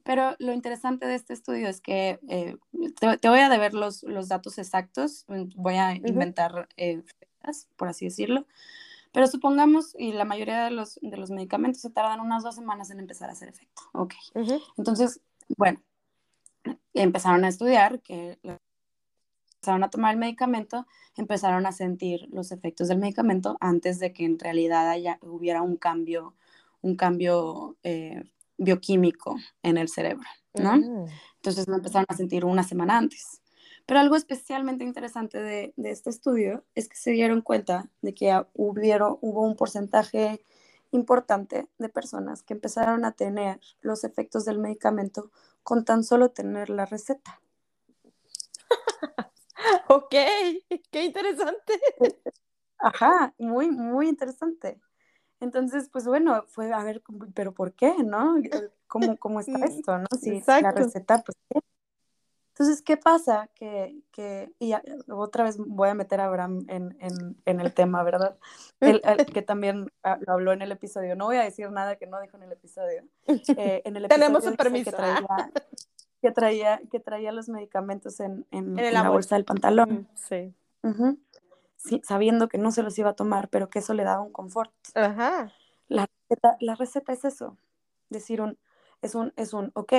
Pero 0.04 0.36
lo 0.38 0.54
interesante 0.54 1.08
de 1.08 1.16
este 1.16 1.34
estudio 1.34 1.68
es 1.68 1.82
que 1.82 2.20
eh, 2.30 2.58
te, 3.20 3.30
voy 3.30 3.40
a 3.40 3.50
deber 3.50 3.74
los, 3.74 4.04
los 4.04 4.28
datos 4.28 4.60
exactos, 4.60 5.26
voy 5.56 5.76
a 5.76 5.96
inventar 5.96 6.70
eh, 6.78 7.02
por 7.76 7.88
así 7.88 8.06
decirlo, 8.06 8.46
pero 9.12 9.28
supongamos, 9.28 9.96
y 9.98 10.12
la 10.12 10.26
mayoría 10.26 10.66
de 10.66 10.72
los, 10.72 11.00
de 11.02 11.18
los 11.18 11.32
medicamentos 11.32 11.82
se 11.82 11.90
tardan 11.90 12.20
unas 12.20 12.44
dos 12.44 12.56
semanas 12.56 12.92
en 12.92 13.00
empezar 13.00 13.30
a 13.30 13.34
hacer 13.34 13.50
efecto. 13.50 13.82
Ok. 13.94 14.14
Entonces, 14.78 15.22
bueno, 15.58 15.82
empezaron 16.94 17.46
a 17.46 17.48
estudiar 17.48 18.02
que 18.02 18.38
empezaron 19.66 19.84
a 19.84 19.90
tomar 19.90 20.14
el 20.14 20.20
medicamento, 20.20 20.86
empezaron 21.18 21.66
a 21.66 21.72
sentir 21.72 22.28
los 22.32 22.52
efectos 22.52 22.88
del 22.88 23.00
medicamento 23.00 23.58
antes 23.60 23.98
de 23.98 24.14
que 24.14 24.24
en 24.24 24.38
realidad 24.38 24.88
haya, 24.92 25.18
hubiera 25.22 25.64
un 25.64 25.76
cambio, 25.76 26.36
un 26.82 26.96
cambio 26.96 27.76
eh, 27.82 28.24
bioquímico 28.58 29.38
en 29.64 29.78
el 29.78 29.90
cerebro, 29.90 30.28
¿no? 30.54 30.78
Mm. 30.78 31.08
Entonces 31.38 31.68
lo 31.68 31.76
empezaron 31.78 32.06
a 32.08 32.16
sentir 32.16 32.46
una 32.46 32.62
semana 32.62 33.00
antes. 33.00 33.42
Pero 33.88 34.00
algo 34.00 34.16
especialmente 34.16 34.84
interesante 34.84 35.42
de, 35.42 35.74
este 35.78 36.12
estudio 36.12 36.64
es 36.76 36.88
que 36.88 36.98
se 36.98 37.10
dieron 37.10 37.42
cuenta 37.42 37.90
de 38.04 38.14
que 38.14 38.40
hubieron, 38.54 39.18
hubo 39.22 39.42
un 39.42 39.56
porcentaje 39.56 40.44
importante 40.92 41.68
de 41.80 41.90
personas 41.90 42.44
que 42.44 42.54
empezaron 42.54 43.04
a 43.04 43.14
tener 43.14 43.60
los 43.82 44.04
efectos 44.04 44.46
del 44.46 44.60
medicamento 44.60 45.32
con 45.64 45.86
tan 45.86 46.04
solo 46.04 46.30
tener 46.30 46.70
la 46.70 46.86
receta. 46.86 47.42
ok, 49.90 50.16
qué 50.92 51.04
interesante. 51.04 51.80
Ajá, 52.78 53.34
muy, 53.38 53.72
muy 53.72 54.10
interesante. 54.10 54.80
Entonces, 55.40 55.90
pues 55.92 56.06
bueno, 56.06 56.44
fue 56.48 56.72
a 56.72 56.84
ver, 56.84 57.04
pero 57.34 57.54
¿por 57.54 57.74
qué, 57.74 57.94
no? 58.04 58.36
¿Cómo, 58.88 59.18
cómo 59.18 59.40
está 59.40 59.66
esto, 59.66 59.98
no? 59.98 60.08
Si 60.20 60.42
la 60.48 60.72
receta, 60.72 61.24
pues, 61.24 61.38
¿qué? 61.50 61.60
Entonces, 62.58 62.82
¿qué 62.82 62.96
pasa? 62.96 63.50
Que, 63.54 63.98
que 64.14 64.50
y 64.60 64.74
otra 65.10 65.44
vez 65.44 65.58
voy 65.58 65.90
a 65.90 65.94
meter 65.94 66.22
a 66.22 66.26
Abraham 66.26 66.66
en, 66.70 66.98
en, 67.02 67.36
en 67.44 67.60
el 67.60 67.74
tema, 67.74 68.02
¿verdad? 68.02 68.38
El, 68.80 69.02
que 69.26 69.42
también 69.42 69.92
ah, 70.04 70.18
lo 70.26 70.32
habló 70.32 70.54
en 70.54 70.62
el 70.62 70.72
episodio. 70.72 71.18
No 71.18 71.26
voy 71.26 71.36
a 71.36 71.44
decir 71.44 71.70
nada 71.70 71.98
que 71.98 72.08
no 72.08 72.22
dijo 72.22 72.38
en 72.38 72.44
el 72.44 72.54
episodio. 72.54 73.04
Eh, 73.58 73.82
en 73.84 73.98
el 73.98 74.06
episodio 74.06 74.26
Tenemos 74.26 74.44
su 74.46 74.56
permiso. 74.56 74.92
Que 74.92 74.96
traía, 74.96 75.28
que 76.26 76.32
traía, 76.32 76.82
que 76.90 77.00
traía, 77.00 77.32
los 77.32 77.50
medicamentos 77.50 78.20
en, 78.20 78.48
en, 78.50 78.76
la 78.76 79.08
bolsa 79.12 79.36
del 79.36 79.46
pantalón. 79.46 80.10
Sí. 80.16 80.56
sí. 81.78 82.02
Sabiendo 82.04 82.48
que 82.48 82.58
no 82.58 82.72
se 82.72 82.82
los 82.82 82.98
iba 82.98 83.12
a 83.12 83.16
tomar, 83.16 83.48
pero 83.50 83.70
que 83.70 83.78
eso 83.78 83.94
le 83.94 84.04
daba 84.04 84.24
un 84.24 84.32
confort. 84.32 84.74
Ajá. 84.96 85.52
La 85.88 86.08
receta, 86.08 86.58
la 86.62 86.74
receta 86.74 87.14
es 87.14 87.26
eso. 87.26 87.60
Decir 88.10 88.42
un, 88.42 88.58
es 89.04 89.14
un, 89.14 89.34
es 89.36 89.54
un, 89.54 89.70
ok, 89.76 89.94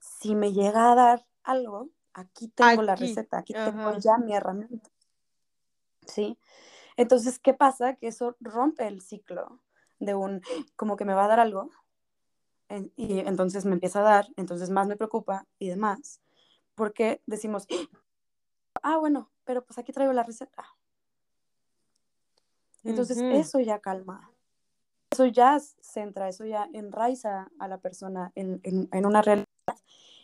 si 0.00 0.34
me 0.34 0.52
llega 0.52 0.90
a 0.90 0.96
dar 0.96 1.26
algo, 1.44 1.88
aquí 2.14 2.48
tengo 2.48 2.82
la 2.82 2.96
receta, 2.96 3.38
aquí 3.38 3.52
tengo 3.52 3.96
ya 3.98 4.18
mi 4.18 4.34
herramienta. 4.34 4.90
¿Sí? 6.04 6.36
Entonces, 6.96 7.38
¿qué 7.38 7.54
pasa? 7.54 7.94
Que 7.94 8.08
eso 8.08 8.36
rompe 8.40 8.88
el 8.88 9.02
ciclo 9.02 9.60
de 10.00 10.16
un, 10.16 10.42
como 10.74 10.96
que 10.96 11.04
me 11.04 11.14
va 11.14 11.26
a 11.26 11.28
dar 11.28 11.38
algo, 11.38 11.70
y 12.96 13.20
entonces 13.20 13.64
me 13.64 13.72
empieza 13.72 14.00
a 14.00 14.02
dar, 14.02 14.26
entonces 14.36 14.70
más 14.70 14.86
me 14.86 14.96
preocupa 14.96 15.46
y 15.58 15.68
demás, 15.68 16.20
porque 16.74 17.22
decimos, 17.26 17.66
ah, 18.82 18.98
bueno, 18.98 19.30
pero 19.44 19.64
pues 19.64 19.78
aquí 19.78 19.92
traigo 19.92 20.12
la 20.12 20.22
receta. 20.22 20.64
Entonces, 22.84 23.18
eso 23.18 23.60
ya 23.60 23.80
calma. 23.80 24.30
Eso 25.10 25.26
ya 25.26 25.58
centra, 25.80 26.28
eso 26.28 26.44
ya 26.44 26.68
enraiza 26.72 27.50
a 27.58 27.68
la 27.68 27.78
persona 27.78 28.32
en, 28.34 28.60
en 28.62 29.06
una 29.06 29.20
realidad 29.20 29.48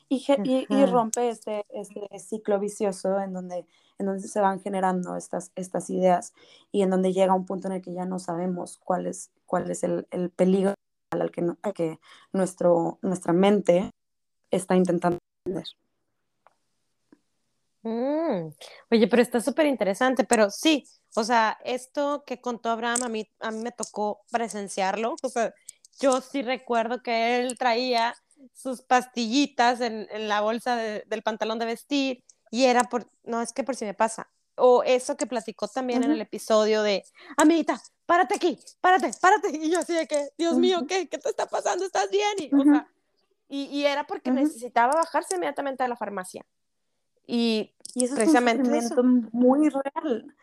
y, 0.09 0.87
rompe 0.87 1.29
este, 1.29 1.65
este 1.71 2.19
ciclo 2.19 2.59
vicioso 2.59 3.21
en 3.21 3.33
donde, 3.33 3.67
en 3.99 4.07
donde 4.07 4.27
se 4.29 4.41
van 4.41 4.61
generando 4.61 5.17
estas, 5.17 5.53
estas 5.55 5.91
ideas 5.91 6.35
y 6.73 6.83
en 6.83 6.91
donde 6.91 7.13
llega 7.13 7.35
un 7.35 7.47
punto 7.47 7.69
en 7.69 7.75
el 7.75 7.83
que 7.83 7.95
ya 7.95 8.05
no 8.05 8.19
sabemos 8.19 8.79
cuál 8.79 9.07
es, 9.07 9.31
cuál 9.47 9.71
es 9.71 9.83
el, 9.83 10.07
el 10.11 10.31
peligro 10.31 10.75
al 11.23 11.31
que, 11.31 11.43
que 11.75 11.99
nuestro, 12.33 12.99
nuestra 13.03 13.33
mente 13.33 13.91
está 14.51 14.77
intentando 14.77 15.19
entender. 15.45 15.67
Mm. 17.83 18.55
Oye, 18.91 19.09
pero 19.09 19.21
está 19.21 19.41
súper 19.41 19.67
interesante, 19.67 20.25
pero 20.25 20.51
sí, 20.51 20.87
o 21.15 21.23
sea, 21.23 21.59
esto 21.65 22.25
que 22.27 22.41
contó 22.41 22.71
Abraham, 22.71 23.03
a 23.05 23.09
mí, 23.09 23.29
a 23.41 23.51
mí 23.51 23.59
me 23.63 23.73
tocó 23.73 24.23
presenciarlo, 24.31 25.17
o 25.23 25.29
sea, 25.29 25.53
yo 26.01 26.21
sí 26.23 26.43
recuerdo 26.43 27.03
que 27.03 27.37
él 27.37 27.59
traía 27.59 28.15
sus 28.53 28.83
pastillitas 28.83 29.81
en, 29.81 30.09
en 30.11 30.29
la 30.29 30.41
bolsa 30.41 30.77
del 30.77 31.23
pantalón 31.23 31.59
de 31.59 31.67
vestir 31.67 32.25
y 32.51 32.65
era 32.65 32.85
por, 32.85 33.11
no, 33.25 33.43
es 33.43 33.53
que 33.53 33.65
por 33.65 33.77
si 33.77 33.85
me 33.85 33.95
pasa. 33.95 34.31
O 34.57 34.83
eso 34.85 35.17
que 35.17 35.27
platicó 35.27 35.67
también 35.69 36.05
en 36.05 36.13
el 36.13 36.21
episodio 36.21 36.83
de, 36.83 37.05
amiguita, 37.37 37.83
párate 38.07 38.35
aquí, 38.35 38.59
párate, 38.81 39.11
párate. 39.21 39.57
Y 39.57 39.71
yo 39.71 39.81
así 39.81 39.95
de 39.95 40.07
que, 40.07 40.29
Dios 40.39 40.57
mío, 40.57 40.87
¿qué, 40.89 41.09
¿qué 41.09 41.19
te 41.19 41.29
está 41.29 41.47
pasando? 41.47 41.85
¿Estás 41.85 42.11
bien? 42.11 42.35
Y, 42.39 42.55
o 42.55 42.63
sea, 42.63 42.89
y, 43.49 43.65
y, 43.65 43.87
era 43.87 44.07
porque 44.07 44.31
necesitaba 44.31 44.95
bajarse 44.95 45.37
inmediatamente 45.37 45.83
a 45.83 45.89
la 45.89 45.97
farmacia. 45.97 46.45
Y, 47.27 47.73
y 47.95 48.05
eso 48.05 48.15
precisamente 48.15 48.77
es 48.77 48.91
un 48.93 49.29
muy 49.33 49.69
real. 49.69 50.35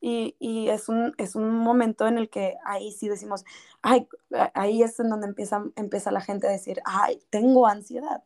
Y, 0.00 0.36
y, 0.38 0.68
es, 0.68 0.88
un, 0.88 1.14
es 1.18 1.34
un 1.34 1.50
momento 1.50 2.06
en 2.06 2.18
el 2.18 2.30
que 2.30 2.56
ahí 2.64 2.92
sí 2.92 3.08
decimos, 3.08 3.44
ay, 3.82 4.06
ahí 4.54 4.82
es 4.82 4.98
en 5.00 5.10
donde 5.10 5.26
empieza, 5.26 5.64
empieza 5.76 6.12
la 6.12 6.20
gente 6.20 6.46
a 6.46 6.50
decir, 6.50 6.80
ay, 6.84 7.20
tengo 7.30 7.66
ansiedad. 7.66 8.22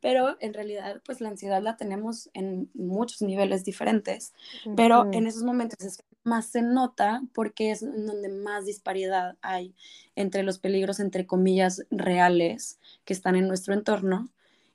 Pero 0.00 0.36
en 0.40 0.54
realidad, 0.54 1.00
pues 1.04 1.20
la 1.20 1.30
ansiedad 1.30 1.60
la 1.62 1.76
tenemos 1.76 2.30
en 2.34 2.70
muchos 2.74 3.22
niveles 3.22 3.64
diferentes, 3.64 4.34
pero 4.76 5.10
en 5.12 5.26
esos 5.26 5.42
momentos 5.42 5.80
es 5.84 6.04
más 6.26 6.46
se 6.46 6.62
nota 6.62 7.22
porque 7.32 7.70
es 7.70 7.80
donde 7.80 8.28
más 8.28 8.66
disparidad 8.66 9.36
hay 9.42 9.74
entre 10.14 10.42
los 10.42 10.58
peligros, 10.58 11.00
entre 11.00 11.26
comillas, 11.26 11.86
reales 11.90 12.78
que 13.04 13.12
están 13.12 13.36
en 13.36 13.48
nuestro 13.48 13.74
entorno 13.74 14.28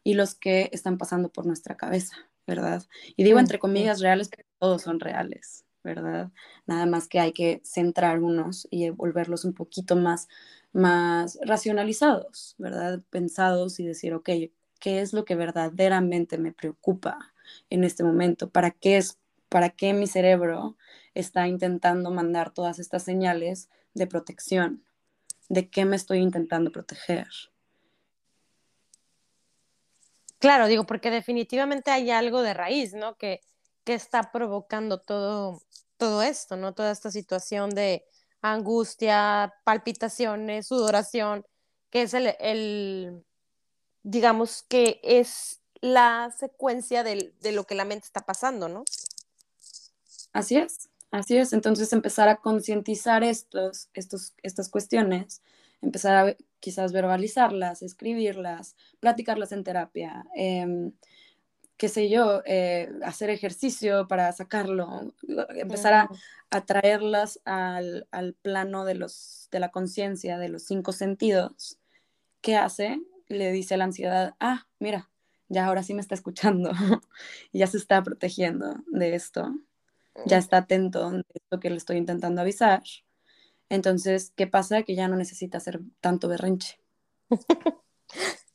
y 0.04 0.16
los 0.16 0.36
que 0.36 0.70
están 0.72 0.98
pasando 0.98 1.30
por 1.30 1.46
nuestra 1.46 1.78
cabeza, 1.78 2.16
¿verdad? 2.48 2.84
Y 3.16 3.24
digo 3.24 3.40
entre 3.40 3.60
comillas 3.60 4.00
reales, 4.00 4.30
porque 4.30 4.46
todos 4.60 4.82
son 4.82 5.00
reales. 5.00 5.66
¿verdad? 5.84 6.32
Nada 6.68 6.86
más 6.86 7.08
que 7.08 7.20
hay 7.20 7.32
que 7.32 7.62
centrar 7.64 8.22
unos 8.22 8.68
y 8.70 8.90
volverlos 8.90 9.46
un 9.46 9.54
poquito 9.54 9.96
más, 9.96 10.28
más 10.74 11.40
racionalizados, 11.44 12.56
¿verdad? 12.58 13.02
Pensados 13.10 13.80
y 13.80 13.86
decir, 13.86 14.14
ok, 14.14 14.30
¿qué 14.80 15.02
es 15.02 15.14
lo 15.14 15.26
que 15.26 15.36
verdaderamente 15.36 16.38
me 16.38 16.52
preocupa 16.52 17.34
en 17.70 17.84
este 17.84 18.04
momento? 18.04 18.50
¿Para 18.50 18.72
qué 18.72 18.98
es, 18.98 19.18
para 19.50 19.70
qué 19.70 19.94
mi 19.94 20.08
cerebro 20.08 20.78
está 21.14 21.48
intentando 21.48 22.12
mandar 22.12 22.54
todas 22.54 22.80
estas 22.80 23.04
señales 23.04 23.70
de 23.94 24.08
protección? 24.08 24.84
¿De 25.50 25.70
qué 25.70 25.86
me 25.86 25.96
estoy 25.96 26.20
intentando 26.20 26.72
proteger? 26.72 27.28
Claro, 30.40 30.68
digo, 30.68 30.86
porque 30.86 31.12
definitivamente 31.12 31.92
hay 31.92 32.10
algo 32.10 32.42
de 32.42 32.54
raíz, 32.54 32.94
¿no? 32.94 33.16
Que, 33.16 33.42
que 33.84 33.94
está 33.94 34.32
provocando 34.32 35.00
todo, 35.00 35.62
todo 35.98 36.24
esto, 36.24 36.56
¿no? 36.56 36.74
Toda 36.74 36.92
esta 36.92 37.12
situación 37.12 37.70
de 37.70 38.06
angustia, 38.42 39.54
palpitaciones, 39.64 40.68
sudoración, 40.68 41.46
que 41.92 42.04
es 42.04 42.14
el, 42.14 43.24
digamos 44.02 44.64
que 44.64 45.00
es 45.04 45.62
la 45.82 46.34
secuencia 46.40 47.04
de 47.04 47.52
lo 47.52 47.66
que 47.66 47.76
la 47.76 47.86
mente 47.86 48.06
está 48.06 48.22
pasando, 48.22 48.68
¿no? 48.68 48.84
Así 50.34 50.58
es, 50.58 50.91
así 51.12 51.38
es. 51.38 51.54
Entonces 51.54 51.94
empezar 51.94 52.30
a 52.30 52.38
concientizar 52.38 53.24
estos, 53.24 53.90
estos, 53.94 54.34
estas 54.44 54.70
cuestiones, 54.70 55.42
empezar 55.82 56.30
a 56.30 56.36
quizás 56.60 56.94
verbalizarlas, 56.94 57.82
escribirlas, 57.82 58.76
platicarlas 59.00 59.52
en 59.52 59.64
terapia. 59.64 60.26
Em, 60.36 60.94
qué 61.82 61.90
sé 61.90 62.10
yo, 62.10 62.44
eh, 62.46 62.92
hacer 63.04 63.32
ejercicio 63.32 64.08
para 64.08 64.32
sacarlo, 64.34 65.16
empezar 65.50 66.08
a, 66.52 66.62
traerlas 66.62 67.42
al, 67.44 68.08
plano 68.44 68.86
de, 68.86 68.94
los, 68.96 69.48
de 69.52 69.60
la 69.60 69.72
conciencia, 69.72 70.38
de 70.38 70.50
los 70.50 70.64
cinco 70.64 70.92
sentidos. 70.92 71.80
¿Qué 72.42 72.56
hace? 72.56 73.02
Le 73.30 73.52
dice 73.52 73.74
a 73.74 73.78
la 73.78 73.86
ansiedad, 73.86 74.36
ah, 74.40 74.68
mira, 74.80 75.10
ya 75.50 75.66
ahora 75.66 75.82
sí 75.82 75.96
me 75.96 76.02
está 76.02 76.14
escuchando, 76.14 76.72
ya 77.52 77.66
se 77.66 77.78
está 77.78 78.04
protegiendo 78.04 78.76
de 78.92 79.16
esto, 79.16 79.52
ya 80.26 80.38
está 80.38 80.58
atento 80.58 81.10
de 81.12 81.24
esto 81.34 81.60
que 81.60 81.70
le 81.70 81.78
estoy 81.78 81.98
intentando 81.98 82.42
avisar. 82.42 82.84
Entonces, 83.70 84.34
¿qué 84.36 84.48
pasa? 84.48 84.84
Que 84.84 84.96
ya 84.96 85.08
no 85.08 85.16
necesita 85.16 85.58
hacer 85.58 85.80
tanto 86.00 86.28
berrinche. 86.28 86.80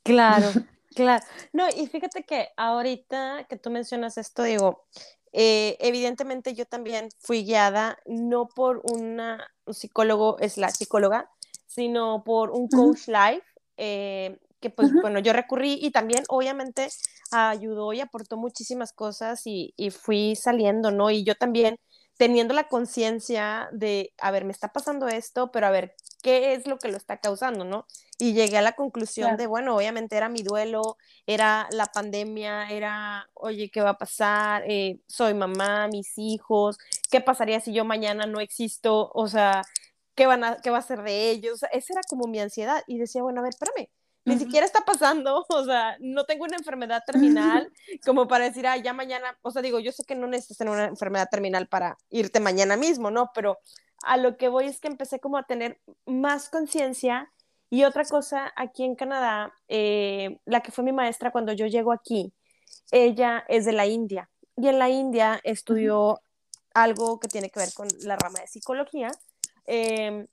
Claro, 0.03 0.51
claro. 0.95 1.25
No, 1.53 1.67
y 1.69 1.89
fíjate 1.89 2.23
que 2.23 2.51
ahorita 2.57 3.47
que 3.49 3.57
tú 3.57 3.71
mencionas 3.71 4.19
esto, 4.19 4.45
digo, 4.45 4.87
eh, 5.33 5.77
evidentemente 5.81 6.55
yo 6.55 6.65
también 6.65 7.09
fui 7.19 7.45
guiada 7.45 7.99
no 8.07 8.49
por 8.49 8.83
una, 8.93 9.53
un 9.65 9.75
psicólogo, 9.75 10.39
es 10.39 10.57
la 10.59 10.71
psicóloga, 10.71 11.29
sino 11.67 12.23
por 12.25 12.51
un 12.51 12.69
coach 12.69 13.09
life, 13.09 13.45
eh, 13.77 14.39
que 14.61 14.71
pues 14.71 14.93
bueno, 14.93 15.19
yo 15.19 15.33
recurrí 15.33 15.79
y 15.81 15.91
también 15.91 16.25
obviamente 16.29 16.89
ayudó 17.31 17.93
y 17.93 18.01
aportó 18.01 18.37
muchísimas 18.37 18.93
cosas 18.93 19.43
y, 19.47 19.75
y 19.77 19.91
fui 19.91 20.37
saliendo, 20.37 20.91
¿no? 20.91 21.11
Y 21.11 21.25
yo 21.25 21.35
también 21.35 21.79
teniendo 22.17 22.55
la 22.55 22.69
conciencia 22.69 23.69
de, 23.73 24.13
a 24.19 24.31
ver, 24.31 24.45
me 24.45 24.53
está 24.53 24.73
pasando 24.73 25.07
esto, 25.09 25.51
pero 25.51 25.67
a 25.67 25.71
ver, 25.71 25.95
¿qué 26.23 26.55
es 26.55 26.67
lo 26.67 26.79
que 26.79 26.89
lo 26.89 26.97
está 26.97 27.19
causando, 27.19 27.65
no? 27.65 27.87
Y 28.19 28.33
llegué 28.33 28.57
a 28.57 28.63
la 28.63 28.73
conclusión 28.73 29.37
de, 29.37 29.47
bueno, 29.47 29.77
obviamente 29.77 30.17
era 30.17 30.29
mi 30.31 30.43
duelo, 30.43 30.97
era 31.27 31.69
la 31.71 31.87
pandemia, 31.87 32.71
era, 32.71 33.29
oye, 33.35 33.71
¿qué 33.71 33.83
va 33.83 33.91
a 33.91 33.99
pasar? 33.99 34.65
Eh, 34.67 35.01
soy 35.07 35.35
mamá, 35.35 35.89
mis 35.89 36.17
hijos, 36.17 36.79
¿qué 37.11 37.21
pasaría 37.21 37.61
si 37.61 37.75
yo 37.75 37.85
mañana 37.85 38.27
no 38.27 38.41
existo? 38.41 39.11
O 39.15 39.29
sea, 39.29 39.63
¿qué, 40.15 40.27
van 40.27 40.45
a, 40.45 40.57
qué 40.63 40.71
va 40.71 40.79
a 40.79 40.83
ser 40.83 41.03
de 41.03 41.31
ellos? 41.31 41.63
esa 41.73 41.93
era 41.93 42.03
como 42.09 42.27
mi 42.27 42.41
ansiedad. 42.41 42.83
Y 42.87 42.99
decía, 42.99 43.23
bueno, 43.23 43.41
a 43.41 43.43
ver, 43.43 43.51
espérame, 43.51 43.89
ni 44.27 44.39
siquiera 44.39 44.67
está 44.67 44.85
pasando, 44.85 45.47
o 45.49 45.65
sea, 45.65 45.97
no 46.01 46.25
tengo 46.25 46.45
una 46.45 46.57
enfermedad 46.57 47.03
terminal 47.07 47.73
como 48.05 48.29
para 48.29 48.45
decir, 48.45 48.67
ah, 48.67 48.77
ya 48.77 48.93
mañana, 48.93 49.39
o 49.43 49.51
sea, 49.51 49.63
digo, 49.63 49.79
yo 49.79 49.93
sé 49.93 50.05
que 50.05 50.15
no 50.15 50.27
necesitas 50.27 50.59
tener 50.59 50.75
una 50.75 50.85
enfermedad 50.85 51.29
terminal 51.31 51.69
para 51.69 51.97
irte 52.11 52.41
mañana 52.41 52.77
mismo, 52.77 53.11
¿no? 53.11 53.31
Pero 53.35 53.59
a 54.03 54.19
lo 54.19 54.37
que 54.37 54.49
voy 54.49 54.67
es 54.67 54.81
que 54.81 54.89
empecé 54.89 55.21
como 55.21 55.39
a 55.39 55.45
tener 55.45 55.81
más 56.05 56.51
conciencia 56.51 57.33
y 57.71 57.85
otra 57.85 58.05
cosa, 58.05 58.53
aquí 58.57 58.85
en 58.85 58.95
Canadá, 58.95 59.53
eh, 59.69 60.39
la 60.45 60.61
que 60.61 60.71
fue 60.71 60.85
mi 60.85 60.93
maestra 60.93 61.31
cuando 61.31 61.53
yo 61.53 61.67
llego 61.67 61.93
aquí, 61.93 62.33
ella 62.91 63.45
es 63.49 63.65
de 63.65 63.73
la 63.73 63.87
India 63.87 64.29
y 64.57 64.69
en 64.69 64.79
la 64.79 64.89
India 64.89 65.41
estudió 65.45 66.21
algo 66.75 67.19
que 67.19 67.29
tiene 67.29 67.51
que 67.51 67.61
ver 67.61 67.73
con 67.75 67.89
la 68.01 68.17
rama 68.17 68.41
de 68.41 68.47
psicología. 68.47 69.11
Em, 69.65 70.27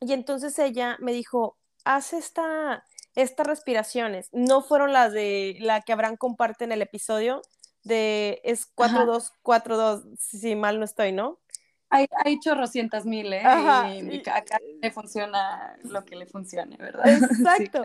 y 0.00 0.12
entonces 0.12 0.58
ella 0.58 0.96
me 1.00 1.12
dijo, 1.12 1.56
haz 1.84 2.12
esta, 2.12 2.84
estas 3.16 3.46
respiraciones. 3.46 4.28
No 4.32 4.62
fueron 4.62 4.92
las 4.92 5.12
de 5.12 5.56
la 5.60 5.80
que 5.80 5.92
Abraham 5.92 6.16
comparte 6.16 6.64
en 6.64 6.72
el 6.72 6.82
episodio 6.82 7.42
de 7.82 8.40
es 8.44 8.66
4242, 8.66 10.04
si 10.18 10.54
mal 10.54 10.78
no 10.78 10.84
estoy, 10.84 11.12
¿no? 11.12 11.38
Hay, 11.88 12.06
hay 12.24 12.38
chorrocientas 12.40 13.06
mil, 13.06 13.32
¿eh? 13.32 13.42
Y, 13.42 14.28
acá 14.28 14.58
le 14.82 14.90
funciona 14.90 15.76
lo 15.84 16.04
que 16.04 16.16
le 16.16 16.26
funcione, 16.26 16.76
¿verdad? 16.76 17.04
Exacto. 17.30 17.82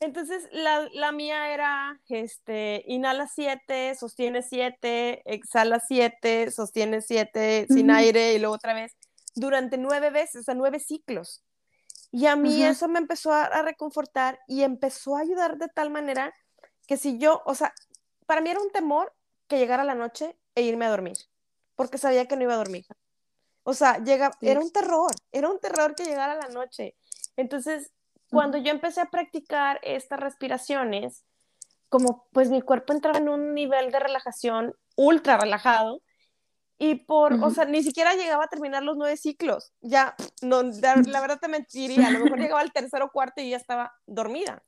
Entonces, 0.00 0.48
la, 0.52 0.88
la, 0.92 1.12
mía 1.12 1.54
era, 1.54 2.00
este, 2.08 2.82
inhala 2.86 3.28
7, 3.28 3.94
sostiene 3.94 4.42
7, 4.42 5.22
exhala 5.24 5.80
7, 5.80 6.50
sostiene 6.50 7.00
7, 7.00 7.66
sin 7.68 7.90
aire 7.90 8.34
y 8.34 8.38
luego 8.38 8.56
otra 8.56 8.74
vez, 8.74 8.96
durante 9.34 9.78
nueve 9.78 10.10
veces, 10.10 10.42
o 10.42 10.44
sea, 10.44 10.54
nueve 10.54 10.80
ciclos. 10.80 11.42
Y 12.12 12.26
a 12.26 12.36
mí 12.36 12.62
eso 12.62 12.88
me 12.88 12.98
empezó 12.98 13.32
a, 13.32 13.62
reconfortar 13.62 14.38
y 14.46 14.62
empezó 14.62 15.16
a 15.16 15.20
ayudar 15.20 15.56
de 15.56 15.68
tal 15.68 15.90
manera 15.90 16.34
que 16.86 16.98
si 16.98 17.16
yo, 17.18 17.42
o 17.46 17.54
sea, 17.54 17.72
para 18.26 18.42
mí 18.42 18.50
era 18.50 18.60
un 18.60 18.70
temor 18.70 19.14
que 19.48 19.58
llegara 19.58 19.82
la 19.82 19.94
noche 19.94 20.38
e 20.54 20.62
irme 20.62 20.84
a 20.84 20.90
dormir, 20.90 21.16
porque 21.74 21.96
sabía 21.96 22.28
que 22.28 22.36
no 22.36 22.42
iba 22.42 22.52
a 22.52 22.58
dormir. 22.58 22.84
O 23.62 23.72
sea, 23.72 23.96
llega, 24.04 24.30
era 24.42 24.60
un 24.60 24.70
terror, 24.70 25.10
era 25.30 25.48
un 25.48 25.58
terror 25.58 25.94
que 25.94 26.04
llegara 26.04 26.34
la 26.34 26.48
noche. 26.48 26.96
Entonces, 27.36 27.92
cuando 28.28 28.58
yo 28.58 28.70
empecé 28.70 29.00
a 29.00 29.10
practicar 29.10 29.80
estas 29.82 30.20
respiraciones, 30.20 31.24
como 31.88 32.26
pues 32.32 32.50
mi 32.50 32.60
cuerpo 32.60 32.92
entraba 32.92 33.18
en 33.18 33.30
un 33.30 33.54
nivel 33.54 33.90
de 33.90 34.00
relajación 34.00 34.74
ultra 34.96 35.38
relajado, 35.38 36.02
y 36.82 36.96
por, 36.96 37.34
o 37.34 37.50
sea, 37.50 37.64
ni 37.64 37.80
siquiera 37.84 38.16
llegaba 38.16 38.46
a 38.46 38.48
terminar 38.48 38.82
los 38.82 38.96
nueve 38.96 39.16
ciclos. 39.16 39.72
Ya, 39.82 40.16
no, 40.40 40.64
la, 40.64 41.20
verdad 41.20 41.38
te 41.40 41.46
mentiría, 41.46 42.08
a 42.08 42.10
lo 42.10 42.18
mejor 42.24 42.40
llegaba 42.40 42.60
al 42.60 42.72
tercero 42.72 43.04
o 43.04 43.10
cuarto 43.12 43.40
y 43.40 43.50
ya 43.50 43.56
estaba 43.56 43.92
dormida. 44.04 44.64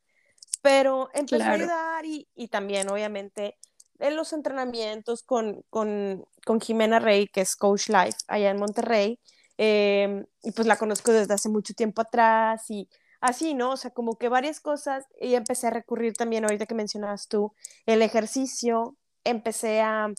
Pero 0.62 1.10
empecé 1.12 1.42
a 1.42 1.50
ayudar 1.50 2.06
y, 2.06 2.28
y, 2.36 2.46
también, 2.46 2.88
obviamente, 2.88 3.58
en 3.98 4.14
los 4.14 4.32
entrenamientos 4.32 5.24
con, 5.24 5.64
con, 5.70 6.24
con, 6.46 6.60
Jimena 6.60 7.00
Rey, 7.00 7.26
que 7.26 7.40
es 7.40 7.56
Coach 7.56 7.88
Life 7.88 8.18
allá 8.28 8.50
en 8.50 8.58
Monterrey. 8.58 9.18
Em, 9.58 10.24
y 10.44 10.52
pues 10.52 10.68
la 10.68 10.76
conozco 10.76 11.10
desde 11.10 11.34
hace 11.34 11.48
mucho 11.48 11.74
tiempo 11.74 12.00
atrás 12.00 12.70
y 12.70 12.88
así, 13.20 13.54
¿no? 13.54 13.72
O 13.72 13.76
sea, 13.76 13.90
como 13.90 14.18
que 14.18 14.28
varias 14.28 14.60
cosas. 14.60 15.04
Y 15.20 15.34
empecé 15.34 15.66
a 15.66 15.70
recurrir 15.70 16.14
también, 16.14 16.44
ahorita 16.44 16.66
que 16.66 16.76
mencionabas 16.76 17.26
tú, 17.26 17.52
el 17.86 18.02
ejercicio. 18.02 18.96
Empecé 19.24 19.80
a, 19.80 20.12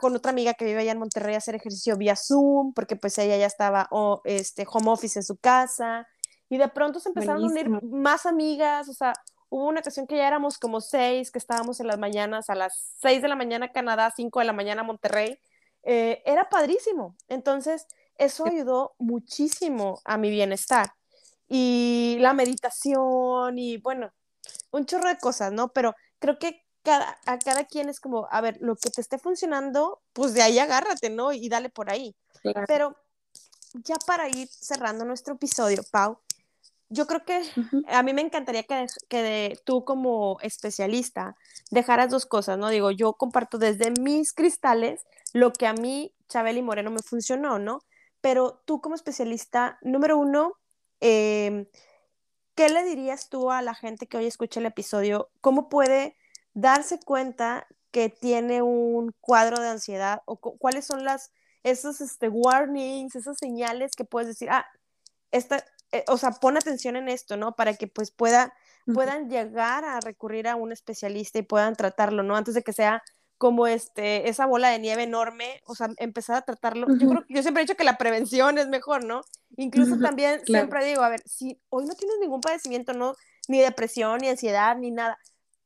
con 0.00 0.16
otra 0.16 0.30
amiga 0.30 0.54
que 0.54 0.64
vive 0.64 0.80
allá 0.80 0.92
en 0.92 0.98
Monterrey 0.98 1.34
a 1.34 1.38
hacer 1.38 1.54
ejercicio 1.54 1.96
vía 1.96 2.16
Zoom, 2.16 2.72
porque 2.72 2.96
pues 2.96 3.18
ella 3.18 3.36
ya 3.36 3.46
estaba 3.46 3.88
este, 4.24 4.66
home 4.70 4.90
office 4.90 5.18
en 5.18 5.22
su 5.22 5.36
casa, 5.36 6.06
y 6.48 6.58
de 6.58 6.68
pronto 6.68 7.00
se 7.00 7.10
empezaron 7.10 7.42
a 7.42 7.46
unir 7.46 7.68
más 7.82 8.26
amigas, 8.26 8.88
o 8.88 8.94
sea, 8.94 9.12
hubo 9.48 9.68
una 9.68 9.80
ocasión 9.80 10.06
que 10.06 10.16
ya 10.16 10.26
éramos 10.26 10.58
como 10.58 10.80
seis, 10.80 11.30
que 11.30 11.38
estábamos 11.38 11.80
en 11.80 11.86
las 11.86 11.98
mañanas, 11.98 12.50
a 12.50 12.54
las 12.54 12.96
seis 13.00 13.22
de 13.22 13.28
la 13.28 13.36
mañana 13.36 13.72
Canadá, 13.72 14.12
cinco 14.14 14.40
de 14.40 14.46
la 14.46 14.52
mañana 14.52 14.82
Monterrey, 14.82 15.38
eh, 15.82 16.22
era 16.24 16.48
padrísimo, 16.48 17.14
entonces 17.28 17.86
eso 18.16 18.46
ayudó 18.46 18.94
muchísimo 18.98 20.00
a 20.04 20.16
mi 20.16 20.30
bienestar, 20.30 20.94
y 21.48 22.16
la 22.20 22.32
meditación, 22.32 23.58
y 23.58 23.76
bueno, 23.76 24.10
un 24.70 24.86
chorro 24.86 25.08
de 25.08 25.18
cosas, 25.18 25.52
¿no? 25.52 25.68
Pero 25.68 25.94
creo 26.18 26.38
que 26.38 26.63
cada, 26.84 27.18
a 27.26 27.38
cada 27.38 27.64
quien 27.64 27.88
es 27.88 27.98
como, 27.98 28.28
a 28.30 28.40
ver, 28.40 28.58
lo 28.60 28.76
que 28.76 28.90
te 28.90 29.00
esté 29.00 29.18
funcionando, 29.18 30.00
pues 30.12 30.34
de 30.34 30.42
ahí 30.42 30.58
agárrate, 30.58 31.10
¿no? 31.10 31.32
Y 31.32 31.48
dale 31.48 31.70
por 31.70 31.90
ahí. 31.90 32.14
Pero 32.68 32.94
ya 33.72 33.96
para 34.06 34.28
ir 34.28 34.48
cerrando 34.48 35.04
nuestro 35.04 35.34
episodio, 35.34 35.82
Pau, 35.90 36.18
yo 36.90 37.06
creo 37.06 37.24
que 37.24 37.42
a 37.88 38.02
mí 38.02 38.12
me 38.12 38.20
encantaría 38.20 38.62
que, 38.64 38.86
que 39.08 39.58
tú 39.64 39.84
como 39.84 40.38
especialista 40.42 41.36
dejaras 41.70 42.10
dos 42.10 42.26
cosas, 42.26 42.58
¿no? 42.58 42.68
Digo, 42.68 42.90
yo 42.90 43.14
comparto 43.14 43.58
desde 43.58 43.90
mis 43.90 44.32
cristales 44.32 45.00
lo 45.32 45.52
que 45.52 45.66
a 45.66 45.72
mí, 45.72 46.14
Chabeli 46.28 46.62
Moreno, 46.62 46.90
me 46.90 47.02
funcionó, 47.02 47.58
¿no? 47.58 47.80
Pero 48.20 48.62
tú 48.66 48.80
como 48.80 48.94
especialista, 48.94 49.78
número 49.82 50.18
uno, 50.18 50.52
em, 51.00 51.66
¿qué 52.54 52.68
le 52.68 52.84
dirías 52.84 53.28
tú 53.30 53.50
a 53.50 53.62
la 53.62 53.74
gente 53.74 54.06
que 54.06 54.18
hoy 54.18 54.26
escucha 54.26 54.60
el 54.60 54.66
episodio? 54.66 55.30
¿Cómo 55.40 55.68
puede 55.68 56.16
darse 56.54 56.98
cuenta 57.00 57.66
que 57.90 58.08
tiene 58.08 58.62
un 58.62 59.14
cuadro 59.20 59.60
de 59.60 59.68
ansiedad 59.68 60.22
o 60.24 60.36
cuáles 60.36 60.84
son 60.86 61.04
las 61.04 61.30
esos 61.64 62.00
este, 62.00 62.28
warnings, 62.28 63.16
esas 63.16 63.38
señales 63.38 63.92
que 63.96 64.04
puedes 64.04 64.28
decir, 64.28 64.50
ah, 64.50 64.66
esta, 65.32 65.64
eh, 65.92 66.04
o 66.08 66.18
sea, 66.18 66.32
pon 66.32 66.56
atención 66.56 66.94
en 66.94 67.08
esto, 67.08 67.36
¿no? 67.36 67.56
Para 67.56 67.74
que 67.74 67.88
pues 67.88 68.10
pueda, 68.10 68.54
puedan 68.92 69.30
llegar 69.30 69.84
a 69.84 69.98
recurrir 70.00 70.46
a 70.46 70.56
un 70.56 70.72
especialista 70.72 71.38
y 71.38 71.42
puedan 71.42 71.74
tratarlo, 71.74 72.22
¿no? 72.22 72.36
Antes 72.36 72.54
de 72.54 72.62
que 72.62 72.74
sea 72.74 73.02
como 73.38 73.66
este, 73.66 74.28
esa 74.28 74.46
bola 74.46 74.68
de 74.68 74.78
nieve 74.78 75.02
enorme, 75.02 75.60
o 75.66 75.74
sea, 75.74 75.88
empezar 75.96 76.36
a 76.36 76.42
tratarlo. 76.42 76.86
Yo 76.98 77.08
creo 77.08 77.24
yo 77.28 77.42
siempre 77.42 77.62
he 77.62 77.66
dicho 77.66 77.76
que 77.76 77.84
la 77.84 77.98
prevención 77.98 78.58
es 78.58 78.68
mejor, 78.68 79.04
¿no? 79.04 79.22
Incluso 79.56 79.98
también 79.98 80.44
siempre 80.44 80.84
digo, 80.84 81.02
a 81.02 81.08
ver, 81.08 81.22
si 81.26 81.60
hoy 81.70 81.86
no 81.86 81.94
tienes 81.94 82.16
ningún 82.20 82.40
padecimiento, 82.40 82.92
no, 82.92 83.14
ni 83.48 83.60
depresión, 83.60 84.18
ni 84.18 84.28
ansiedad, 84.28 84.76
ni 84.76 84.90
nada, 84.90 85.18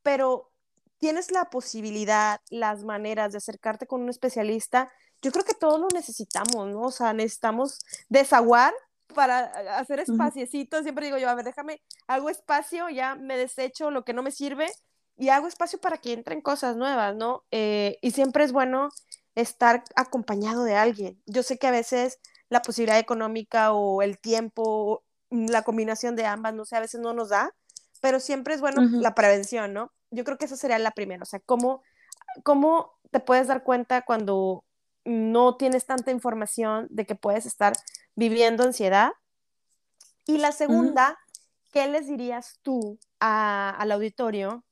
pero 0.03 0.51
tienes 0.99 1.30
la 1.30 1.46
posibilidad, 1.46 2.40
las 2.51 2.84
maneras 2.84 3.32
de 3.32 3.38
acercarte 3.38 3.86
con 3.86 4.03
un 4.03 4.09
especialista, 4.09 4.90
yo 5.22 5.32
creo 5.32 5.44
que 5.44 5.55
todos 5.55 5.80
lo 5.80 5.88
necesitamos, 5.92 6.68
¿no? 6.68 6.82
O 6.82 6.90
sea, 6.90 7.12
necesitamos 7.12 7.80
desaguar 8.09 8.72
para 9.14 9.46
hacer 9.78 10.01
espaciecitos. 10.01 10.82
Siempre 10.82 11.07
digo 11.07 11.18
yo, 11.18 11.28
a 11.28 11.34
ver, 11.34 11.44
déjame, 11.44 11.82
hago 12.07 12.30
espacio, 12.30 12.88
ya 12.88 13.14
me 13.14 13.36
desecho 13.36 13.90
lo 13.90 14.05
que 14.05 14.12
no 14.12 14.22
me 14.22 14.30
sirve 14.30 14.68
y 15.16 15.30
hago 15.30 15.49
espacio 15.49 15.80
para 15.80 15.99
que 15.99 16.12
entren 16.12 16.40
cosas 16.40 16.76
nuevas, 16.76 17.16
¿no? 17.16 17.44
Eh, 17.51 17.99
y 18.03 18.12
siempre 18.12 18.44
es 18.44 18.53
bueno 18.53 18.90
estar 19.34 19.82
acompañado 19.96 20.64
de 20.64 20.76
alguien. 20.76 21.20
Yo 21.26 21.42
sé 21.42 21.59
que 21.59 21.66
a 21.66 21.72
veces 21.72 22.18
la 22.49 22.62
posibilidad 22.62 22.99
económica 22.99 23.72
o 23.72 24.03
el 24.03 24.18
tiempo, 24.18 25.05
la 25.30 25.62
combinación 25.62 26.16
de 26.16 26.26
ambas, 26.26 26.55
no 26.55 26.64
sé, 26.64 26.76
a 26.76 26.80
veces 26.80 27.01
no 27.01 27.12
nos 27.12 27.30
da, 27.30 27.55
pero 28.01 28.20
siempre 28.20 28.55
es 28.55 28.61
bueno 28.61 28.80
la 29.01 29.14
prevención, 29.14 29.72
¿no? 29.72 29.92
Yo 30.11 30.24
creo 30.24 30.38
que 30.38 30.46
esa 30.46 30.56
sería 30.56 30.78
la 30.78 30.92
primera, 30.92 31.22
o 31.22 31.26
sea, 31.26 31.40
¿cómo, 31.40 31.82
cómo 32.42 32.98
te 33.11 33.20
puedes 33.20 33.46
dar 33.46 33.62
cuenta 33.62 34.02
cuando 34.02 34.64
no 35.04 35.56
tienes 35.56 35.86
tanta 35.86 36.11
información 36.11 36.86
de 36.90 37.06
que 37.06 37.14
puedes 37.14 37.46
estar 37.46 37.72
viviendo 38.14 38.64
ansiedad? 38.64 39.12
Y 40.26 40.38
la 40.38 40.52
segunda, 40.52 41.18
¿qué 41.72 41.86
les 41.88 42.06
dirías 42.06 42.59
tú 42.62 42.98
al 43.18 43.90
auditorio 43.90 44.64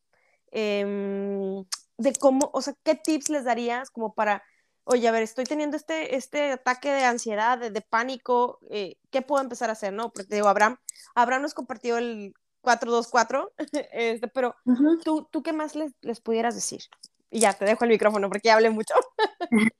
em, 0.50 1.64
de 1.96 2.12
cómo, 2.20 2.50
o 2.52 2.60
sea, 2.60 2.74
qué 2.82 2.94
tips 2.94 3.30
les 3.30 3.44
darías 3.44 3.90
como 3.90 4.14
para, 4.14 4.42
oye, 4.84 5.08
a 5.08 5.12
ver, 5.12 5.22
estoy 5.22 5.44
teniendo 5.44 5.76
este, 5.76 6.16
este 6.16 6.52
ataque 6.52 6.92
de 6.92 7.04
ansiedad, 7.04 7.58
de, 7.58 7.80
pánico, 7.80 8.58
eh, 8.70 8.96
¿qué 9.10 9.22
puedo 9.22 9.42
empezar 9.42 9.70
a 9.70 9.72
hacer? 9.72 9.92
No, 9.92 10.12
porque 10.12 10.34
digo, 10.34 10.48
Abraham, 10.48 10.76
Abraham 11.14 11.42
nos 11.42 11.54
compartió 11.54 11.96
el 11.96 12.34
424, 12.66 13.52
este, 13.92 14.28
pero 14.28 14.56
¿tú, 15.04 15.28
¿tú 15.30 15.42
qué 15.44 15.52
más 15.52 15.76
les, 15.76 15.92
les 16.00 16.20
pudieras 16.20 16.56
decir? 16.56 16.82
Y 17.30 17.38
ya, 17.38 17.52
te 17.52 17.64
dejo 17.64 17.84
el 17.84 17.90
micrófono 17.90 18.28
porque 18.28 18.48
ya 18.48 18.54
hablé 18.54 18.70
mucho. 18.70 18.94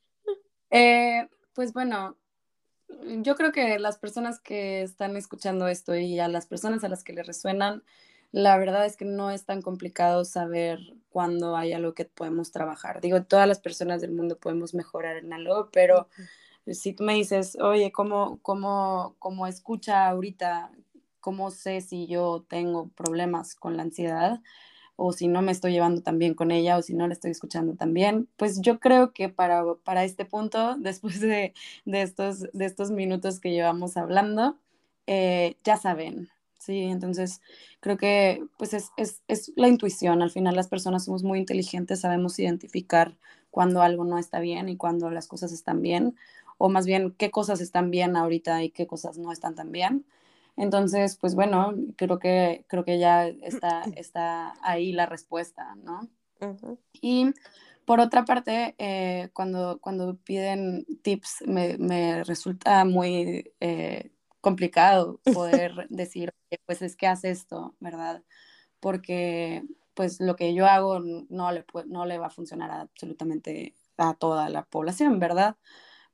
Eh, 0.70 1.28
pues 1.55 1.72
bueno, 1.72 2.16
yo 3.22 3.37
creo 3.37 3.53
que 3.53 3.78
las 3.78 3.99
personas 3.99 4.41
que 4.41 4.82
están 4.82 5.16
escuchando 5.16 5.68
esto 5.68 5.95
y 5.95 6.18
a 6.18 6.26
las 6.26 6.47
personas 6.47 6.82
a 6.82 6.89
las 6.89 7.05
que 7.05 7.12
le 7.12 7.22
resuenan, 7.22 7.84
la 8.32 8.59
verdad 8.59 8.84
es 8.84 8.97
que 8.97 9.05
no 9.05 9.30
es 9.30 9.45
tan 9.45 9.62
complicado 9.62 10.24
saber 10.24 10.80
cuándo 11.09 11.57
hay 11.57 11.72
algo 11.72 11.95
que 11.95 12.05
podemos 12.05 12.51
trabajar. 12.51 13.01
Digo, 13.01 13.22
todas 13.22 13.47
las 13.47 13.61
personas 13.61 14.01
del 14.01 14.11
mundo 14.11 14.39
podemos 14.39 14.74
mejorar 14.74 15.16
en 15.16 15.32
algo, 15.32 15.70
pero 15.72 16.09
si 16.66 16.93
tú 16.93 17.05
me 17.05 17.14
dices, 17.14 17.57
oye, 17.61 17.93
¿cómo, 17.93 18.41
cómo, 18.43 19.14
cómo 19.20 19.47
escucha 19.47 20.09
ahorita? 20.09 20.72
¿Cómo 21.27 21.51
sé 21.51 21.81
si 21.81 22.07
yo 22.07 22.45
tengo 22.49 22.87
problemas 22.91 23.57
con 23.57 23.77
la 23.77 23.83
ansiedad? 23.83 24.41
o 24.95 25.12
si 25.12 25.27
no 25.27 25.43
me 25.43 25.51
estoy 25.51 25.72
llevando 25.72 26.01
tan 26.01 26.20
bien 26.20 26.35
con 26.35 26.53
ella 26.53 26.79
o 26.79 26.83
si 26.83 26.95
no 26.95 27.09
la 27.09 27.14
estoy 27.14 27.33
escuchando 27.33 27.74
tan 27.74 27.93
bien, 27.93 28.29
pues 28.37 28.61
yo 28.61 28.79
creo 28.79 29.12
que 29.12 29.29
para, 29.29 29.64
para 29.83 30.05
este 30.05 30.24
punto, 30.24 30.77
después 30.79 31.20
de, 31.20 31.53
de, 31.85 32.03
estos, 32.03 32.43
de 32.53 32.64
estos 32.64 32.93
minutos 32.93 33.41
que 33.41 33.51
llevamos 33.51 33.97
hablando, 33.97 34.57
eh, 35.09 35.57
ya 35.64 35.77
saben, 35.77 36.29
¿sí? 36.61 36.83
Entonces, 36.83 37.41
creo 37.81 37.97
que 37.97 38.45
pues 38.57 38.72
es, 38.72 38.93
es, 38.97 39.20
es, 39.27 39.53
la 39.57 39.66
intuición, 39.66 40.22
al 40.22 40.31
final 40.31 40.55
las 40.55 40.68
personas 40.68 41.07
somos 41.07 41.24
muy 41.24 41.41
inteligentes, 41.41 42.03
sabemos 42.03 42.39
identificar 42.39 43.16
cuando 43.51 43.83
algo 43.83 44.05
no 44.05 44.16
está 44.16 44.39
bien 44.39 44.68
y 44.68 44.77
cuando 44.77 45.11
las 45.11 45.27
cosas 45.27 45.51
están 45.51 45.83
bien, 45.83 46.14
o 46.57 46.68
más 46.68 46.87
bien 46.87 47.16
qué 47.18 47.33
cosas 47.33 47.61
están 47.61 47.91
bien 47.91 48.14
ahorita 48.16 48.62
y 48.62 48.70
qué 48.70 48.87
cosas 48.87 49.18
no 49.18 49.33
están 49.33 49.57
tan 49.57 49.72
bien. 49.72 50.07
Entonces, 50.57 51.16
pues 51.20 51.34
bueno, 51.34 51.74
creo 51.96 52.18
que, 52.18 52.64
creo 52.68 52.84
que 52.84 52.98
ya 52.98 53.26
está, 53.26 53.82
está 53.96 54.54
ahí 54.62 54.92
la 54.92 55.07
respuesta, 55.07 55.74
¿no? 55.76 56.09
Y 57.00 57.32
por 57.84 58.00
otra 58.00 58.24
parte, 58.24 58.74
eh, 58.78 59.30
cuando, 59.32 59.78
cuando 59.80 60.16
piden 60.16 60.84
tips, 61.02 61.44
me, 61.46 61.78
me 61.78 62.24
resulta 62.24 62.84
muy 62.84 63.52
eh, 63.61 64.11
complicado 64.40 65.20
poder 65.34 65.86
decir, 65.88 66.32
pues 66.66 66.82
es 66.82 66.96
que 66.96 67.07
hace 67.07 67.30
esto, 67.30 67.76
¿verdad? 67.80 68.22
Porque 68.80 69.62
pues 69.94 70.20
lo 70.20 70.36
que 70.36 70.52
yo 70.52 70.66
hago 70.66 71.00
no 71.00 71.52
le, 71.52 71.64
no 71.86 72.04
le 72.04 72.18
va 72.18 72.26
a 72.26 72.30
funcionar 72.30 72.70
absolutamente 72.70 73.74
a 73.96 74.14
toda 74.14 74.50
la 74.50 74.64
población, 74.64 75.18
¿verdad? 75.18 75.57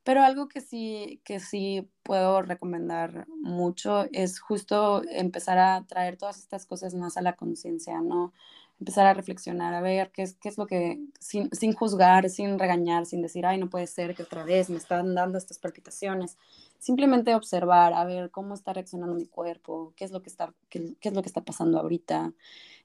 Pero 0.03 0.21
algo 0.21 0.49
que 0.49 0.59
sí, 0.59 1.21
que 1.23 1.39
sí 1.39 1.89
puedo 2.03 2.41
recomendar 2.41 3.25
mucho 3.41 4.05
es 4.11 4.39
justo 4.39 5.01
empezar 5.09 5.57
a 5.57 5.85
traer 5.87 6.17
todas 6.17 6.39
estas 6.39 6.65
cosas 6.65 6.93
más 6.93 7.15
a 7.15 7.21
la 7.21 7.33
conciencia, 7.37 8.01
¿no? 8.01 8.33
Empezar 8.79 9.05
a 9.05 9.13
reflexionar, 9.13 9.73
a 9.73 9.81
ver 9.81 10.11
qué 10.11 10.23
es, 10.23 10.35
qué 10.35 10.49
es 10.49 10.57
lo 10.57 10.67
que, 10.67 10.99
sin, 11.19 11.49
sin, 11.51 11.73
juzgar, 11.73 12.29
sin 12.29 12.59
regañar, 12.59 13.05
sin 13.05 13.21
decir, 13.21 13.45
ay, 13.45 13.57
no 13.57 13.69
puede 13.69 13.87
ser 13.87 14.13
que 14.13 14.23
otra 14.23 14.43
vez 14.43 14.69
me 14.69 14.77
están 14.77 15.15
dando 15.15 15.37
estas 15.37 15.57
palpitaciones. 15.59 16.37
Simplemente 16.79 17.33
observar, 17.33 17.93
a 17.93 18.03
ver 18.03 18.29
cómo 18.29 18.55
está 18.55 18.73
reaccionando 18.73 19.15
mi 19.15 19.25
cuerpo, 19.25 19.93
qué 19.95 20.03
es 20.03 20.11
lo 20.11 20.21
que 20.21 20.29
está, 20.29 20.53
qué, 20.69 20.97
es 20.99 21.13
lo 21.13 21.21
que 21.21 21.29
está 21.29 21.41
pasando 21.41 21.79
ahorita, 21.79 22.33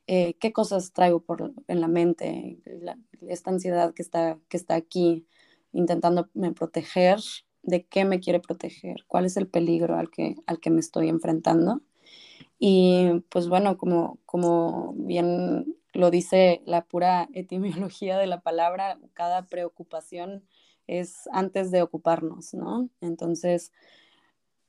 eh, 0.06 0.34
qué 0.34 0.52
cosas 0.52 0.92
traigo 0.92 1.20
por, 1.20 1.52
en 1.66 1.80
la 1.80 1.88
mente, 1.88 2.58
esta 3.22 3.50
ansiedad 3.50 3.92
que 3.92 4.02
está, 4.02 4.38
que 4.48 4.56
está 4.56 4.76
aquí 4.76 5.26
intentando 5.72 6.28
proteger, 6.54 7.20
de 7.62 7.84
qué 7.84 8.04
me 8.04 8.20
quiere 8.20 8.40
proteger, 8.40 9.04
cuál 9.06 9.26
es 9.26 9.36
el 9.36 9.48
peligro 9.48 9.96
al 9.96 10.10
que, 10.10 10.36
al 10.46 10.60
que 10.60 10.70
me 10.70 10.80
estoy 10.80 11.08
enfrentando. 11.08 11.82
Y 12.58 13.22
pues 13.30 13.48
bueno, 13.48 13.78
como, 13.78 14.18
como 14.26 14.94
bien 14.96 15.76
lo 15.92 16.10
dice 16.10 16.62
la 16.66 16.84
pura 16.84 17.28
etimología 17.32 18.18
de 18.18 18.26
la 18.26 18.40
palabra, 18.40 18.98
cada 19.14 19.46
preocupación 19.46 20.44
es 20.86 21.28
antes 21.32 21.70
de 21.70 21.82
ocuparnos, 21.82 22.54
¿no? 22.54 22.88
Entonces, 23.00 23.72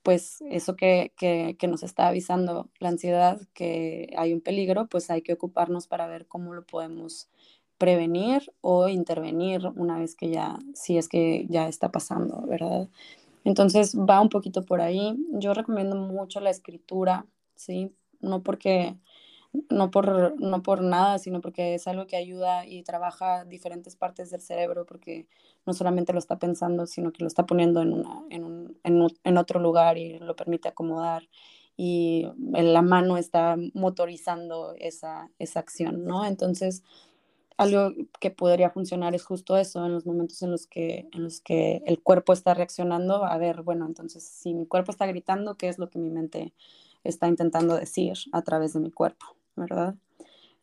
pues 0.03 0.41
eso 0.49 0.75
que, 0.75 1.13
que, 1.17 1.55
que, 1.59 1.67
nos 1.67 1.83
está 1.83 2.07
avisando 2.07 2.69
la 2.79 2.89
ansiedad, 2.89 3.39
que 3.53 4.13
hay 4.17 4.33
un 4.33 4.41
peligro, 4.41 4.87
pues 4.87 5.09
hay 5.09 5.21
que 5.21 5.33
ocuparnos 5.33 5.87
para 5.87 6.07
ver 6.07 6.27
cómo 6.27 6.53
lo 6.53 6.65
podemos 6.65 7.29
prevenir 7.80 8.53
o 8.61 8.89
intervenir 8.89 9.65
una 9.75 9.97
vez 9.97 10.15
que 10.15 10.30
ya, 10.30 10.59
si 10.75 10.97
es 10.99 11.09
que 11.09 11.47
ya 11.49 11.67
está 11.67 11.91
pasando, 11.91 12.43
¿verdad? 12.45 12.89
Entonces 13.45 13.95
va 13.95 14.21
un 14.21 14.30
poquito 14.30 14.65
por 14.65 14.82
ahí. 14.82 15.17
Yo 15.32 15.53
recomiendo 15.53 15.95
mucho 15.95 16.41
la 16.41 16.51
escritura, 16.51 17.25
¿sí? 17.55 17.91
No 18.19 18.43
porque, 18.43 18.97
no 19.69 19.91
por, 19.91 20.39
no 20.39 20.61
por 20.61 20.84
nada, 20.84 21.17
sino 21.19 21.41
porque 21.41 21.73
es 21.73 21.88
algo 21.88 22.05
que 22.05 22.17
ayuda 22.17 22.67
y 22.67 22.84
trabaja 22.84 23.45
diferentes 23.45 23.95
partes 23.95 24.30
del 24.30 24.41
cerebro, 24.41 24.86
porque 24.86 25.27
no 25.65 25.73
solamente 25.73 26.13
lo 26.13 26.19
está 26.19 26.38
pensando, 26.38 26.86
sino 26.86 27.13
que 27.13 27.23
lo 27.23 27.27
está 27.27 27.45
poniendo 27.45 27.82
en, 27.82 27.93
una, 27.93 28.23
en, 28.30 28.43
un, 28.43 28.77
en, 29.23 29.38
otro 29.38 29.59
lugar 29.61 29.97
y 29.97 30.19
lo 30.19 30.36
permite 30.36 30.67
acomodar 30.67 31.30
y 31.82 32.27
la 32.51 32.82
mano 32.82 33.15
está 33.15 33.55
motorizando 33.73 34.75
esa, 34.80 35.32
esa 35.39 35.61
acción, 35.61 36.03
¿no? 36.03 36.25
Entonces, 36.25 36.84
algo 37.60 37.93
que 38.22 38.32
podría 38.32 38.70
funcionar 38.70 39.14
es 39.16 39.26
justo 39.26 39.57
eso, 39.57 39.86
en 39.86 39.91
los 39.91 40.05
momentos 40.05 40.41
en 40.41 40.51
los 40.51 40.66
que, 40.66 41.10
en 41.12 41.24
los 41.26 41.41
que 41.41 41.84
el 41.86 42.01
cuerpo 42.01 42.32
está 42.32 42.53
reaccionando, 42.53 43.26
a 43.26 43.38
ver, 43.38 43.64
bueno, 43.64 43.86
entonces 43.86 44.24
si 44.24 44.53
mi 44.53 44.66
cuerpo 44.66 44.91
está 44.91 45.05
gritando, 45.07 45.57
¿qué 45.57 45.68
es 45.68 45.78
lo 45.78 45.89
que 45.89 45.99
mi 45.99 46.10
mente 46.10 46.53
está 47.03 47.28
intentando 47.28 47.76
decir 47.76 48.14
a 48.32 48.43
través 48.43 48.72
de 48.74 48.80
mi 48.80 48.91
cuerpo, 48.91 49.26
verdad? 49.57 49.95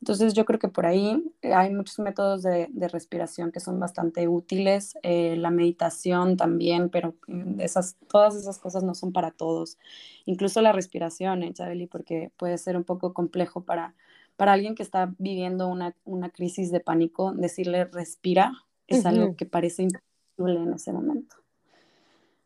Entonces 0.01 0.33
yo 0.33 0.47
creo 0.47 0.59
que 0.59 0.69
por 0.69 0.87
ahí 0.87 1.23
hay 1.43 1.75
muchos 1.75 1.99
métodos 1.99 2.43
de, 2.43 2.69
de 2.71 2.89
respiración 2.89 3.53
que 3.53 3.61
son 3.61 3.79
bastante 3.79 4.27
útiles, 4.27 4.97
eh, 5.03 5.37
la 5.37 5.51
meditación 5.51 6.39
también, 6.39 6.89
pero 6.89 7.15
mm, 7.27 7.61
esas, 7.61 7.97
todas 8.09 8.37
esas 8.37 8.59
cosas 8.59 8.85
no 8.85 8.95
son 8.95 9.13
para 9.13 9.33
todos. 9.33 9.77
Incluso 10.25 10.63
la 10.63 10.73
respiración, 10.73 11.43
¿eh, 11.43 11.53
Chabeli? 11.53 11.87
Porque 11.89 12.31
puede 12.39 12.57
ser 12.57 12.79
un 12.79 12.85
poco 12.85 13.13
complejo 13.13 13.65
para 13.65 13.95
para 14.37 14.53
alguien 14.53 14.75
que 14.75 14.83
está 14.83 15.15
viviendo 15.19 15.69
una, 15.69 15.97
una 16.05 16.31
crisis 16.31 16.71
de 16.71 16.81
pánico, 16.81 17.33
decirle 17.33 17.85
respira 17.85 18.53
es 18.87 19.05
algo 19.05 19.37
que 19.37 19.47
parece 19.47 19.83
imposible 19.83 20.63
en 20.63 20.73
ese 20.75 20.93
momento. 20.93 21.37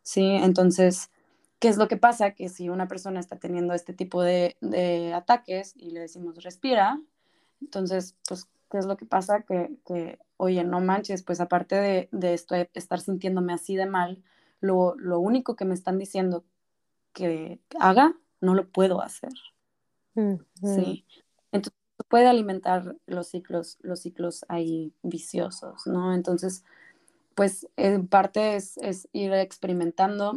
Sí, 0.02 0.24
entonces, 0.24 1.10
¿qué 1.58 1.68
es 1.68 1.76
lo 1.76 1.88
que 1.88 1.96
pasa? 1.96 2.32
Que 2.32 2.48
si 2.48 2.68
una 2.68 2.88
persona 2.88 3.20
está 3.20 3.36
teniendo 3.36 3.74
este 3.74 3.92
tipo 3.92 4.22
de, 4.22 4.56
de 4.60 5.12
ataques 5.12 5.74
y 5.76 5.90
le 5.90 6.00
decimos 6.00 6.42
respira, 6.42 7.00
entonces, 7.60 8.16
pues, 8.26 8.48
¿qué 8.70 8.78
es 8.78 8.86
lo 8.86 8.96
que 8.96 9.04
pasa? 9.04 9.42
Que, 9.42 9.76
que 9.84 10.18
oye, 10.36 10.64
no 10.64 10.80
manches, 10.80 11.22
pues 11.22 11.40
aparte 11.40 11.76
de, 11.76 12.08
de 12.12 12.34
esto, 12.34 12.54
estar 12.54 13.00
sintiéndome 13.00 13.52
así 13.52 13.76
de 13.76 13.86
mal, 13.86 14.22
lo, 14.60 14.94
lo, 14.96 15.18
único 15.20 15.56
que 15.56 15.66
me 15.66 15.74
están 15.74 15.98
diciendo 15.98 16.44
que 17.12 17.60
haga, 17.78 18.14
no 18.40 18.54
lo 18.54 18.68
puedo 18.68 19.02
hacer. 19.02 19.32
Sí. 20.14 21.04
Puede 22.08 22.26
alimentar 22.26 22.96
los 23.06 23.28
ciclos, 23.28 23.78
los 23.82 24.00
ciclos 24.00 24.44
ahí 24.48 24.92
viciosos, 25.02 25.86
¿no? 25.86 26.14
Entonces, 26.14 26.64
pues 27.34 27.68
en 27.76 28.06
parte 28.08 28.56
es, 28.56 28.76
es 28.78 29.08
ir 29.12 29.32
experimentando. 29.32 30.34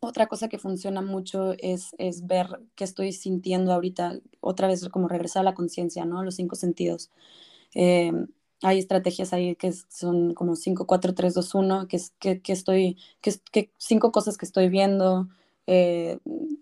Otra 0.00 0.26
cosa 0.26 0.48
que 0.48 0.58
funciona 0.58 1.02
mucho 1.02 1.54
es, 1.58 1.94
es 1.98 2.26
ver 2.26 2.60
qué 2.74 2.84
estoy 2.84 3.12
sintiendo 3.12 3.72
ahorita, 3.72 4.20
otra 4.40 4.68
vez 4.68 4.88
como 4.88 5.08
regresar 5.08 5.40
a 5.40 5.44
la 5.44 5.54
conciencia, 5.54 6.04
¿no? 6.04 6.22
Los 6.22 6.36
cinco 6.36 6.56
sentidos. 6.56 7.10
Eh, 7.74 8.12
hay 8.62 8.78
estrategias 8.78 9.32
ahí 9.32 9.54
que 9.56 9.72
son 9.72 10.34
como 10.34 10.56
5, 10.56 10.86
4, 10.86 11.14
3, 11.14 11.34
2, 11.34 11.54
1, 11.54 11.88
que, 11.88 11.96
es, 11.96 12.14
que, 12.18 12.40
que 12.40 12.52
estoy, 12.52 12.96
que, 13.20 13.34
que, 13.52 13.70
cinco 13.78 14.12
cosas 14.12 14.38
que 14.38 14.46
estoy 14.46 14.68
viendo, 14.68 15.28
eh, 15.66 16.18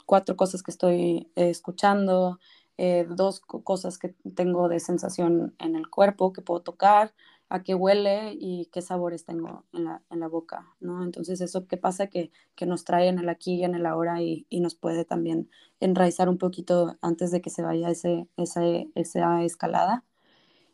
cuatro 0.06 0.36
cosas 0.36 0.62
que 0.62 0.70
estoy 0.70 1.28
eh, 1.36 1.50
escuchando, 1.50 2.40
eh, 2.78 3.06
dos 3.08 3.40
cosas 3.40 3.98
que 3.98 4.14
tengo 4.34 4.68
de 4.68 4.80
sensación 4.80 5.54
en 5.58 5.76
el 5.76 5.88
cuerpo 5.88 6.32
que 6.32 6.42
puedo 6.42 6.60
tocar, 6.62 7.14
a 7.48 7.62
qué 7.62 7.74
huele 7.74 8.36
y 8.38 8.66
qué 8.72 8.82
sabores 8.82 9.24
tengo 9.24 9.64
en 9.72 9.84
la, 9.84 10.02
en 10.10 10.20
la 10.20 10.28
boca, 10.28 10.74
¿no? 10.80 11.04
Entonces 11.04 11.40
eso 11.40 11.66
qué 11.66 11.76
pasa 11.76 12.08
que, 12.08 12.32
que, 12.56 12.66
nos 12.66 12.84
trae 12.84 13.08
en 13.08 13.18
el 13.18 13.28
aquí 13.28 13.56
y 13.56 13.64
en 13.64 13.74
el 13.74 13.86
ahora 13.86 14.22
y, 14.22 14.46
y, 14.48 14.60
nos 14.60 14.74
puede 14.74 15.04
también 15.04 15.50
enraizar 15.80 16.28
un 16.28 16.38
poquito 16.38 16.96
antes 17.02 17.30
de 17.30 17.40
que 17.40 17.50
se 17.50 17.62
vaya 17.62 17.90
ese, 17.90 18.28
ese, 18.36 18.90
esa 18.94 19.44
escalada. 19.44 20.04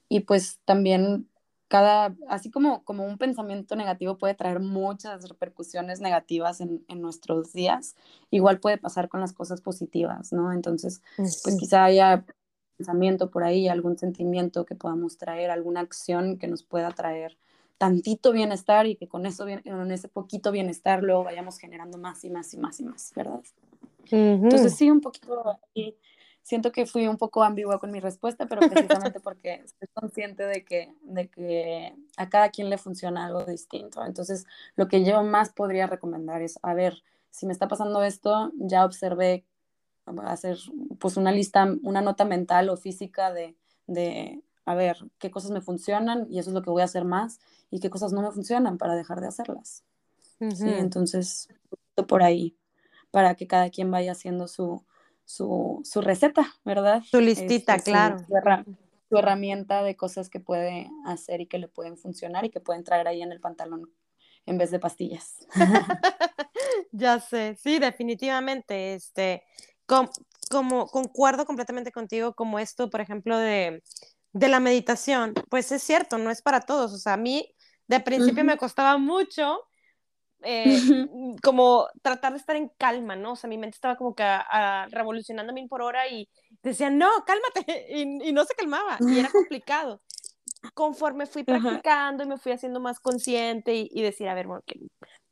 Y 0.09 0.21
pues 0.21 0.61
también 0.65 1.30
cada, 1.71 2.16
así 2.29 2.51
como, 2.51 2.83
como 2.83 3.07
un 3.07 3.16
pensamiento 3.16 3.77
negativo 3.77 4.18
puede 4.18 4.35
traer 4.35 4.59
muchas 4.59 5.29
repercusiones 5.29 6.01
negativas 6.01 6.61
en, 6.61 6.85
en, 6.89 7.01
nuestros 7.01 7.53
días, 7.53 7.95
igual 8.33 8.59
puede 8.59 8.77
pasar 8.77 9.09
con 9.09 9.21
las 9.21 9.33
cosas 9.33 9.61
positivas, 9.61 10.33
¿no? 10.33 10.53
Entonces, 10.53 11.01
pues 11.16 11.57
quizá 11.57 11.85
haya 11.85 12.25
pensamiento 12.77 13.31
por 13.31 13.45
ahí, 13.45 13.68
algún 13.68 13.97
sentimiento 13.97 14.66
que 14.66 14.75
podamos 14.75 15.16
traer, 15.16 15.53
alguna 15.53 15.79
acción 15.79 16.39
que 16.39 16.49
nos 16.49 16.64
pueda 16.64 16.91
traer 16.91 17.39
tantito 17.79 18.33
bienestar 18.33 18.89
y 18.89 18.97
que 18.97 19.07
con 19.07 19.25
eso, 19.25 19.47
con 19.64 19.93
ese 19.93 20.09
poquito 20.09 20.51
bienestar 20.51 21.05
luego 21.05 21.23
vayamos 21.23 21.57
generando 21.59 21.99
más 21.99 22.25
y 22.25 22.31
más 22.31 22.53
y 22.53 22.59
más 22.59 22.81
y 22.81 22.85
más, 22.85 23.12
¿verdad? 23.14 23.43
Entonces, 24.11 24.75
sí, 24.75 24.91
un 24.91 25.01
poquito 25.01 25.61
siento 26.43 26.72
que 26.72 26.86
fui 26.86 27.07
un 27.07 27.16
poco 27.16 27.43
ambigua 27.43 27.78
con 27.78 27.91
mi 27.91 28.01
respuesta, 28.01 28.47
pero 28.47 28.62
precisamente 28.68 29.20
porque 29.24 29.62
estoy 29.64 29.88
consciente 29.93 30.45
de 30.45 30.64
que, 30.64 30.95
de 31.03 31.28
que 31.28 31.95
a 32.16 32.28
cada 32.28 32.51
quien 32.51 32.70
le 32.70 32.78
funciona 32.78 33.26
algo 33.26 33.45
distinto. 33.45 34.05
Entonces, 34.05 34.47
lo 34.76 34.88
que 34.88 35.05
yo 35.05 35.22
más 35.22 35.51
podría 35.53 35.86
recomendar 35.86 36.43
es, 36.43 36.59
a 36.62 36.74
ver, 36.74 37.03
si 37.30 37.47
me 37.47 37.53
está 37.53 37.68
pasando 37.68 38.03
esto, 38.03 38.53
ya 38.57 38.84
observé 38.84 39.45
hacer 40.24 40.59
pues 40.99 41.16
una 41.16 41.30
lista, 41.30 41.68
una 41.82 42.01
nota 42.01 42.24
mental 42.24 42.68
o 42.68 42.76
física 42.76 43.32
de, 43.32 43.57
de, 43.86 44.43
a 44.64 44.74
ver, 44.74 44.97
qué 45.18 45.30
cosas 45.30 45.51
me 45.51 45.61
funcionan 45.61 46.26
y 46.30 46.38
eso 46.38 46.51
es 46.51 46.55
lo 46.55 46.62
que 46.62 46.70
voy 46.70 46.82
a 46.82 46.86
hacer 46.86 47.05
más 47.05 47.38
y 47.70 47.80
qué 47.80 47.91
cosas 47.91 48.12
no 48.12 48.22
me 48.22 48.32
funcionan 48.32 48.78
para 48.78 48.97
dejar 48.97 49.20
de 49.20 49.28
hacerlas. 49.28 49.84
Sí, 50.55 50.68
entonces, 50.68 51.49
por 52.09 52.22
ahí, 52.22 52.57
para 53.11 53.34
que 53.34 53.47
cada 53.47 53.68
quien 53.68 53.91
vaya 53.91 54.12
haciendo 54.12 54.49
su, 54.49 54.82
su, 55.31 55.81
su 55.85 56.01
receta, 56.01 56.55
¿verdad? 56.64 57.03
Su 57.09 57.20
listita, 57.20 57.76
este, 57.76 57.93
claro. 57.93 58.18
Su, 59.09 59.16
herramienta 59.16 59.83
de 59.83 59.97
cosas 59.97 60.28
que 60.28 60.39
puede 60.39 60.89
hacer 61.05 61.41
y 61.41 61.47
que 61.47 61.59
le 61.59 61.68
pueden 61.68 61.97
funcionar 61.97 62.45
y 62.45 62.51
que 62.51 62.61
pueden 62.61 62.85
traer 62.85 63.09
ahí 63.09 63.22
en 63.22 63.33
el 63.33 63.41
pantalón 63.41 63.91
en 64.47 64.59
vez 64.59 64.70
de 64.70 64.78
pastillas. 64.78 65.47
ya 66.93 67.18
sé, 67.18 67.57
sí, 67.57 67.78
definitivamente, 67.78 68.95
este, 68.95 69.43
como 70.49 70.87
concuerdo 70.87 71.45
completamente 71.45 71.93
contigo, 71.93 72.35
como 72.35 72.59
esto, 72.59 72.89
por 72.89 73.01
ejemplo, 73.01 73.37
de, 73.37 73.83
de, 74.33 74.49
la 74.49 74.61
meditación, 74.61 75.35
pues 75.49 75.72
es 75.72 75.83
cierto, 75.83 76.18
no 76.18 76.31
es 76.31 76.43
para 76.43 76.61
todos, 76.61 76.93
o 76.93 76.99
sea, 76.99 77.14
a 77.14 77.16
mí 77.16 77.53
de 77.89 78.01
principio 78.01 78.45
me 78.45 78.57
costaba 78.57 78.97
mucho 78.99 79.61
eh, 80.43 80.80
mm, 81.12 81.36
como 81.43 81.88
tratar 82.03 82.32
de 82.32 82.38
estar 82.38 82.57
en 82.57 82.68
calma, 82.78 83.16
¿no? 83.16 83.32
O 83.32 83.36
sea, 83.36 83.49
mi 83.49 83.59
mente 83.59 83.76
estaba 83.76 83.97
como 83.97 84.14
que 84.14 84.22
a, 84.22 84.86
revolucionando 84.91 85.53
mil 85.53 85.68
por 85.68 85.82
hora 85.82 86.09
y 86.09 86.28
decía, 86.62 86.91
no, 86.91 87.09
cálmate, 87.26 87.86
y, 87.91 88.32
no 88.32 88.45
se 88.45 88.55
calmaba, 88.55 88.99
y 89.01 89.18
era 89.18 89.30
complicado. 89.32 90.01
Conforme 90.74 91.26
fui 91.26 91.43
practicando 91.43 92.22
y 92.22 92.26
me 92.26 92.36
fui 92.36 92.53
haciendo 92.53 92.80
más 92.80 93.01
consciente 93.01 93.74
y, 93.74 94.03
decir, 94.03 94.28
a 94.28 94.34
ver, 94.34 94.47
bueno, 94.47 94.62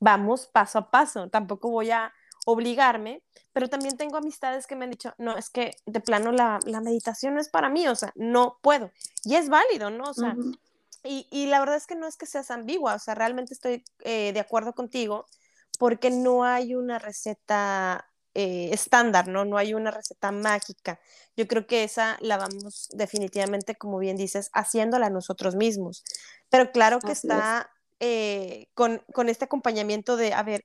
vamos 0.01 0.47
paso 0.47 0.79
a 0.79 0.91
paso, 0.91 1.29
tampoco 1.29 1.71
voy 1.71 1.91
a 1.91 2.15
obligarme, 2.47 3.23
pero 3.53 3.69
también 3.69 3.99
tengo 3.99 4.17
amistades 4.17 4.67
que 4.67 4.75
me 4.75 4.85
han 4.85 4.91
dicho, 4.91 5.13
no, 5.19 5.37
es 5.37 5.51
que 5.51 5.73
de 5.85 6.01
plano 6.01 6.33
la, 6.33 6.61
la 6.65 6.81
meditación 6.81 7.35
no 7.35 7.41
es 7.41 7.51
para 7.51 7.69
mí, 7.69 7.87
o 7.89 7.95
sea, 7.95 8.11
no 8.15 8.59
puedo. 8.63 8.91
Y 9.25 9.35
es 9.35 9.51
válido, 9.51 9.91
¿no? 9.91 10.05
O 10.05 10.15
sea, 10.15 10.35
y, 11.05 11.47
la 11.47 11.61
verdad 11.61 11.77
es 11.77 11.87
que 11.87 11.95
no 11.95 12.07
es 12.07 12.17
que 12.17 12.27
seas 12.27 12.51
ambigua, 12.51 12.95
o 12.95 12.99
sea, 12.99 13.15
realmente 13.15 13.55
estoy 13.55 13.85
eh, 14.01 14.33
de 14.33 14.41
acuerdo 14.41 14.75
contigo 14.75 15.27
porque 15.79 16.11
no 16.11 16.45
hay 16.45 16.75
una 16.75 16.99
receta 16.99 18.11
eh, 18.35 18.71
estándar, 18.73 19.29
¿no? 19.29 19.45
No 19.45 19.59
hay 19.59 19.75
una 19.75 19.91
receta 19.91 20.33
mágica. 20.33 20.99
Yo 21.37 21.47
creo 21.47 21.67
que 21.67 21.85
esa 21.85 22.17
la 22.21 22.37
vamos 22.37 22.89
definitivamente, 22.93 23.77
como 23.77 23.99
bien 23.99 24.17
dices, 24.17 24.51
haciéndola 24.53 25.09
nosotros 25.09 25.55
mismos. 25.55 26.05
Pero 26.49 26.73
claro 26.73 26.99
que 26.99 27.13
está 27.13 27.71
eh, 28.01 28.69
con, 28.75 29.03
con, 29.15 29.29
este 29.29 29.45
acompañamiento 29.45 30.17
de, 30.17 30.33
a 30.35 30.43
ver, 30.43 30.65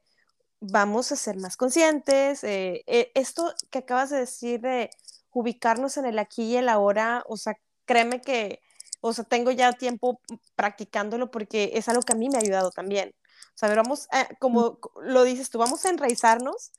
vamos 0.59 1.11
a 1.11 1.15
ser 1.15 1.38
más 1.38 1.57
conscientes. 1.57 2.41
esto 2.43 3.53
que 3.69 3.79
acabas 3.79 4.09
de 4.09 4.17
decir 4.17 4.61
de 4.61 4.89
ubicarnos 5.31 5.97
en 5.97 6.05
el 6.05 6.19
aquí 6.19 6.43
y 6.43 6.57
el 6.57 6.69
ahora, 6.69 7.23
o 7.27 7.38
sea, 7.38 7.55
créeme 7.86 8.21
que 8.21 8.61
o 9.06 9.12
sea, 9.12 9.26
tengo 9.26 9.51
ya 9.51 9.74
tiempo 9.74 10.22
practicándolo 10.56 11.30
porque 11.30 11.72
es 11.74 11.89
algo 11.89 12.04
que 12.04 12.14
a 12.14 12.16
mí 12.16 12.30
me 12.30 12.38
ha 12.38 12.41
ayudado 12.41 12.72
también. 12.72 13.14
O 13.49 13.58
sea, 13.58 13.76
vamos, 13.76 14.08
como 14.39 14.80
lo 15.01 15.24
dices 15.26 15.49
tú, 15.49 15.60
vamos 15.60 15.86
a 15.86 15.89
enraizarnos 15.89 16.72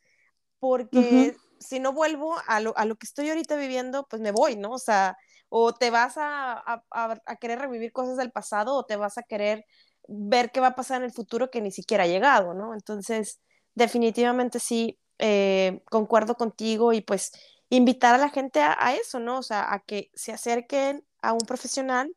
porque 0.59 1.37
si 1.61 1.81
no 1.81 1.93
vuelvo 1.93 2.35
a 2.47 2.61
lo, 2.61 2.77
a 2.79 2.87
lo, 2.87 2.97
que 2.97 3.05
estoy 3.07 3.29
ahorita 3.29 3.57
viviendo, 3.57 4.07
pues 4.09 4.23
me 4.23 4.31
voy, 4.31 4.57
¿no? 4.57 4.71
O 4.71 4.79
sea, 4.79 5.19
o 5.51 5.75
te 5.75 5.91
vas 5.91 6.15
a, 6.17 6.83
a, 6.91 7.37
querer 7.37 7.59
revivir 7.59 7.93
cosas 7.93 8.17
del 8.17 8.33
pasado 8.33 8.75
o 8.75 8.87
te 8.87 8.97
vas 8.97 9.19
a 9.19 9.23
querer 9.23 9.67
ver 10.09 10.51
qué 10.51 10.61
va 10.61 10.69
a 10.69 10.75
pasar 10.75 11.03
en 11.03 11.05
el 11.05 11.13
futuro 11.13 11.51
que 11.51 11.61
ni 11.61 11.73
siquiera 11.73 12.05
ha 12.05 12.07
llegado, 12.07 12.55
¿no? 12.55 12.73
Entonces, 12.73 13.39
definitivamente 13.75 14.61
sí, 14.61 14.99
eh, 15.19 15.83
concuerdo 15.91 16.37
contigo 16.37 16.95
y 16.95 17.03
pues 17.03 17.33
invitar 17.69 18.15
a 18.15 18.19
la 18.19 18.31
gente 18.31 18.63
a, 18.63 18.75
a, 18.79 18.95
eso, 18.95 19.19
¿no? 19.19 19.41
O 19.41 19.43
sea, 19.43 19.71
a 19.75 19.81
que 19.81 20.11
se 20.15 20.33
acerquen 20.33 21.05
a 21.25 21.33
un 21.33 21.41
profesional 21.41 22.15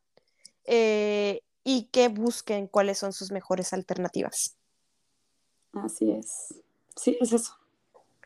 eh, 0.65 1.41
y 1.63 1.85
que 1.91 2.09
busquen 2.09 2.67
cuáles 2.67 2.97
son 2.97 3.13
sus 3.13 3.31
mejores 3.31 3.73
alternativas. 3.73 4.55
Así 5.73 6.11
es. 6.11 6.55
Sí, 6.95 7.17
es 7.19 7.33
eso. 7.33 7.57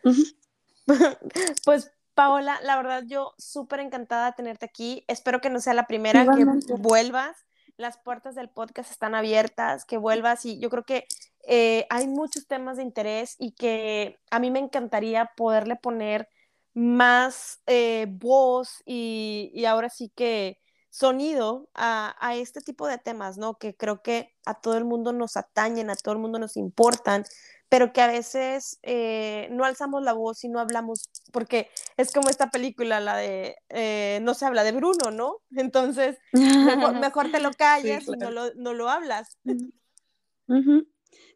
pues 1.66 1.92
Paola, 2.14 2.60
la 2.64 2.76
verdad 2.76 3.04
yo 3.06 3.34
súper 3.38 3.80
encantada 3.80 4.28
de 4.28 4.34
tenerte 4.34 4.66
aquí. 4.66 5.04
Espero 5.08 5.42
que 5.42 5.50
no 5.50 5.60
sea 5.60 5.74
la 5.74 5.88
primera 5.88 6.26
que 6.36 6.46
vuelvas. 6.78 7.38
Las 7.78 7.98
puertas 7.98 8.36
del 8.36 8.50
podcast 8.50 8.92
están 8.92 9.16
abiertas, 9.16 9.86
que 9.86 9.98
vuelvas 9.98 10.46
y 10.46 10.60
yo 10.60 10.70
creo 10.70 10.84
que 10.84 11.08
eh, 11.48 11.88
hay 11.90 12.08
muchos 12.08 12.46
temas 12.46 12.78
de 12.78 12.84
interés 12.84 13.36
y 13.40 13.54
que 13.54 14.20
a 14.30 14.40
mí 14.40 14.52
me 14.52 14.60
encantaría 14.60 15.32
poderle 15.36 15.78
poner 15.78 16.30
más 16.74 17.62
eh, 17.66 18.08
voz 18.10 18.84
y, 18.86 19.52
y, 19.54 19.66
ahora 19.66 19.90
sí 19.90 20.12
que 20.16 20.60
sonido 20.92 21.70
a, 21.74 22.14
este 22.36 22.60
tipo 22.62 22.86
de 22.86 22.98
temas, 22.98 23.38
¿no? 23.38 23.58
Que 23.58 23.76
creo 23.76 24.04
que 24.04 24.36
a 24.46 24.60
todo 24.60 24.78
el 24.78 24.84
mundo 24.84 25.14
nos 25.14 25.38
atañen, 25.38 25.90
a 25.90 25.96
todo 25.96 26.14
el 26.14 26.20
mundo 26.20 26.38
nos 26.38 26.58
importan, 26.58 27.24
pero 27.70 27.94
que 27.94 28.02
a 28.02 28.08
veces 28.08 28.78
eh, 28.84 29.48
no 29.52 29.64
alzamos 29.64 30.04
la 30.04 30.12
voz 30.12 30.44
y 30.44 30.50
no 30.50 30.60
hablamos, 30.60 31.10
porque 31.32 31.70
es 31.96 32.12
como 32.12 32.30
esta 32.30 32.50
película, 32.50 33.00
la 33.00 33.16
de 33.16 33.56
eh, 33.70 34.20
no 34.22 34.34
se 34.34 34.46
habla 34.46 34.66
de 34.66 34.74
Bruno, 34.74 35.12
¿no? 35.12 35.38
Entonces, 35.56 36.18
mejor, 36.34 37.32
te 37.32 37.40
lo 37.40 37.52
calles 37.52 38.08
y 38.10 38.12
no 38.18 38.30
lo, 38.30 38.54
no 38.56 38.74
lo 38.74 38.90
hablas. 38.90 39.38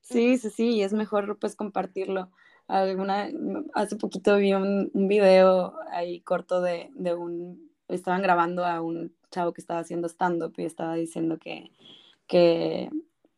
Sí, 0.01 0.37
sí, 0.37 0.49
sí, 0.51 0.69
y 0.71 0.83
es 0.83 0.93
mejor 0.93 1.39
pues 1.39 1.55
compartirlo. 1.55 2.29
Alguna, 2.67 3.29
hace 3.73 3.95
poquito 3.95 4.35
vi 4.37 4.53
un, 4.53 4.91
un 4.93 5.07
video 5.07 5.79
ahí 5.89 6.21
corto 6.21 6.61
de, 6.61 6.91
de 6.93 7.15
un, 7.15 7.64
estaban 7.87 8.21
grabando 8.21 8.65
a 8.65 8.81
un 8.81 9.15
chavo 9.31 9.53
que 9.53 9.61
estaba 9.61 9.79
haciendo 9.79 10.07
stand-up 10.07 10.53
y 10.57 10.65
estaba 10.65 10.95
diciendo 10.95 11.37
que, 11.37 11.71
que, 12.27 12.89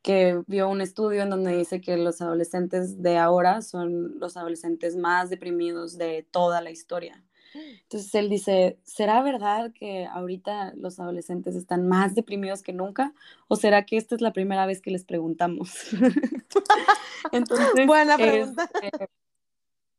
que 0.02 0.42
vio 0.48 0.70
un 0.70 0.82
estudio 0.82 1.24
en 1.24 1.30
donde 1.30 1.58
dice 1.58 1.82
que 1.82 1.98
los 1.98 2.22
adolescentes 2.22 3.02
de 3.02 3.18
ahora 3.18 3.62
son 3.62 4.20
los 4.20 4.38
adolescentes 4.38 4.96
más 4.96 5.30
deprimidos 5.30 5.98
de 5.98 6.28
toda 6.32 6.62
la 6.62 6.72
historia. 6.72 7.24
Entonces 7.84 8.14
él 8.16 8.30
dice, 8.30 8.80
¿será 8.84 9.22
verdad 9.22 9.72
que 9.74 10.06
ahorita 10.06 10.74
los 10.76 11.00
adolescentes 11.00 11.56
están 11.56 11.88
más 11.88 12.16
deprimidos 12.16 12.62
que 12.62 12.74
nunca? 12.74 13.14
¿O 13.48 13.56
será 13.56 13.86
que 13.86 13.98
esta 13.98 14.16
es 14.16 14.22
la 14.22 14.34
primera 14.34 14.66
vez 14.66 14.82
que 14.82 14.92
les 14.92 15.04
preguntamos? 15.04 15.72
Entonces, 17.32 17.86
Buena 17.86 18.18
pregunta. 18.18 18.70
Este, 18.82 19.10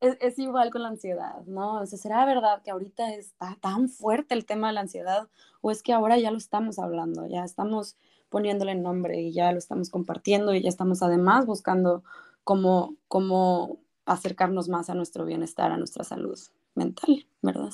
es, 0.00 0.38
igual 0.38 0.70
con 0.70 0.82
la 0.82 0.88
ansiedad, 0.88 1.42
¿no? 1.46 1.80
O 1.80 1.86
sea, 1.86 1.98
¿será 1.98 2.24
verdad 2.24 2.62
que 2.62 2.70
ahorita 2.70 3.14
está 3.14 3.56
tan 3.60 3.88
fuerte 3.88 4.34
el 4.34 4.46
tema 4.46 4.68
de 4.68 4.74
la 4.74 4.80
ansiedad 4.80 5.28
o 5.60 5.70
es 5.70 5.82
que 5.82 5.92
ahora 5.92 6.18
ya 6.18 6.30
lo 6.30 6.38
estamos 6.38 6.78
hablando, 6.78 7.26
ya 7.26 7.44
estamos 7.44 7.96
poniéndole 8.28 8.74
nombre 8.74 9.20
y 9.20 9.32
ya 9.32 9.52
lo 9.52 9.58
estamos 9.58 9.90
compartiendo 9.90 10.54
y 10.54 10.62
ya 10.62 10.68
estamos 10.68 11.02
además 11.02 11.46
buscando 11.46 12.04
cómo, 12.44 12.96
cómo 13.08 13.78
acercarnos 14.04 14.68
más 14.68 14.90
a 14.90 14.94
nuestro 14.94 15.24
bienestar, 15.24 15.72
a 15.72 15.76
nuestra 15.76 16.04
salud 16.04 16.38
mental, 16.74 17.26
¿verdad? 17.42 17.72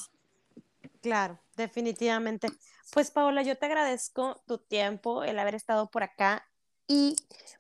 Claro, 1.00 1.38
definitivamente. 1.56 2.48
Pues 2.92 3.10
Paola, 3.10 3.42
yo 3.42 3.56
te 3.56 3.66
agradezco 3.66 4.40
tu 4.46 4.58
tiempo, 4.58 5.24
el 5.24 5.38
haber 5.38 5.54
estado 5.54 5.90
por 5.90 6.02
acá 6.02 6.46
y 6.86 7.16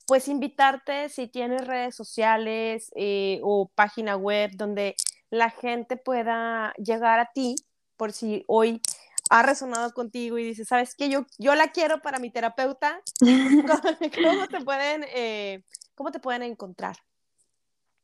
pues 0.06 0.28
invitarte 0.28 1.08
si 1.08 1.28
tienes 1.28 1.66
redes 1.66 1.94
sociales 1.94 2.90
eh, 2.94 3.40
o 3.42 3.70
página 3.74 4.16
web 4.16 4.50
donde 4.54 4.96
la 5.30 5.48
gente 5.50 5.96
pueda 5.96 6.74
llegar 6.74 7.18
a 7.18 7.30
ti 7.32 7.56
por 7.96 8.12
si 8.12 8.44
hoy 8.46 8.82
ha 9.30 9.42
resonado 9.42 9.94
contigo 9.94 10.38
y 10.38 10.44
dices, 10.44 10.68
¿sabes 10.68 10.94
qué? 10.94 11.08
Yo, 11.08 11.24
yo 11.38 11.54
la 11.54 11.72
quiero 11.72 12.02
para 12.02 12.18
mi 12.18 12.28
terapeuta. 12.30 13.00
¿Cómo, 13.18 13.20
te, 14.50 14.60
pueden, 14.60 15.06
eh, 15.14 15.64
¿Cómo 15.94 16.12
te 16.12 16.20
pueden 16.20 16.42
encontrar? 16.42 16.98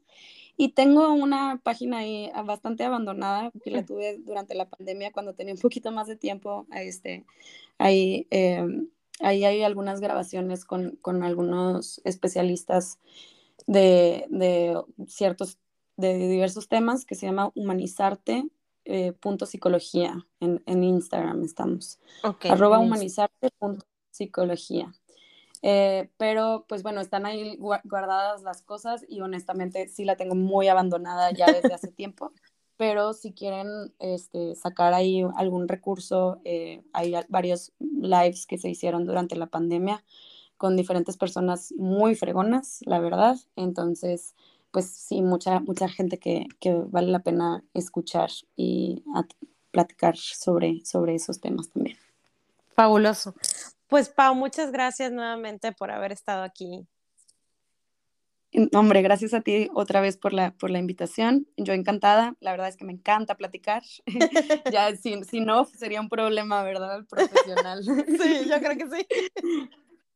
Y 0.60 0.70
tengo 0.70 1.14
una 1.14 1.62
página 1.64 2.00
ahí 2.00 2.32
ah, 2.34 2.42
bastante 2.42 2.84
abandonada, 2.84 3.52
que 3.64 3.70
la 3.70 3.86
tuve 3.86 4.18
durante 4.18 4.56
la 4.56 4.68
pandemia 4.68 5.12
cuando 5.12 5.36
tenía 5.36 5.54
un 5.54 5.60
poquito 5.60 5.92
más 5.92 6.08
de 6.08 6.16
tiempo. 6.16 6.66
Este, 6.74 7.26
ahí, 7.78 8.26
em, 8.32 8.90
ahí 9.20 9.46
hay 9.46 9.62
algunas 9.62 10.02
grabaciones 10.02 10.66
con, 10.66 10.98
con 11.02 11.24
algunos 11.24 12.02
especialistas 12.06 12.98
de, 13.68 14.26
de, 14.30 14.82
ciertos, 15.06 15.60
de 15.96 16.28
diversos 16.28 16.68
temas 16.68 17.06
que 17.06 17.14
se 17.14 17.28
llama 17.28 17.52
Humanizarte. 17.54 18.50
Eh, 18.90 19.12
punto 19.12 19.46
psicología 19.46 20.26
en, 20.40 20.64
en, 20.66 20.84
Instagram 20.84 21.44
estamos. 21.44 22.00
Arroba 22.24 22.80
humanizarte 22.80 23.50
punto 23.60 23.86
psicología. 24.10 24.94
Eh, 25.62 26.10
pero 26.18 26.66
pues 26.68 26.84
bueno, 26.84 27.02
están 27.02 27.26
ahí 27.26 27.58
guardadas 27.58 28.44
las 28.44 28.62
cosas 28.62 29.06
y 29.08 29.22
honestamente 29.22 29.88
sí 29.88 30.06
la 30.06 30.16
tengo 30.16 30.36
muy 30.36 30.68
abandonada 30.68 31.32
ya 31.32 31.52
desde 31.52 31.74
hace 31.74 31.92
tiempo. 31.92 32.32
Pero 32.78 33.14
si 33.14 33.34
quieren 33.34 33.68
este, 33.98 34.56
sacar 34.56 34.94
ahí 34.94 35.24
algún 35.36 35.68
recurso, 35.68 36.40
eh, 36.46 36.84
hay 36.94 37.14
varios 37.28 37.74
lives 37.80 38.46
que 38.46 38.60
se 38.60 38.70
hicieron 38.70 39.06
durante 39.06 39.36
la 39.36 39.48
pandemia 39.48 40.04
con 40.58 40.76
diferentes 40.76 41.18
personas 41.18 41.74
muy 41.78 42.16
fregonas, 42.16 42.82
la 42.86 43.00
verdad. 43.00 43.38
Entonces, 43.56 44.36
pues 44.72 44.86
sí, 44.92 45.22
mucha, 45.24 45.60
mucha 45.60 45.88
gente 45.88 46.20
que, 46.20 46.46
que 46.60 46.74
vale 46.74 47.08
la 47.08 47.20
pena 47.20 47.64
escuchar 47.74 48.30
y 48.56 49.04
platicar 49.72 50.18
sobre, 50.18 50.86
sobre 50.86 51.16
esos 51.16 51.40
temas 51.40 51.70
también. 51.70 51.98
Fabuloso. 52.76 53.34
Pues 53.88 54.10
Pau, 54.10 54.36
muchas 54.36 54.72
gracias 54.72 55.12
nuevamente 55.12 55.72
por 55.72 55.92
haber 55.92 56.12
estado 56.12 56.44
aquí. 56.44 56.88
Hombre, 58.74 59.02
gracias 59.02 59.34
a 59.34 59.42
ti 59.42 59.70
otra 59.74 60.02
vez 60.02 60.18
por 60.18 60.34
la, 60.34 60.52
por 60.52 60.70
la 60.70 60.80
invitación. 60.80 61.48
Yo 61.58 61.74
encantada, 61.74 62.36
la 62.40 62.52
verdad 62.52 62.70
es 62.70 62.78
que 62.78 62.86
me 62.86 62.94
encanta 62.94 63.36
platicar. 63.36 63.84
ya 64.72 64.96
si, 64.96 65.24
si 65.24 65.42
no, 65.42 65.66
sería 65.66 66.02
un 66.02 66.10
problema, 66.10 66.64
¿verdad? 66.64 67.06
Profesional. 67.10 67.84
sí, 67.84 68.50
yo 68.50 68.60
creo 68.60 68.78
que 68.78 68.88
sí. 68.90 69.08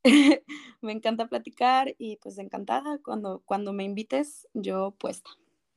me 0.82 0.92
encanta 0.92 1.28
platicar 1.28 1.94
y 1.98 2.18
pues 2.18 2.38
encantada 2.38 3.00
cuando, 3.04 3.42
cuando 3.46 3.74
me 3.74 3.84
invites, 3.84 4.48
yo 4.54 4.92
puesta. 4.92 5.30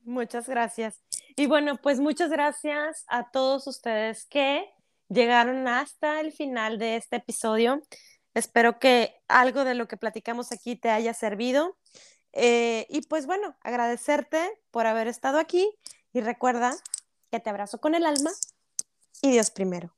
Muchas 0.03 0.47
gracias. 0.47 1.03
Y 1.35 1.47
bueno, 1.47 1.77
pues 1.81 1.99
muchas 1.99 2.29
gracias 2.29 3.05
a 3.07 3.31
todos 3.31 3.67
ustedes 3.67 4.25
que 4.25 4.65
llegaron 5.09 5.67
hasta 5.67 6.19
el 6.19 6.31
final 6.31 6.77
de 6.79 6.95
este 6.97 7.17
episodio. 7.17 7.81
Espero 8.33 8.79
que 8.79 9.15
algo 9.27 9.63
de 9.63 9.75
lo 9.75 9.87
que 9.87 9.97
platicamos 9.97 10.51
aquí 10.51 10.75
te 10.75 10.89
haya 10.89 11.13
servido. 11.13 11.77
Eh, 12.33 12.85
y 12.89 13.01
pues 13.01 13.25
bueno, 13.25 13.55
agradecerte 13.61 14.51
por 14.71 14.87
haber 14.87 15.07
estado 15.07 15.39
aquí 15.39 15.69
y 16.11 16.21
recuerda 16.21 16.75
que 17.31 17.39
te 17.39 17.49
abrazo 17.49 17.79
con 17.79 17.95
el 17.95 18.05
alma 18.05 18.31
y 19.21 19.31
Dios 19.31 19.51
primero. 19.51 19.95